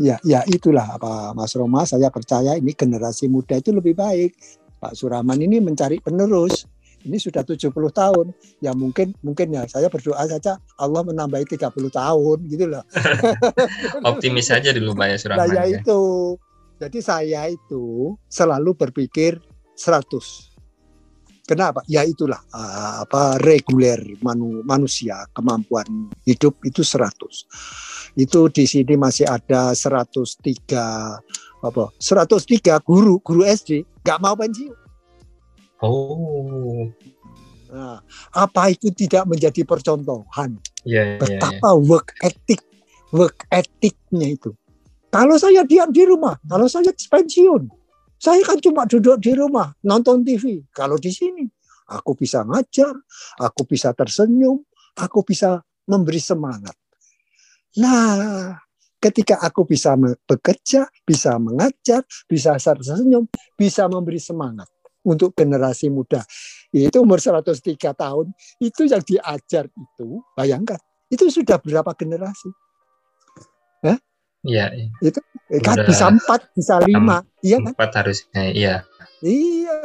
Ya, 0.00 0.16
ya 0.24 0.40
itulah 0.48 0.96
apa 0.96 1.36
Mas 1.36 1.52
Roma. 1.52 1.84
Saya 1.84 2.08
percaya 2.08 2.56
ini 2.56 2.72
generasi 2.72 3.28
muda 3.28 3.60
itu 3.60 3.70
lebih 3.70 3.92
baik. 3.92 4.32
Pak 4.80 4.98
Suraman 4.98 5.38
ini 5.38 5.60
mencari 5.62 6.00
penerus. 6.00 6.66
Ini 7.02 7.18
sudah 7.18 7.46
70 7.46 7.70
tahun. 7.70 8.26
Ya 8.58 8.72
mungkin 8.72 9.14
mungkin 9.20 9.52
ya 9.54 9.62
saya 9.68 9.86
berdoa 9.92 10.22
saja 10.26 10.58
Allah 10.80 11.02
menambahi 11.06 11.44
30 11.44 11.70
tahun 11.92 12.38
gitu 12.50 12.64
loh. 12.66 12.82
Optimis 14.10 14.48
saja 14.50 14.74
dulu 14.74 14.96
Pak 14.96 15.06
ya 15.06 15.16
Suraman. 15.20 15.38
Nah, 15.44 15.48
ya, 15.52 15.62
ya 15.66 15.78
itu. 15.78 16.02
Jadi 16.82 16.98
saya 16.98 17.46
itu 17.46 18.18
selalu 18.26 18.74
berpikir 18.74 19.38
100. 19.78 21.46
Kenapa? 21.46 21.78
Ya 21.86 22.02
itulah 22.02 22.42
uh, 22.50 23.06
apa 23.06 23.38
reguler 23.38 24.02
manu, 24.18 24.66
manusia 24.66 25.22
kemampuan 25.30 26.10
hidup 26.26 26.58
itu 26.66 26.82
100. 26.82 28.18
Itu 28.18 28.50
di 28.50 28.66
sini 28.66 28.98
masih 28.98 29.30
ada 29.30 29.70
103 29.78 31.62
apa? 31.62 31.84
103 32.02 32.82
guru 32.82 33.22
guru 33.22 33.46
SD 33.46 33.86
nggak 34.02 34.18
mau 34.18 34.34
pensiun. 34.34 34.78
Oh. 35.86 36.90
Nah, 37.70 38.02
apa 38.34 38.74
itu 38.74 38.90
tidak 38.90 39.30
menjadi 39.30 39.62
percontohan? 39.62 40.58
Yeah, 40.82 41.14
iya, 41.14 41.22
Betapa 41.22 41.54
yeah, 41.62 41.78
yeah. 41.78 41.86
work 41.86 42.10
ethic 42.26 42.62
work 43.14 43.46
ethicnya 43.54 44.34
itu. 44.34 44.50
Kalau 45.12 45.36
saya 45.36 45.60
diam 45.68 45.92
di 45.92 46.08
rumah, 46.08 46.40
kalau 46.48 46.64
saya 46.64 46.88
pensiun, 46.88 47.68
saya 48.16 48.40
kan 48.48 48.56
cuma 48.64 48.88
duduk 48.88 49.20
di 49.20 49.36
rumah, 49.36 49.76
nonton 49.84 50.24
TV. 50.24 50.64
Kalau 50.72 50.96
di 50.96 51.12
sini, 51.12 51.44
aku 51.92 52.16
bisa 52.16 52.40
ngajar, 52.48 52.96
aku 53.36 53.68
bisa 53.68 53.92
tersenyum, 53.92 54.64
aku 54.96 55.20
bisa 55.20 55.60
memberi 55.84 56.16
semangat. 56.16 56.72
Nah, 57.76 58.56
ketika 58.96 59.36
aku 59.44 59.68
bisa 59.68 59.92
bekerja, 60.24 60.88
bisa 61.04 61.36
mengajar, 61.36 62.08
bisa 62.24 62.56
tersenyum, 62.56 63.28
bisa 63.52 63.84
memberi 63.92 64.16
semangat 64.16 64.72
untuk 65.04 65.36
generasi 65.36 65.92
muda. 65.92 66.24
Itu 66.72 67.04
umur 67.04 67.20
103 67.20 67.52
tahun, 67.92 68.32
itu 68.64 68.88
yang 68.88 69.04
diajar 69.04 69.68
itu, 69.68 70.24
bayangkan, 70.32 70.80
itu 71.12 71.28
sudah 71.28 71.60
berapa 71.60 71.92
generasi? 71.92 72.48
Iya. 73.84 74.00
Iya. 74.46 74.66
Itu 75.02 75.18
kan 75.62 75.84
bisa 75.84 76.10
empat, 76.10 76.50
bisa 76.56 76.80
lima, 76.82 77.22
iya 77.44 77.60
kan? 77.60 77.72
Empat 77.74 77.90
harusnya, 78.02 78.42
iya. 78.50 78.76
Iya, 79.22 79.78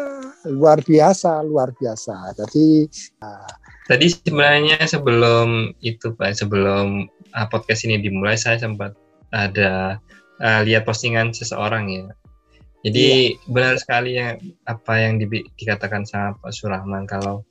luar 0.49 0.81
biasa, 0.81 1.45
luar 1.45 1.69
biasa. 1.77 2.33
Jadi. 2.41 2.89
Uh, 3.21 3.45
Tadi 3.85 4.09
sebenarnya 4.09 4.81
sebelum 4.89 5.77
itu 5.85 6.11
pak, 6.17 6.33
sebelum 6.33 7.05
uh, 7.37 7.47
podcast 7.47 7.85
ini 7.85 8.01
dimulai, 8.01 8.33
saya 8.33 8.57
sempat 8.57 8.97
ada 9.29 10.01
uh, 10.41 10.61
lihat 10.65 10.89
postingan 10.89 11.31
seseorang 11.31 11.85
ya. 11.87 12.09
Jadi 12.85 13.35
iya. 13.35 13.51
benar 13.51 13.75
sekali 13.77 14.17
yang 14.17 14.37
apa 14.69 14.93
yang 15.01 15.19
di, 15.21 15.27
dikatakan 15.57 16.05
sama 16.05 16.37
Pak 16.39 16.53
Surahman 16.53 17.09
kalau 17.09 17.43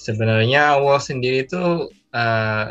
sebenarnya 0.00 0.74
Allah 0.74 1.00
sendiri 1.00 1.44
itu 1.44 1.92
uh, 2.16 2.66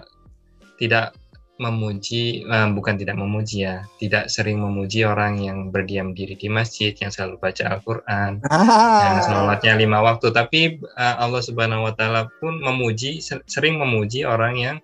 tidak 0.81 1.15
memuji 1.55 2.43
uh, 2.51 2.67
bukan 2.75 2.99
tidak 2.99 3.15
memuji 3.15 3.63
ya 3.63 3.87
tidak 3.95 4.27
sering 4.27 4.59
memuji 4.59 5.07
orang 5.07 5.39
yang 5.39 5.71
berdiam 5.71 6.11
diri 6.11 6.35
di 6.35 6.51
masjid 6.51 6.91
yang 6.91 7.07
selalu 7.07 7.39
baca 7.39 7.63
Al-Quran 7.79 8.43
ah. 8.51 8.99
yang 8.99 9.17
sholatnya 9.23 9.73
lima 9.79 10.03
waktu. 10.03 10.35
Tapi 10.35 10.83
uh, 10.83 11.15
Allah 11.15 11.39
Subhanahu 11.39 11.87
Wa 11.87 11.93
Taala 11.95 12.21
pun 12.43 12.59
memuji 12.59 13.23
sering 13.47 13.79
memuji 13.79 14.27
orang 14.27 14.53
yang 14.59 14.77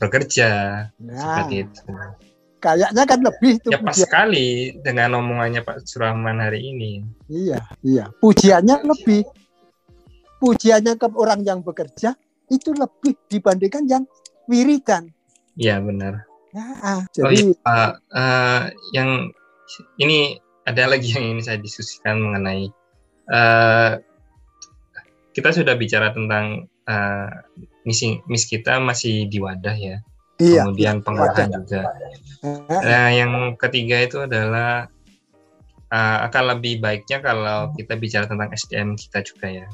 bekerja. 0.00 0.48
Nah. 0.96 1.20
seperti 1.20 1.68
itu. 1.68 1.84
Kayaknya 2.60 3.04
kan 3.08 3.20
lebih 3.24 3.52
tuh 3.64 3.72
ya 3.72 3.80
pas 3.80 3.96
sekali 3.96 4.76
dengan 4.84 5.16
omongannya 5.16 5.64
Pak 5.64 5.84
Surahman 5.84 6.40
hari 6.40 6.64
ini. 6.64 7.04
Iya 7.28 7.60
iya. 7.84 8.04
Pujiannya 8.20 8.84
lebih. 8.88 9.24
Pujiannya 10.40 10.96
ke 10.96 11.08
orang 11.20 11.44
yang 11.44 11.60
bekerja 11.60 12.16
itu 12.48 12.72
lebih 12.72 13.12
dibandingkan 13.28 13.84
yang 13.84 14.04
wiridan 14.48 15.12
Iya 15.60 15.76
benar. 15.84 16.24
Ya, 16.50 16.66
ah, 16.82 17.00
jadi 17.14 17.24
oh, 17.28 17.30
iya, 17.30 17.44
Pak, 17.62 17.90
uh, 18.10 18.62
yang 18.96 19.30
ini 20.02 20.40
ada 20.66 20.90
lagi 20.90 21.14
yang 21.14 21.36
ini 21.36 21.40
saya 21.44 21.62
diskusikan 21.62 22.18
mengenai 22.18 22.72
uh, 23.30 24.00
kita 25.30 25.54
sudah 25.54 25.78
bicara 25.78 26.10
tentang 26.10 26.66
uh, 26.90 27.30
misi 27.86 28.18
mis 28.26 28.48
kita 28.48 28.82
masih 28.82 29.30
di 29.30 29.38
wadah 29.38 29.76
ya. 29.76 30.02
Iya, 30.40 30.64
Kemudian 30.64 31.04
pengolahan 31.04 31.52
juga. 31.52 31.92
Nah, 32.66 33.12
yang 33.12 33.54
ketiga 33.60 34.00
itu 34.00 34.24
adalah 34.24 34.88
uh, 35.92 36.18
akan 36.24 36.56
lebih 36.56 36.80
baiknya 36.80 37.20
kalau 37.20 37.68
kita 37.76 38.00
bicara 38.00 38.24
tentang 38.24 38.48
SDM 38.48 38.96
kita 38.96 39.20
juga 39.20 39.46
ya. 39.52 39.66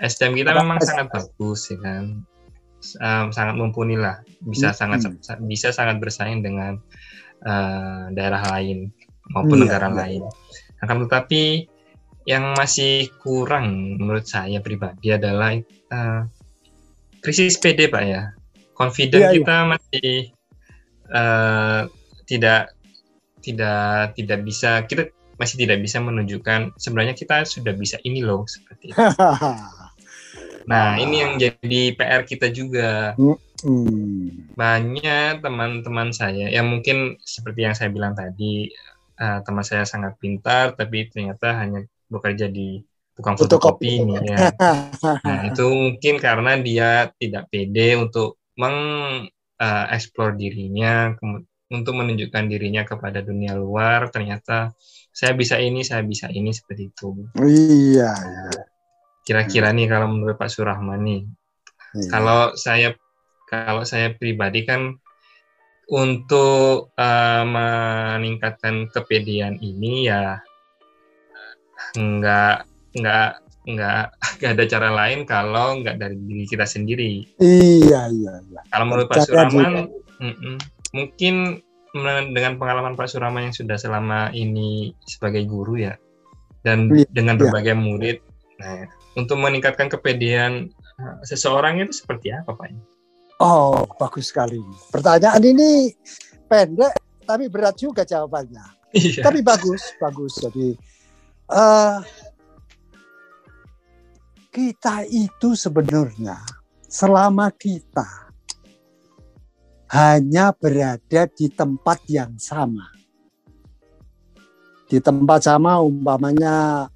SDM 0.00 0.40
kita 0.40 0.56
memang 0.56 0.80
sangat 0.80 1.12
bagus 1.12 1.68
ya 1.68 1.76
kan 1.80 2.24
um, 3.00 3.30
sangat 3.30 3.54
mumpuni 3.56 3.96
lah 3.96 4.20
bisa 4.40 4.72
hmm. 4.72 4.78
sangat 4.78 4.98
bisa 5.44 5.68
sangat 5.70 6.00
bersaing 6.00 6.40
dengan 6.40 6.80
uh, 7.44 8.08
daerah 8.12 8.42
lain 8.56 8.90
maupun 9.30 9.62
iya, 9.62 9.64
negara 9.68 9.88
iya. 9.92 9.96
lain 10.04 10.22
akan 10.80 10.96
tetapi 11.06 11.68
yang 12.28 12.52
masih 12.56 13.08
kurang 13.20 13.96
menurut 13.96 14.28
saya 14.28 14.60
pribadi 14.60 15.12
adalah 15.12 15.56
uh, 15.92 16.22
krisis 17.20 17.60
PD 17.60 17.88
pak 17.88 18.04
ya 18.04 18.22
confident 18.76 19.20
iya, 19.20 19.30
iya. 19.32 19.36
kita 19.36 19.56
masih 19.68 20.10
uh, 21.12 21.82
tidak 22.24 22.72
tidak 23.40 24.16
tidak 24.16 24.40
bisa 24.44 24.84
kita 24.84 25.08
masih 25.40 25.56
tidak 25.56 25.80
bisa 25.80 25.96
menunjukkan 26.04 26.76
sebenarnya 26.76 27.16
kita 27.16 27.48
sudah 27.48 27.72
bisa 27.72 27.96
ini 28.04 28.20
loh 28.20 28.44
seperti 28.44 28.92
itu 28.92 29.00
Nah, 30.70 30.94
ini 31.02 31.16
yang 31.18 31.34
jadi 31.34 31.82
PR 31.98 32.22
kita 32.22 32.46
juga. 32.54 33.18
Banyak 34.54 35.42
teman-teman 35.42 36.14
saya 36.14 36.48
yang 36.48 36.70
mungkin 36.70 37.18
seperti 37.20 37.66
yang 37.66 37.74
saya 37.74 37.90
bilang 37.90 38.14
tadi, 38.14 38.70
uh, 39.18 39.42
teman 39.42 39.66
saya 39.66 39.82
sangat 39.82 40.16
pintar, 40.22 40.78
tapi 40.78 41.10
ternyata 41.10 41.58
hanya 41.58 41.82
bekerja 42.06 42.46
di 42.46 42.80
tukang 43.18 43.36
fotokopi 43.36 44.00
ini 44.06 44.14
ya. 44.30 44.48
Nah, 45.26 45.50
itu 45.50 45.66
mungkin 45.66 46.14
karena 46.22 46.56
dia 46.56 47.10
tidak 47.18 47.50
pede 47.52 47.98
untuk 47.98 48.40
mengeksplor 48.56 50.30
uh, 50.32 50.38
dirinya, 50.38 51.12
untuk 51.70 51.94
menunjukkan 51.98 52.44
dirinya 52.48 52.82
kepada 52.86 53.20
dunia 53.20 53.58
luar. 53.58 54.08
Ternyata 54.08 54.72
saya 55.10 55.36
bisa 55.36 55.60
ini, 55.60 55.84
saya 55.84 56.00
bisa 56.00 56.32
ini 56.32 56.54
seperti 56.54 56.88
itu. 56.88 57.28
Iya. 57.36 58.14
iya. 58.14 58.79
Kira-kira 59.26 59.70
nih 59.70 59.86
kalau 59.86 60.08
menurut 60.10 60.36
Pak 60.40 60.50
Surahman 60.50 61.04
nih, 61.04 61.22
iya. 61.94 62.08
kalau 62.10 62.56
saya 62.56 62.96
kalau 63.50 63.82
saya 63.82 64.14
pribadi 64.14 64.62
kan 64.62 64.96
untuk 65.90 66.94
uh, 66.94 67.44
meningkatkan 67.44 68.86
kepedean 68.94 69.58
ini 69.58 70.06
ya 70.06 70.38
nggak 71.98 72.62
nggak 72.94 73.30
nggak 73.66 74.04
nggak 74.38 74.52
ada 74.54 74.64
cara 74.70 74.88
lain 74.94 75.26
kalau 75.26 75.82
nggak 75.82 75.98
dari 75.98 76.16
diri 76.16 76.44
kita 76.46 76.64
sendiri. 76.64 77.26
Iya 77.42 78.06
iya. 78.08 78.32
iya. 78.38 78.60
Kalau 78.70 78.84
menurut 78.86 79.10
Pak 79.10 79.26
Surahman, 79.26 79.90
mungkin 80.94 81.60
dengan 82.30 82.54
pengalaman 82.54 82.94
Pak 82.94 83.10
Surahman 83.10 83.50
yang 83.50 83.56
sudah 83.56 83.74
selama 83.74 84.30
ini 84.30 84.94
sebagai 85.02 85.42
guru 85.50 85.82
ya, 85.82 85.98
dan 86.62 86.86
iya, 86.94 87.06
dengan 87.10 87.34
berbagai 87.34 87.74
iya. 87.74 87.82
murid, 87.82 88.18
nah 88.62 88.86
untuk 89.18 89.38
meningkatkan 89.38 89.90
kepedean 89.90 90.70
eh, 91.00 91.16
seseorang 91.26 91.82
itu 91.82 91.94
seperti 92.04 92.30
apa 92.34 92.54
Pak? 92.54 92.70
Oh, 93.40 93.88
bagus 93.96 94.28
sekali. 94.28 94.60
Pertanyaan 94.92 95.40
ini 95.40 95.96
pendek 96.44 96.92
tapi 97.24 97.48
berat 97.48 97.78
juga 97.78 98.04
jawabannya. 98.04 98.80
Iya. 98.90 99.22
Tapi 99.22 99.40
bagus, 99.40 99.94
bagus. 100.02 100.34
Jadi 100.42 100.74
uh, 101.48 102.02
kita 104.50 105.06
itu 105.06 105.54
sebenarnya 105.54 106.42
selama 106.90 107.54
kita 107.54 108.34
hanya 109.94 110.50
berada 110.54 111.26
di 111.30 111.46
tempat 111.50 112.02
yang 112.10 112.34
sama. 112.38 112.90
Di 114.90 114.98
tempat 114.98 115.46
sama 115.46 115.78
umpamanya 115.78 116.90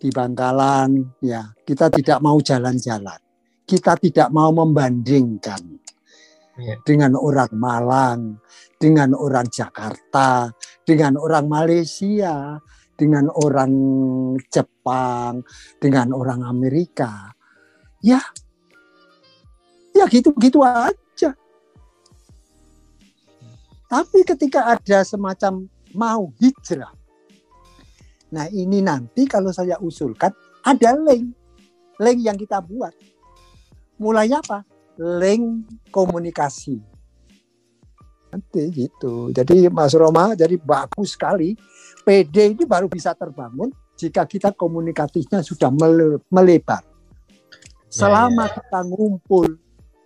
di 0.00 0.08
Bangkalan 0.08 1.20
ya 1.20 1.52
kita 1.60 1.92
tidak 1.92 2.24
mau 2.24 2.40
jalan-jalan. 2.40 3.20
Kita 3.68 3.94
tidak 4.00 4.32
mau 4.34 4.50
membandingkan 4.50 5.62
ya. 6.58 6.74
dengan 6.82 7.14
orang 7.14 7.52
Malang 7.52 8.20
dengan 8.80 9.12
orang 9.12 9.46
Jakarta 9.52 10.48
dengan 10.88 11.20
orang 11.20 11.46
Malaysia 11.46 12.56
dengan 12.96 13.28
orang 13.28 13.72
Jepang 14.48 15.44
dengan 15.76 16.16
orang 16.16 16.48
Amerika. 16.48 17.36
Ya 18.00 18.24
ya 19.92 20.08
gitu-gitu 20.08 20.64
aja. 20.64 21.36
Tapi 23.90 24.18
ketika 24.24 24.72
ada 24.74 25.04
semacam 25.04 25.68
mau 25.92 26.32
hijrah 26.40 26.99
Nah 28.30 28.46
ini 28.50 28.78
nanti 28.78 29.26
kalau 29.26 29.50
saya 29.50 29.78
usulkan 29.82 30.30
ada 30.62 30.94
link, 30.94 31.34
link 31.98 32.18
yang 32.22 32.38
kita 32.38 32.62
buat. 32.62 32.94
Mulainya 33.98 34.40
apa? 34.40 34.64
Link 35.00 35.66
komunikasi. 35.90 36.78
nanti 38.30 38.70
gitu. 38.70 39.34
Jadi 39.34 39.66
Mas 39.74 39.90
Roma 39.98 40.38
jadi 40.38 40.54
bagus 40.54 41.18
sekali. 41.18 41.58
PD 42.06 42.54
ini 42.54 42.62
baru 42.62 42.86
bisa 42.86 43.10
terbangun 43.12 43.74
jika 43.98 44.22
kita 44.24 44.54
komunikasinya 44.54 45.42
sudah 45.42 45.68
melebar. 46.30 46.86
Selama 47.90 48.46
ya, 48.46 48.54
ya. 48.54 48.54
kita 48.62 48.80
ngumpul, 48.86 49.46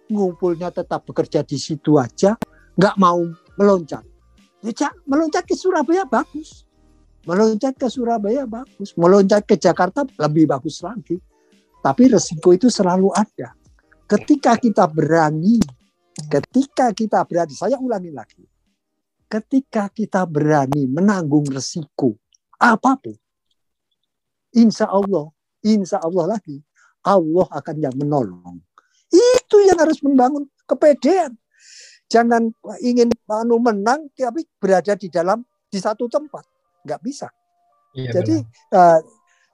ngumpulnya 0.08 0.72
tetap 0.72 1.04
bekerja 1.04 1.44
di 1.44 1.60
situ 1.60 2.00
aja, 2.00 2.32
nggak 2.80 2.96
mau 2.96 3.20
meloncat. 3.60 4.02
Ya, 4.64 4.88
meloncat 5.04 5.44
ke 5.44 5.52
Surabaya 5.52 6.08
bagus. 6.08 6.63
Meloncat 7.24 7.74
ke 7.76 7.88
Surabaya 7.88 8.44
bagus. 8.44 8.92
Meloncat 8.96 9.44
ke 9.48 9.56
Jakarta 9.56 10.04
lebih 10.20 10.48
bagus 10.48 10.80
lagi. 10.84 11.20
Tapi 11.80 12.12
resiko 12.12 12.52
itu 12.52 12.72
selalu 12.72 13.12
ada. 13.12 13.52
Ketika 14.04 14.56
kita 14.60 14.84
berani 14.88 15.60
Ketika 16.14 16.94
kita 16.94 17.26
berani, 17.26 17.54
saya 17.58 17.74
ulangi 17.82 18.14
lagi. 18.14 18.46
Ketika 19.26 19.90
kita 19.90 20.22
berani 20.30 20.86
menanggung 20.86 21.42
resiko 21.50 22.14
apa 22.54 22.94
pun, 22.94 23.18
insya 24.54 24.86
Allah, 24.86 25.26
insya 25.66 25.98
Allah 25.98 26.38
lagi, 26.38 26.62
Allah 27.02 27.50
akan 27.50 27.76
yang 27.82 27.94
menolong. 27.98 28.62
Itu 29.10 29.58
yang 29.66 29.82
harus 29.82 29.98
membangun 30.06 30.46
kepedean. 30.70 31.34
Jangan 32.06 32.54
ingin 32.78 33.10
anu 33.26 33.58
menang 33.58 34.06
tapi 34.14 34.46
berada 34.62 34.94
di 34.94 35.10
dalam 35.10 35.42
di 35.66 35.82
satu 35.82 36.06
tempat, 36.06 36.46
nggak 36.84 37.00
bisa. 37.00 37.28
Iya, 37.94 38.20
Jadi 38.20 38.36
uh, 38.74 39.00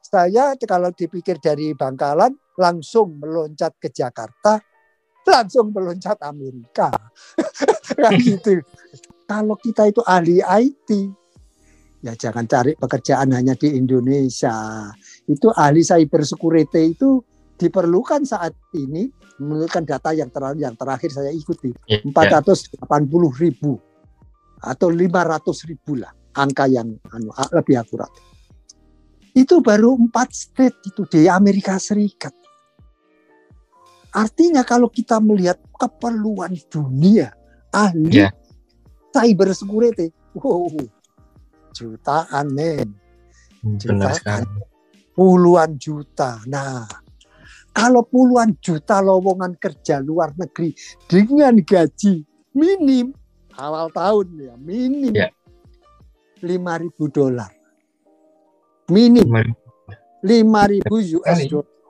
saya 0.01 0.59
kalau 0.59 0.91
dipikir 0.91 1.39
dari 1.39 1.72
Bangkalan 1.76 2.35
langsung 2.59 3.20
meloncat 3.22 3.78
ke 3.78 3.89
Jakarta, 3.95 4.59
langsung 5.24 5.70
meloncat 5.70 6.18
Amerika. 6.26 6.91
Gitu. 8.22 8.62
Kalau 9.31 9.55
kita 9.59 9.87
itu 9.87 10.03
ahli 10.03 10.43
IT, 10.43 10.91
ya 12.03 12.16
jangan 12.18 12.49
cari 12.51 12.74
pekerjaan 12.74 13.31
hanya 13.31 13.55
di 13.55 13.78
Indonesia. 13.78 14.89
Itu 15.28 15.55
ahli 15.55 15.87
cyber 15.87 16.26
security 16.26 16.97
itu 16.97 17.22
diperlukan 17.61 18.24
saat 18.24 18.57
ini 18.74 19.07
menurutkan 19.41 19.85
data 19.85 20.16
yang 20.16 20.33
terakhir 20.33 20.59
yang 20.59 20.74
terakhir 20.76 21.11
saya 21.12 21.31
ikuti 21.33 21.72
ya, 21.85 22.01
ya. 22.01 22.41
480 22.41 22.81
ribu 23.41 23.76
atau 24.61 24.89
500 24.93 25.68
ribu 25.68 26.01
lah 26.01 26.12
angka 26.35 26.70
yang 26.70 26.99
anu, 27.11 27.31
lebih 27.55 27.81
akurat. 27.81 28.11
Itu 29.35 29.62
baru 29.62 29.95
empat 29.95 30.28
state 30.35 30.78
itu 30.91 31.07
di 31.07 31.31
Amerika 31.31 31.78
Serikat. 31.78 32.35
Artinya 34.11 34.66
kalau 34.66 34.91
kita 34.91 35.22
melihat 35.22 35.62
keperluan 35.78 36.59
dunia 36.66 37.31
ahli 37.70 38.26
yeah. 38.26 38.35
cyber 39.14 39.55
security, 39.55 40.11
wow, 40.35 40.66
jutaan 41.70 42.51
men, 42.51 42.91
jutaan, 43.78 44.51
puluhan 45.14 45.78
juta. 45.78 46.43
Nah, 46.51 46.91
kalau 47.70 48.03
puluhan 48.03 48.59
juta 48.59 48.99
lowongan 48.99 49.55
kerja 49.62 50.03
luar 50.03 50.35
negeri 50.35 50.74
dengan 51.07 51.55
gaji 51.62 52.26
minim 52.51 53.14
awal 53.55 53.87
tahun 53.95 54.26
ya 54.35 54.55
minim 54.59 55.14
yeah. 55.14 55.31
Ribu 56.43 57.05
dolar 57.09 57.53
minim 58.91 59.28
lima 60.20 60.62
ribu 60.66 60.97
US 61.20 61.41
dollar 61.49 61.80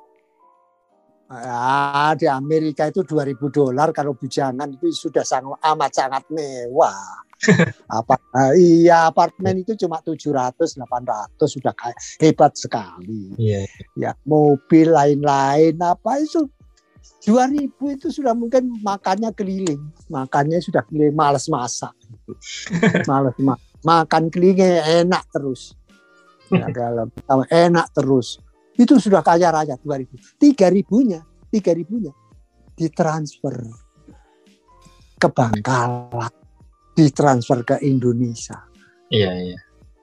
Ah, 1.30 2.10
di 2.18 2.26
Amerika 2.26 2.90
itu 2.90 3.06
2000 3.06 3.54
dolar 3.54 3.94
kalau 3.94 4.18
bujangan 4.18 4.66
itu 4.66 4.90
sudah 4.90 5.22
sangat 5.22 5.62
amat 5.62 5.90
sangat 5.94 6.24
mewah. 6.26 7.22
Apa 8.02 8.18
iya 8.58 9.06
apartemen 9.06 9.62
itu 9.62 9.78
cuma 9.78 10.02
700 10.02 10.58
800 10.58 11.38
sudah 11.46 11.70
hebat 12.18 12.58
sekali. 12.58 13.30
Iya. 13.38 13.62
Ya, 13.94 14.10
mobil 14.26 14.90
lain-lain 14.90 15.78
apa 15.78 16.18
itu 16.18 16.50
2000 17.24 17.78
itu 17.94 18.10
sudah 18.10 18.34
mungkin 18.34 18.82
makannya 18.82 19.30
keliling. 19.30 19.80
Makannya 20.10 20.58
sudah 20.58 20.82
keliling 20.82 21.14
males 21.14 21.46
masak. 21.46 21.94
males 23.10 23.38
ma 23.38 23.54
makan 23.84 24.28
kelilingnya 24.28 25.04
enak 25.04 25.24
terus. 25.32 25.74
Ya, 26.50 26.66
kalau 27.28 27.44
enak 27.48 27.86
terus. 27.94 28.40
Itu 28.76 28.96
sudah 28.96 29.20
kaya 29.20 29.52
raya 29.52 29.76
2000 29.76 30.40
tiga 30.40 30.72
ribunya 30.72 31.20
tiga 31.52 31.74
ribunya. 31.74 32.14
Ditransfer 32.78 33.60
ke 35.20 35.28
Bangkalan. 35.28 36.32
Ditransfer 36.96 37.60
ke 37.66 37.76
Indonesia. 37.84 38.56
Iya 39.12 39.30
iya. 39.36 39.58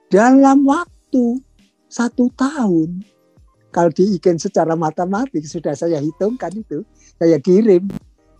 Dalam 0.08 0.62
waktu 0.68 1.42
satu 1.88 2.30
tahun 2.36 3.02
kalau 3.72 3.90
diikan 3.92 4.40
secara 4.40 4.76
matematik 4.76 5.44
sudah 5.44 5.74
saya 5.74 5.98
hitungkan 5.98 6.52
itu 6.54 6.84
saya 7.18 7.40
kirim. 7.40 7.88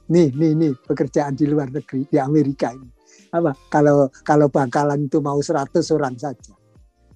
Nih 0.09 0.33
nih 0.33 0.57
nih 0.57 0.73
pekerjaan 0.89 1.37
di 1.37 1.45
luar 1.45 1.69
negeri 1.69 2.09
di 2.09 2.17
Amerika 2.17 2.73
ini 2.73 2.98
apa 3.29 3.53
kalau 3.69 4.09
kalau 4.25 4.49
Bangkalan 4.49 5.05
itu 5.05 5.21
mau 5.21 5.37
100 5.37 5.77
orang 5.93 6.17
saja 6.17 6.59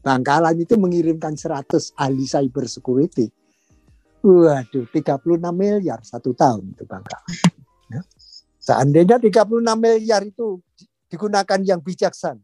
Bangkalan 0.02 0.58
itu 0.58 0.74
mengirimkan 0.74 1.38
100 1.38 1.94
ahli 1.94 2.26
cyber 2.26 2.66
security. 2.66 3.30
Waduh, 4.22 4.86
36 4.90 5.22
miliar 5.54 6.02
satu 6.02 6.34
tahun 6.34 6.74
itu 6.74 6.82
Bangkalan. 6.82 7.30
Ya. 7.86 8.02
Seandainya 8.58 9.22
36 9.22 9.62
miliar 9.78 10.26
itu 10.26 10.58
digunakan 11.06 11.58
yang 11.62 11.78
bijaksana. 11.78 12.42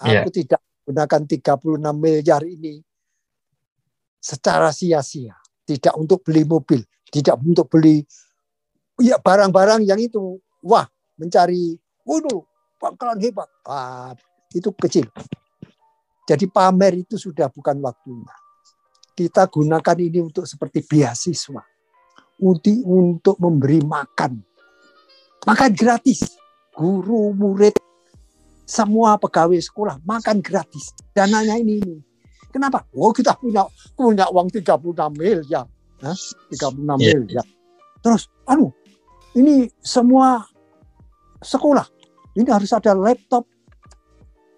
Aku 0.00 0.32
yeah. 0.32 0.32
tidak 0.32 0.62
gunakan 0.88 1.22
36 1.28 1.92
miliar 1.92 2.42
ini 2.48 2.80
secara 4.16 4.72
sia-sia. 4.72 5.36
Tidak 5.64 5.96
untuk 5.96 6.24
beli 6.24 6.44
mobil, 6.44 6.84
tidak 7.08 7.40
untuk 7.40 7.68
beli 7.72 8.04
ya 9.00 9.20
barang-barang 9.20 9.84
yang 9.84 10.00
itu. 10.00 10.40
Wah, 10.64 10.88
mencari, 11.20 11.76
waduh, 12.04 12.44
Bangkalan 12.84 13.18
hebat. 13.24 13.48
Ah, 13.64 14.12
itu 14.52 14.68
kecil. 14.76 15.08
Jadi 16.28 16.44
pamer 16.52 17.00
itu 17.00 17.16
sudah 17.16 17.48
bukan 17.48 17.80
waktunya. 17.80 18.36
Kita 19.16 19.48
gunakan 19.48 19.96
ini 19.96 20.20
untuk 20.20 20.44
seperti 20.44 20.84
beasiswa. 20.84 21.64
Untuk, 22.44 22.76
untuk 22.84 23.36
memberi 23.40 23.80
makan. 23.80 24.36
Makan 25.48 25.70
gratis. 25.72 26.36
Guru, 26.74 27.32
murid, 27.32 27.78
semua 28.64 29.20
pegawai 29.20 29.60
sekolah 29.60 30.00
makan 30.02 30.40
gratis. 30.40 30.96
Dananya 31.12 31.60
ini, 31.60 31.78
ini. 31.78 31.96
Kenapa? 32.48 32.88
Oh 32.96 33.12
kita 33.12 33.36
punya 33.36 33.68
punya 33.92 34.24
uang 34.32 34.48
36 34.48 35.14
miliar. 35.14 35.68
Hah? 36.00 36.16
36 36.50 36.80
yeah. 37.00 37.18
miliar. 37.20 37.46
Terus, 38.00 38.28
anu, 38.48 38.72
ini 39.36 39.68
semua 39.80 40.44
sekolah. 41.44 41.84
Ini 42.34 42.48
harus 42.50 42.70
ada 42.74 42.92
laptop, 42.94 43.46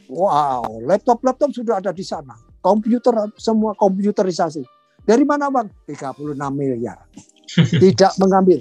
Wow, 0.07 0.87
laptop-laptop 0.87 1.51
sudah 1.51 1.83
ada 1.83 1.91
di 1.91 2.07
sana. 2.07 2.39
Komputer 2.62 3.14
semua 3.35 3.74
komputerisasi. 3.74 4.62
Dari 5.03 5.27
mana 5.27 5.51
bang? 5.51 5.66
36 5.87 6.39
miliar. 6.55 6.99
Tidak 7.83 8.12
mengambil, 8.18 8.59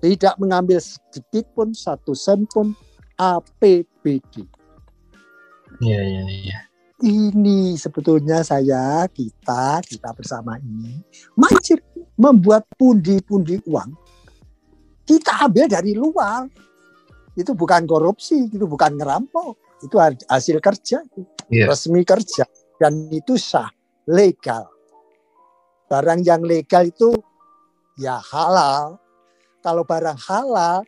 tidak 0.00 0.34
mengambil 0.40 0.80
sedikit 0.80 1.46
pun 1.52 1.70
satu 1.76 2.16
sen 2.16 2.48
pun 2.48 2.72
APBD. 3.20 4.48
Iya 5.84 6.00
iya 6.00 6.22
iya. 6.26 6.58
Ini 7.02 7.76
sebetulnya 7.76 8.42
saya 8.42 9.06
kita 9.06 9.84
kita 9.84 10.10
bersama 10.16 10.58
ini 10.58 11.02
mancir 11.38 11.78
membuat 12.18 12.66
pundi-pundi 12.74 13.62
uang 13.68 13.94
kita 15.06 15.46
ambil 15.46 15.66
dari 15.70 15.92
luar. 15.94 16.50
Itu 17.32 17.56
bukan 17.56 17.88
korupsi, 17.88 18.48
itu 18.52 18.64
bukan 18.68 18.96
ngerampok. 18.96 19.80
Itu 19.82 19.98
hasil 20.00 20.60
kerja. 20.62 21.02
Yeah. 21.52 21.68
resmi 21.68 22.04
kerja. 22.04 22.48
Dan 22.76 23.08
itu 23.12 23.36
sah 23.36 23.68
legal. 24.08 24.68
Barang 25.88 26.24
yang 26.24 26.44
legal 26.44 26.88
itu 26.88 27.12
ya 28.00 28.20
halal. 28.20 28.96
Kalau 29.62 29.86
barang 29.86 30.18
halal 30.28 30.82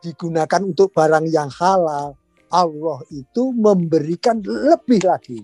digunakan 0.00 0.60
untuk 0.64 0.94
barang 0.96 1.26
yang 1.28 1.50
halal 1.52 2.16
Allah 2.50 2.98
itu 3.14 3.54
memberikan 3.54 4.42
lebih 4.42 5.06
lagi. 5.06 5.40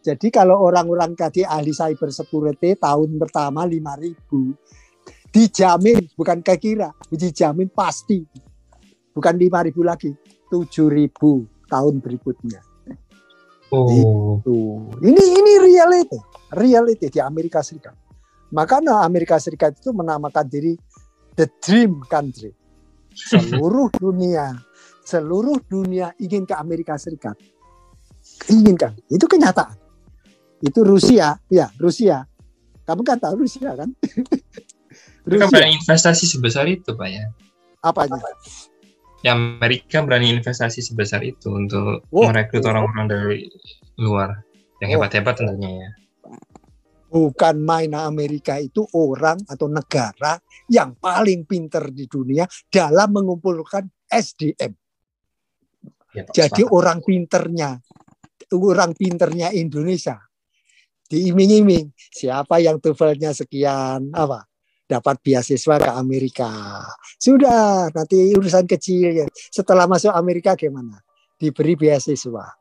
Jadi 0.00 0.32
kalau 0.32 0.56
orang-orang 0.64 1.12
tadi 1.12 1.44
ahli 1.44 1.74
cyber 1.74 2.08
security 2.08 2.78
tahun 2.80 3.20
pertama 3.20 3.68
5000 3.68 5.28
dijamin 5.28 6.08
bukan 6.16 6.40
kira 6.40 6.88
dijamin 7.12 7.68
pasti 7.68 8.24
bukan 9.18 9.34
5000 9.34 9.74
lagi 9.82 10.14
7000 10.46 11.10
tahun 11.66 11.94
berikutnya. 11.98 12.62
Oh. 13.74 13.90
Itu. 13.90 14.56
Ini 15.02 15.22
ini 15.42 15.52
reality, 15.58 16.18
reality 16.54 17.10
di 17.10 17.18
Amerika 17.18 17.60
Serikat. 17.66 17.98
Makanya 18.54 19.02
Amerika 19.02 19.36
Serikat 19.42 19.76
itu 19.76 19.90
menamakan 19.90 20.46
diri 20.46 20.78
the 21.34 21.50
dream 21.58 21.98
country. 22.06 22.54
Seluruh 23.12 23.90
dunia 24.00 24.54
seluruh 25.08 25.56
dunia 25.64 26.12
ingin 26.20 26.44
ke 26.44 26.52
Amerika 26.52 27.00
Serikat. 27.00 27.32
Inginkan. 28.52 28.92
Itu 29.08 29.24
kenyataan. 29.24 29.72
Itu 30.60 30.84
Rusia, 30.84 31.40
ya 31.48 31.72
Rusia. 31.80 32.28
Kamu 32.84 33.00
kan 33.08 33.16
tahu 33.16 33.48
Rusia 33.48 33.72
kan? 33.72 33.88
Rusia. 35.24 35.48
berani 35.48 35.80
investasi 35.80 36.28
sebesar 36.28 36.68
itu, 36.68 36.92
Pak 36.92 37.08
ya? 37.08 37.24
Apanya? 37.80 38.20
Ya 39.26 39.34
Amerika 39.34 39.98
berani 40.06 40.30
investasi 40.30 40.78
sebesar 40.78 41.26
itu 41.26 41.50
untuk 41.50 42.06
oh, 42.14 42.26
merekrut 42.30 42.62
orang-orang 42.70 43.06
dari 43.10 43.38
luar 43.98 44.46
yang 44.78 44.94
hebat-hebat 44.94 45.42
tentunya 45.42 45.70
ya. 45.74 45.90
Bukan 47.08 47.64
main 47.64 47.96
Amerika 47.98 48.60
itu 48.60 48.84
orang 48.94 49.40
atau 49.48 49.66
negara 49.66 50.38
yang 50.70 50.94
paling 50.94 51.48
pinter 51.48 51.90
di 51.90 52.04
dunia 52.04 52.44
dalam 52.68 53.10
mengumpulkan 53.10 53.88
SDM. 54.06 54.72
Ya, 56.14 56.24
Jadi 56.28 56.62
sepakat. 56.62 56.76
orang 56.78 56.98
pinternya, 57.02 57.70
orang 58.54 58.92
pinternya 58.94 59.50
Indonesia 59.56 60.28
diiming-iming 61.08 61.88
siapa 61.96 62.60
yang 62.60 62.76
TOEFL-nya 62.78 63.32
sekian 63.32 64.12
apa 64.12 64.47
dapat 64.88 65.20
beasiswa 65.20 65.76
ke 65.76 65.92
Amerika. 65.92 66.48
Sudah, 67.20 67.92
nanti 67.92 68.32
urusan 68.32 68.64
kecil 68.64 69.22
ya. 69.22 69.26
Setelah 69.52 69.84
masuk 69.84 70.10
Amerika 70.16 70.56
gimana? 70.56 71.04
Diberi 71.36 71.76
beasiswa. 71.76 72.56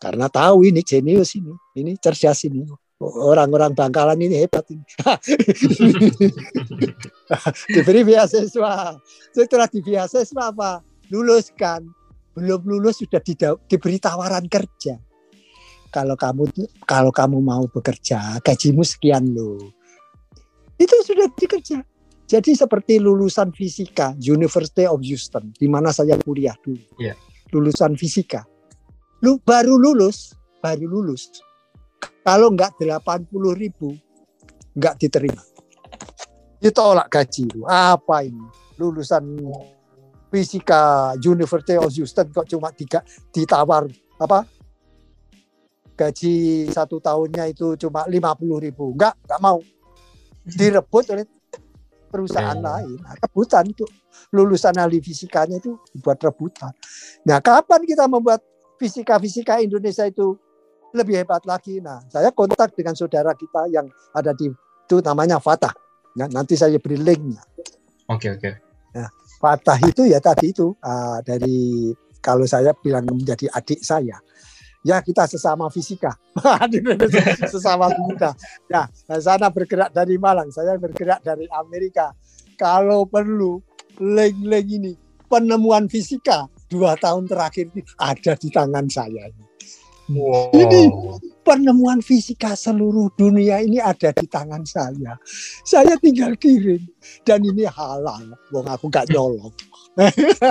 Karena 0.00 0.32
tahu 0.32 0.64
ini 0.64 0.80
jenius 0.80 1.36
ini, 1.36 1.52
ini 1.76 1.92
cerdas 2.00 2.48
ini. 2.48 2.64
Orang-orang 2.98 3.78
Bangkalan 3.78 4.18
ini 4.18 4.42
hebat 4.42 4.66
ini. 4.72 4.82
Diberi 7.76 8.02
beasiswa. 8.02 8.96
Setelah 9.30 9.70
di 9.70 9.84
beasiswa 9.84 10.50
apa? 10.50 10.82
Luluskan. 11.12 11.86
Belum 12.34 12.62
lulus 12.66 13.02
sudah 13.02 13.18
diberi 13.66 13.98
tawaran 13.98 14.46
kerja 14.46 14.98
kalau 15.88 16.14
kamu 16.14 16.44
kalau 16.84 17.10
kamu 17.10 17.40
mau 17.40 17.64
bekerja 17.66 18.38
gajimu 18.44 18.84
sekian 18.84 19.32
loh 19.32 19.58
itu 20.78 20.96
sudah 21.02 21.26
dikerja. 21.34 21.82
Jadi 22.28 22.52
seperti 22.52 23.00
lulusan 23.00 23.50
fisika 23.56 24.12
University 24.20 24.84
of 24.84 25.00
Houston 25.00 25.50
di 25.56 25.66
mana 25.66 25.90
saya 25.90 26.14
kuliah 26.20 26.54
dulu. 26.60 26.80
Yeah. 27.00 27.16
lulusan 27.48 27.96
fisika. 27.96 28.44
Lu 29.24 29.40
baru 29.40 29.80
lulus 29.80 30.36
baru 30.60 30.84
lulus. 30.84 31.40
Kalau 32.20 32.52
nggak 32.52 32.76
80 32.76 33.32
ribu 33.56 33.96
nggak 34.76 34.94
diterima. 35.00 35.42
Ditolak 36.60 37.08
gaji 37.08 37.48
lu. 37.56 37.64
Apa 37.64 38.28
ini? 38.28 38.44
Lulusan 38.76 39.24
fisika 40.28 41.14
University 41.24 41.80
of 41.80 41.88
Houston 41.96 42.28
kok 42.28 42.44
cuma 42.44 42.68
tiga 42.76 43.00
ditawar 43.32 43.88
apa? 44.20 44.44
Gaji 45.98 46.68
satu 46.70 47.02
tahunnya 47.02 47.50
itu 47.50 47.74
cuma 47.80 48.06
lima 48.06 48.36
puluh 48.36 48.60
ribu. 48.62 48.94
Enggak 48.94 49.18
enggak 49.24 49.40
mau 49.40 49.58
direbut 50.48 51.04
oleh 51.12 51.24
perusahaan 52.08 52.56
yeah. 52.56 52.66
lain. 52.80 52.96
Nah, 53.04 53.14
rebutan 53.20 53.64
itu. 53.68 53.84
Lulusan 54.34 54.76
ahli 54.76 54.98
fisikanya 55.00 55.56
itu 55.56 55.78
buat 56.02 56.18
rebutan. 56.20 56.72
Nah 57.24 57.38
kapan 57.40 57.86
kita 57.86 58.04
membuat 58.10 58.44
fisika-fisika 58.76 59.62
Indonesia 59.62 60.04
itu 60.04 60.36
lebih 60.92 61.22
hebat 61.22 61.44
lagi? 61.48 61.80
Nah 61.80 62.02
saya 62.12 62.28
kontak 62.34 62.76
dengan 62.76 62.92
saudara 62.92 63.32
kita 63.32 63.70
yang 63.72 63.88
ada 64.12 64.34
di 64.36 64.50
itu 64.88 64.96
namanya 65.04 65.36
Fatah. 65.36 65.72
Nah, 66.16 66.26
nanti 66.32 66.56
saya 66.56 66.80
beri 66.80 66.96
linknya. 66.96 67.44
Oke 68.08 68.26
okay, 68.26 68.30
oke. 68.34 68.40
Okay. 68.40 68.54
nah 68.96 69.08
Fatah 69.38 69.78
itu 69.84 70.08
ya 70.08 70.18
tadi 70.18 70.50
itu 70.50 70.72
uh, 70.80 71.20
dari 71.20 71.92
kalau 72.24 72.48
saya 72.48 72.72
bilang 72.74 73.04
menjadi 73.06 73.52
adik 73.52 73.84
saya 73.84 74.16
ya 74.86 75.02
kita 75.02 75.26
sesama 75.26 75.66
fisika. 75.70 76.14
Sesama 77.52 77.90
fisika. 77.90 78.30
Ya 78.70 78.86
sana 79.18 79.50
bergerak 79.50 79.90
dari 79.90 80.16
Malang 80.16 80.50
saya 80.54 80.78
bergerak 80.78 81.22
dari 81.22 81.46
Amerika. 81.50 82.14
Kalau 82.58 83.06
perlu 83.06 83.62
leng-leng 83.98 84.68
ini 84.68 84.92
penemuan 85.26 85.86
fisika 85.86 86.46
dua 86.68 86.94
tahun 86.98 87.26
terakhir 87.26 87.70
ini 87.74 87.82
ada 87.98 88.32
di 88.34 88.48
tangan 88.50 88.86
saya 88.90 89.30
wow. 90.12 90.50
ini 90.52 90.90
penemuan 91.44 92.00
fisika 92.00 92.52
seluruh 92.56 93.12
dunia 93.16 93.60
ini 93.60 93.80
ada 93.80 94.12
di 94.12 94.26
tangan 94.28 94.64
saya. 94.64 95.16
Saya 95.64 95.96
tinggal 96.00 96.36
kirim. 96.36 96.80
Dan 97.24 97.44
ini 97.44 97.64
halal. 97.64 98.36
Wong 98.52 98.66
aku 98.68 98.92
gak 98.92 99.08
nyolong. 99.08 99.52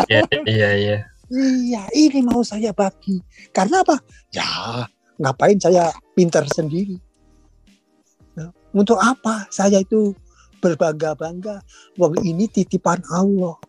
Iya 0.10 0.26
iya 0.44 0.70
iya 0.74 0.98
Iya, 1.28 1.92
ini 1.92 2.24
mau 2.24 2.40
saya 2.40 2.72
bagi. 2.72 3.20
Karena 3.52 3.84
apa? 3.84 4.00
Ya, 4.32 4.48
ngapain 5.20 5.60
saya 5.60 5.92
pintar 6.16 6.48
sendiri? 6.48 6.96
Nah, 8.40 8.52
untuk 8.72 8.96
apa 8.96 9.44
saya 9.52 9.84
itu 9.84 10.16
berbangga-bangga? 10.64 11.60
Wong 12.00 12.16
ini 12.24 12.48
titipan 12.48 13.04
Allah. 13.12 13.60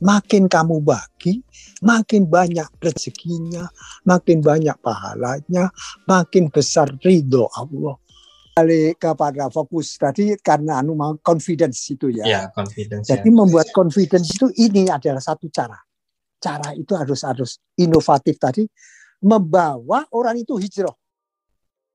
Makin 0.00 0.48
kamu 0.48 0.80
bagi, 0.80 1.44
makin 1.84 2.24
banyak 2.24 2.64
rezekinya, 2.80 3.68
makin 4.08 4.40
banyak 4.40 4.72
pahalanya, 4.80 5.68
makin 6.08 6.48
besar 6.48 6.88
ridho 7.04 7.44
Allah. 7.52 8.00
Kali 8.56 8.96
kepada 8.96 9.52
fokus 9.52 10.00
tadi 10.00 10.40
karena 10.40 10.80
anu 10.80 10.96
mau 10.96 11.12
confidence 11.20 11.84
itu 11.92 12.16
ya. 12.16 12.24
Ya, 12.24 12.42
confidence. 12.48 13.12
Jadi 13.12 13.28
ya. 13.28 13.36
membuat 13.36 13.68
confidence 13.76 14.32
itu 14.32 14.48
ini 14.56 14.88
adalah 14.88 15.20
satu 15.20 15.52
cara 15.52 15.76
cara 16.40 16.72
itu 16.74 16.96
harus 16.96 17.20
harus 17.22 17.60
inovatif 17.76 18.40
tadi 18.40 18.64
membawa 19.20 20.08
orang 20.16 20.40
itu 20.40 20.56
hijrah 20.56 20.96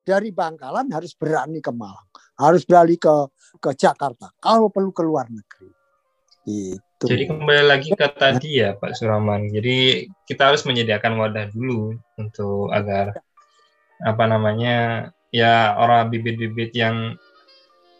dari 0.05 0.29
Bangkalan 0.29 0.85
harus 0.93 1.17
berani 1.17 1.57
ke 1.59 1.73
Malang, 1.73 2.05
harus 2.37 2.61
beralih 2.61 3.01
ke 3.01 3.15
ke 3.57 3.73
Jakarta, 3.73 4.29
kalau 4.37 4.69
perlu 4.69 4.93
ke 4.93 5.01
luar 5.01 5.25
negeri. 5.33 5.73
Itu. 6.45 7.09
Jadi 7.09 7.25
kembali 7.25 7.65
lagi 7.65 7.89
ke 7.97 8.05
tadi 8.13 8.61
ya 8.61 8.77
Pak 8.77 8.93
Suraman. 8.93 9.49
Jadi 9.49 10.05
kita 10.29 10.53
harus 10.53 10.61
menyediakan 10.61 11.17
wadah 11.17 11.49
dulu 11.49 11.97
untuk 12.21 12.69
agar 12.69 13.17
apa 14.05 14.23
namanya 14.29 15.09
ya 15.33 15.73
orang 15.73 16.13
bibit-bibit 16.13 16.69
yang 16.77 17.17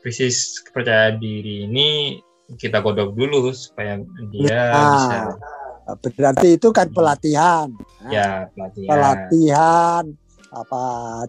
krisis 0.06 0.62
kepercayaan 0.62 1.18
diri 1.18 1.66
ini 1.66 2.22
kita 2.62 2.86
godok 2.86 3.18
dulu 3.18 3.50
supaya 3.50 3.98
dia 4.30 4.62
nah, 4.70 4.92
bisa 4.93 5.17
Berarti 5.86 6.57
itu 6.57 6.74
kan 6.74 6.89
pelatihan. 6.89 7.70
Ya, 8.09 8.49
pelatihan. 8.57 8.89
Pelatihan 8.89 10.03
apa 10.49 10.83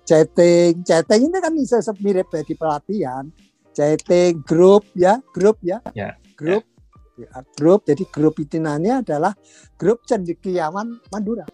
chatting. 0.06 0.80
Chatting 0.80 1.28
ini 1.28 1.38
kan 1.42 1.52
bisa 1.52 1.82
mirip 2.00 2.32
bagi 2.32 2.56
pelatihan. 2.56 3.28
Chatting 3.76 4.40
grup 4.40 4.88
ya, 4.96 5.20
grup 5.36 5.60
ya. 5.60 5.84
Ya. 5.92 6.16
Grup. 6.32 6.64
Ya. 6.64 6.74
Ya, 7.16 7.40
grup. 7.56 7.84
Jadi 7.88 8.04
grup 8.12 8.36
itinannya 8.36 9.00
adalah 9.00 9.32
grup 9.80 10.04
cendekiawan 10.04 11.00
Madura. 11.08 11.48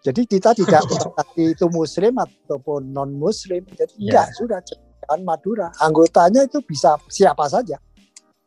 Jadi 0.00 0.24
kita 0.24 0.56
tidak 0.56 0.84
berarti 0.88 1.52
itu 1.52 1.68
muslim 1.68 2.16
ataupun 2.16 2.92
non 2.92 3.12
muslim. 3.12 3.64
Jadi 3.68 4.00
ya. 4.00 4.04
enggak 4.08 4.26
sudah 4.36 4.60
cendekiawan 4.64 5.20
Madura. 5.24 5.68
Anggotanya 5.80 6.44
itu 6.48 6.60
bisa 6.64 6.96
siapa 7.08 7.48
saja. 7.48 7.76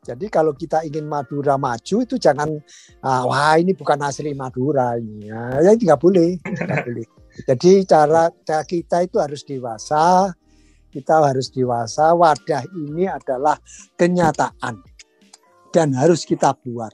Jadi 0.04 0.28
kalau 0.28 0.52
kita 0.52 0.84
ingin 0.84 1.08
Madura 1.08 1.56
maju 1.56 1.96
itu 2.04 2.20
jangan 2.20 2.52
ah, 3.08 3.24
wah 3.24 3.56
ini 3.56 3.72
bukan 3.72 4.04
asli 4.04 4.36
Madura 4.36 5.00
ini 5.00 5.32
ya, 5.32 5.64
ya 5.64 5.72
nggak 5.72 6.00
boleh, 6.00 6.36
nggak 6.44 6.84
boleh. 6.92 7.08
Jadi 7.48 7.72
cara, 7.88 8.30
cara 8.44 8.64
kita 8.68 9.08
itu 9.08 9.18
harus 9.18 9.42
dewasa, 9.48 10.30
kita 10.92 11.24
harus 11.24 11.48
dewasa. 11.50 12.12
Wadah 12.12 12.68
ini 12.76 13.08
adalah 13.08 13.56
kenyataan 13.96 14.84
dan 15.72 15.96
harus 15.96 16.28
kita 16.28 16.52
buat 16.62 16.92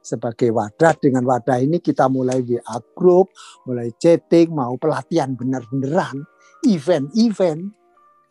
sebagai 0.00 0.48
wadah. 0.50 0.96
Dengan 0.96 1.28
wadah 1.28 1.60
ini 1.60 1.78
kita 1.78 2.08
mulai 2.08 2.40
WA 2.40 2.76
group, 2.96 3.30
mulai 3.68 3.92
chatting, 4.00 4.50
mau 4.50 4.74
pelatihan 4.80 5.36
benar-beneran, 5.36 6.24
event-event 6.64 7.68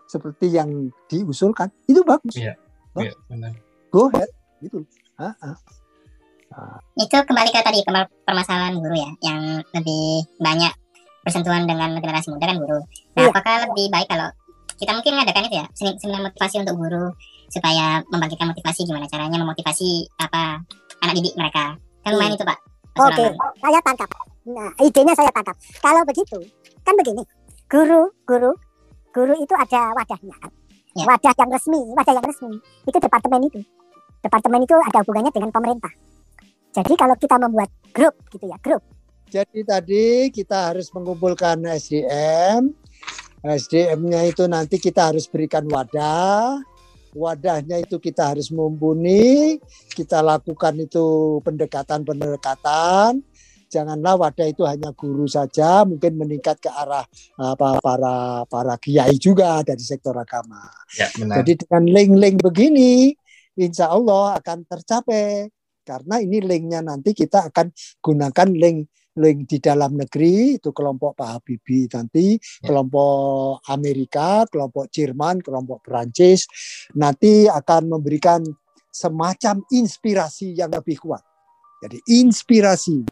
seperti 0.10 0.58
yang 0.58 0.90
diusulkan 1.06 1.70
itu 1.86 2.02
bagus. 2.02 2.36
Iya, 2.36 2.58
iya 2.98 3.14
benar 3.30 3.69
go 3.90 4.10
ahead 4.14 4.30
gitu 4.62 4.86
ha 5.18 5.34
-ha. 5.38 5.52
Nah. 6.50 6.82
itu 6.98 7.14
kembali 7.14 7.50
ke 7.54 7.62
tadi 7.62 7.86
ke 7.86 7.92
permasalahan 8.26 8.74
guru 8.82 8.96
ya 8.98 9.10
yang 9.22 9.62
lebih 9.70 10.26
banyak 10.42 10.74
bersentuhan 11.22 11.70
dengan 11.70 11.94
generasi 12.02 12.34
muda 12.34 12.50
kan 12.50 12.58
guru 12.58 12.80
nah 13.14 13.22
yeah. 13.22 13.30
apakah 13.30 13.56
lebih 13.70 13.86
baik 13.94 14.08
kalau 14.10 14.30
kita 14.80 14.92
mungkin 14.96 15.14
mengadakan 15.20 15.46
itu 15.52 15.56
ya 15.60 15.66
seminar 16.00 16.32
motivasi 16.32 16.56
untuk 16.64 16.76
guru 16.80 17.06
supaya 17.52 18.02
membangkitkan 18.10 18.50
motivasi 18.50 18.88
gimana 18.88 19.06
caranya 19.12 19.38
memotivasi 19.38 20.08
apa 20.18 20.64
anak 21.04 21.14
didik 21.20 21.36
mereka 21.36 21.76
kan 22.02 22.12
lumayan 22.16 22.34
itu 22.34 22.46
pak 22.48 22.60
oke 22.98 23.14
okay. 23.14 23.30
saya 23.62 23.80
tangkap 23.84 24.10
nah 24.50 24.70
idenya 24.82 25.14
saya 25.14 25.32
tangkap 25.36 25.56
kalau 25.84 26.02
begitu 26.08 26.38
kan 26.82 26.94
begini 26.98 27.22
guru 27.70 28.10
guru 28.26 28.52
guru 29.14 29.34
itu 29.38 29.54
ada 29.54 29.94
wadahnya 29.94 30.36
kan 30.40 30.52
ya. 30.96 31.06
wadah 31.06 31.34
yang 31.36 31.50
resmi 31.52 31.82
wadah 31.94 32.14
yang 32.16 32.26
resmi 32.26 32.54
itu 32.88 32.98
departemen 32.98 33.42
itu 33.46 33.60
departemen 34.20 34.64
itu 34.64 34.76
ada 34.76 35.00
hubungannya 35.04 35.32
dengan 35.32 35.52
pemerintah 35.52 35.94
Jadi 36.70 36.94
kalau 36.94 37.16
kita 37.18 37.36
membuat 37.42 37.70
grup 37.90 38.14
gitu 38.30 38.46
ya, 38.46 38.58
grup. 38.62 38.86
Jadi 39.30 39.62
tadi 39.66 40.06
kita 40.30 40.74
harus 40.74 40.90
mengumpulkan 40.94 41.66
SDM. 41.66 42.70
SDM-nya 43.42 44.22
itu 44.30 44.46
nanti 44.46 44.78
kita 44.78 45.10
harus 45.10 45.26
berikan 45.26 45.66
wadah. 45.66 46.62
Wadahnya 47.18 47.82
itu 47.82 47.98
kita 47.98 48.34
harus 48.34 48.54
mumpuni. 48.54 49.58
Kita 49.90 50.22
lakukan 50.22 50.78
itu 50.78 51.38
pendekatan-pendekatan. 51.42 53.26
Janganlah 53.70 54.18
wadah 54.18 54.50
itu 54.50 54.66
hanya 54.66 54.90
guru 54.98 55.30
saja, 55.30 55.86
mungkin 55.86 56.18
meningkat 56.18 56.58
ke 56.58 56.74
arah 56.74 57.06
apa 57.38 57.78
para 57.78 58.42
para 58.50 58.74
kiai 58.82 59.14
juga 59.22 59.62
dari 59.62 59.86
sektor 59.86 60.18
agama. 60.18 60.74
Ya, 60.98 61.06
benar. 61.14 61.46
Jadi 61.46 61.62
dengan 61.62 61.84
link-link 61.86 62.42
begini, 62.42 63.14
insya 63.60 63.92
Allah 63.92 64.40
akan 64.40 64.64
tercapai 64.64 65.52
karena 65.84 66.22
ini 66.22 66.40
linknya 66.40 66.80
nanti 66.86 67.12
kita 67.12 67.50
akan 67.52 67.74
gunakan 68.00 68.50
link 68.54 68.88
link 69.20 69.40
di 69.52 69.58
dalam 69.60 70.00
negeri 70.00 70.56
itu 70.62 70.72
kelompok 70.72 71.20
Pak 71.20 71.30
Habibie 71.36 71.92
nanti 71.92 72.40
ya. 72.40 72.72
kelompok 72.72 73.60
Amerika, 73.68 74.48
kelompok 74.48 74.88
Jerman, 74.88 75.44
kelompok 75.44 75.84
Perancis 75.84 76.48
nanti 76.96 77.50
akan 77.52 78.00
memberikan 78.00 78.46
semacam 78.90 79.62
inspirasi 79.70 80.56
yang 80.56 80.72
lebih 80.72 80.98
kuat. 81.04 81.22
Jadi 81.84 82.00
inspirasi. 82.20 83.04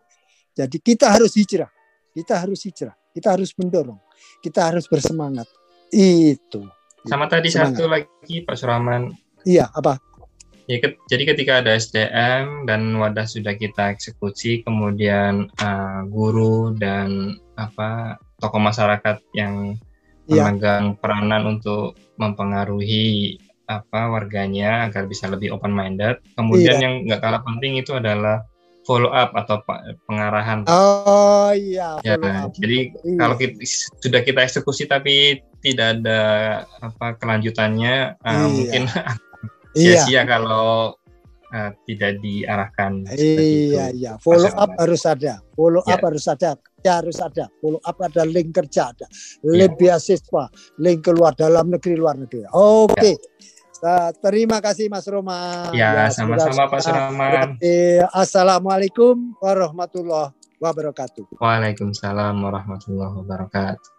Jadi 0.55 0.77
kita 0.81 1.13
harus 1.13 1.35
hijrah. 1.37 1.69
Kita 2.11 2.33
harus 2.41 2.59
hijrah. 2.65 2.95
Kita 3.13 3.37
harus 3.37 3.53
mendorong. 3.55 3.99
Kita 4.41 4.73
harus 4.73 4.89
bersemangat. 4.89 5.47
Itu. 5.93 6.65
Sama 7.07 7.29
tadi 7.31 7.47
semangat. 7.47 7.77
satu 7.79 7.85
lagi 7.87 8.35
Pak 8.43 8.55
Suraman. 8.57 9.13
Iya, 9.47 9.71
apa? 9.71 10.06
Ya, 10.67 10.83
ke, 10.83 10.99
jadi 11.07 11.23
ketika 11.31 11.63
ada 11.63 11.79
SDM 11.79 12.67
dan 12.67 12.91
wadah 12.99 13.23
sudah 13.23 13.55
kita 13.55 13.95
eksekusi, 13.95 14.67
kemudian 14.67 15.47
uh, 15.63 16.03
guru 16.11 16.75
dan 16.75 17.39
apa 17.55 18.19
tokoh 18.43 18.59
masyarakat 18.59 19.23
yang 19.31 19.79
ya. 20.27 20.43
memegang 20.43 20.99
peranan 20.99 21.55
untuk 21.57 21.95
mempengaruhi 22.19 23.39
apa 23.67 24.11
warganya 24.11 24.91
agar 24.91 25.07
bisa 25.07 25.31
lebih 25.31 25.55
open 25.55 25.71
minded. 25.71 26.19
Kemudian 26.35 26.77
ya. 26.79 26.83
yang 26.83 26.93
nggak 27.07 27.23
kalah 27.23 27.41
penting 27.47 27.79
itu 27.79 27.95
adalah 27.95 28.43
follow 28.83 29.11
up 29.11 29.35
atau 29.35 29.63
pengarahan. 30.07 30.63
Oh 30.67 31.51
iya. 31.55 31.99
Ya, 32.03 32.15
jadi 32.55 32.91
iya. 32.91 33.15
kalau 33.19 33.35
kita, 33.35 33.55
sudah 33.99 34.19
kita 34.23 34.47
eksekusi 34.47 34.87
tapi 34.87 35.43
tidak 35.59 35.99
ada 35.99 36.21
apa 36.79 37.19
kelanjutannya, 37.19 38.19
uh, 38.19 38.31
iya. 38.31 38.47
mungkin 38.47 38.83
Iya. 38.87 39.15
sia-sia 39.75 40.21
iya. 40.21 40.21
kalau 40.23 40.95
uh, 41.53 41.71
tidak 41.87 42.19
diarahkan. 42.23 43.07
Iya, 43.15 43.91
iya. 43.95 44.11
Follow 44.19 44.51
up 44.51 44.71
harus 44.79 45.03
ada. 45.07 45.39
Follow 45.55 45.83
yeah. 45.85 45.95
up 45.95 46.01
harus 46.03 46.25
ada. 46.27 46.49
Kerja 46.59 46.91
harus 47.03 47.17
ada. 47.19 47.45
Follow 47.59 47.81
up 47.83 47.97
ada 48.03 48.23
link 48.27 48.51
kerja 48.55 48.91
ada. 48.91 49.07
Link 49.43 49.75
yeah. 49.79 49.97
beasiswa, 49.97 50.43
link 50.79 50.99
keluar 51.03 51.33
dalam 51.35 51.71
negeri 51.71 51.95
luar 51.95 52.15
negeri. 52.19 52.47
Oke. 52.51 52.93
Okay. 52.95 53.15
Ya. 53.15 53.19
Yeah. 53.77 54.09
terima 54.25 54.57
kasih 54.57 54.89
Mas 54.89 55.05
Roma. 55.05 55.69
Ya, 55.69 56.09
sama-sama 56.09 56.65
Pak 56.65 56.81
Suraman. 56.81 57.61
Assalamualaikum 58.09 59.37
warahmatullahi 59.37 60.33
wabarakatuh. 60.57 61.37
Waalaikumsalam 61.37 62.41
warahmatullahi 62.41 63.13
wabarakatuh. 63.21 63.96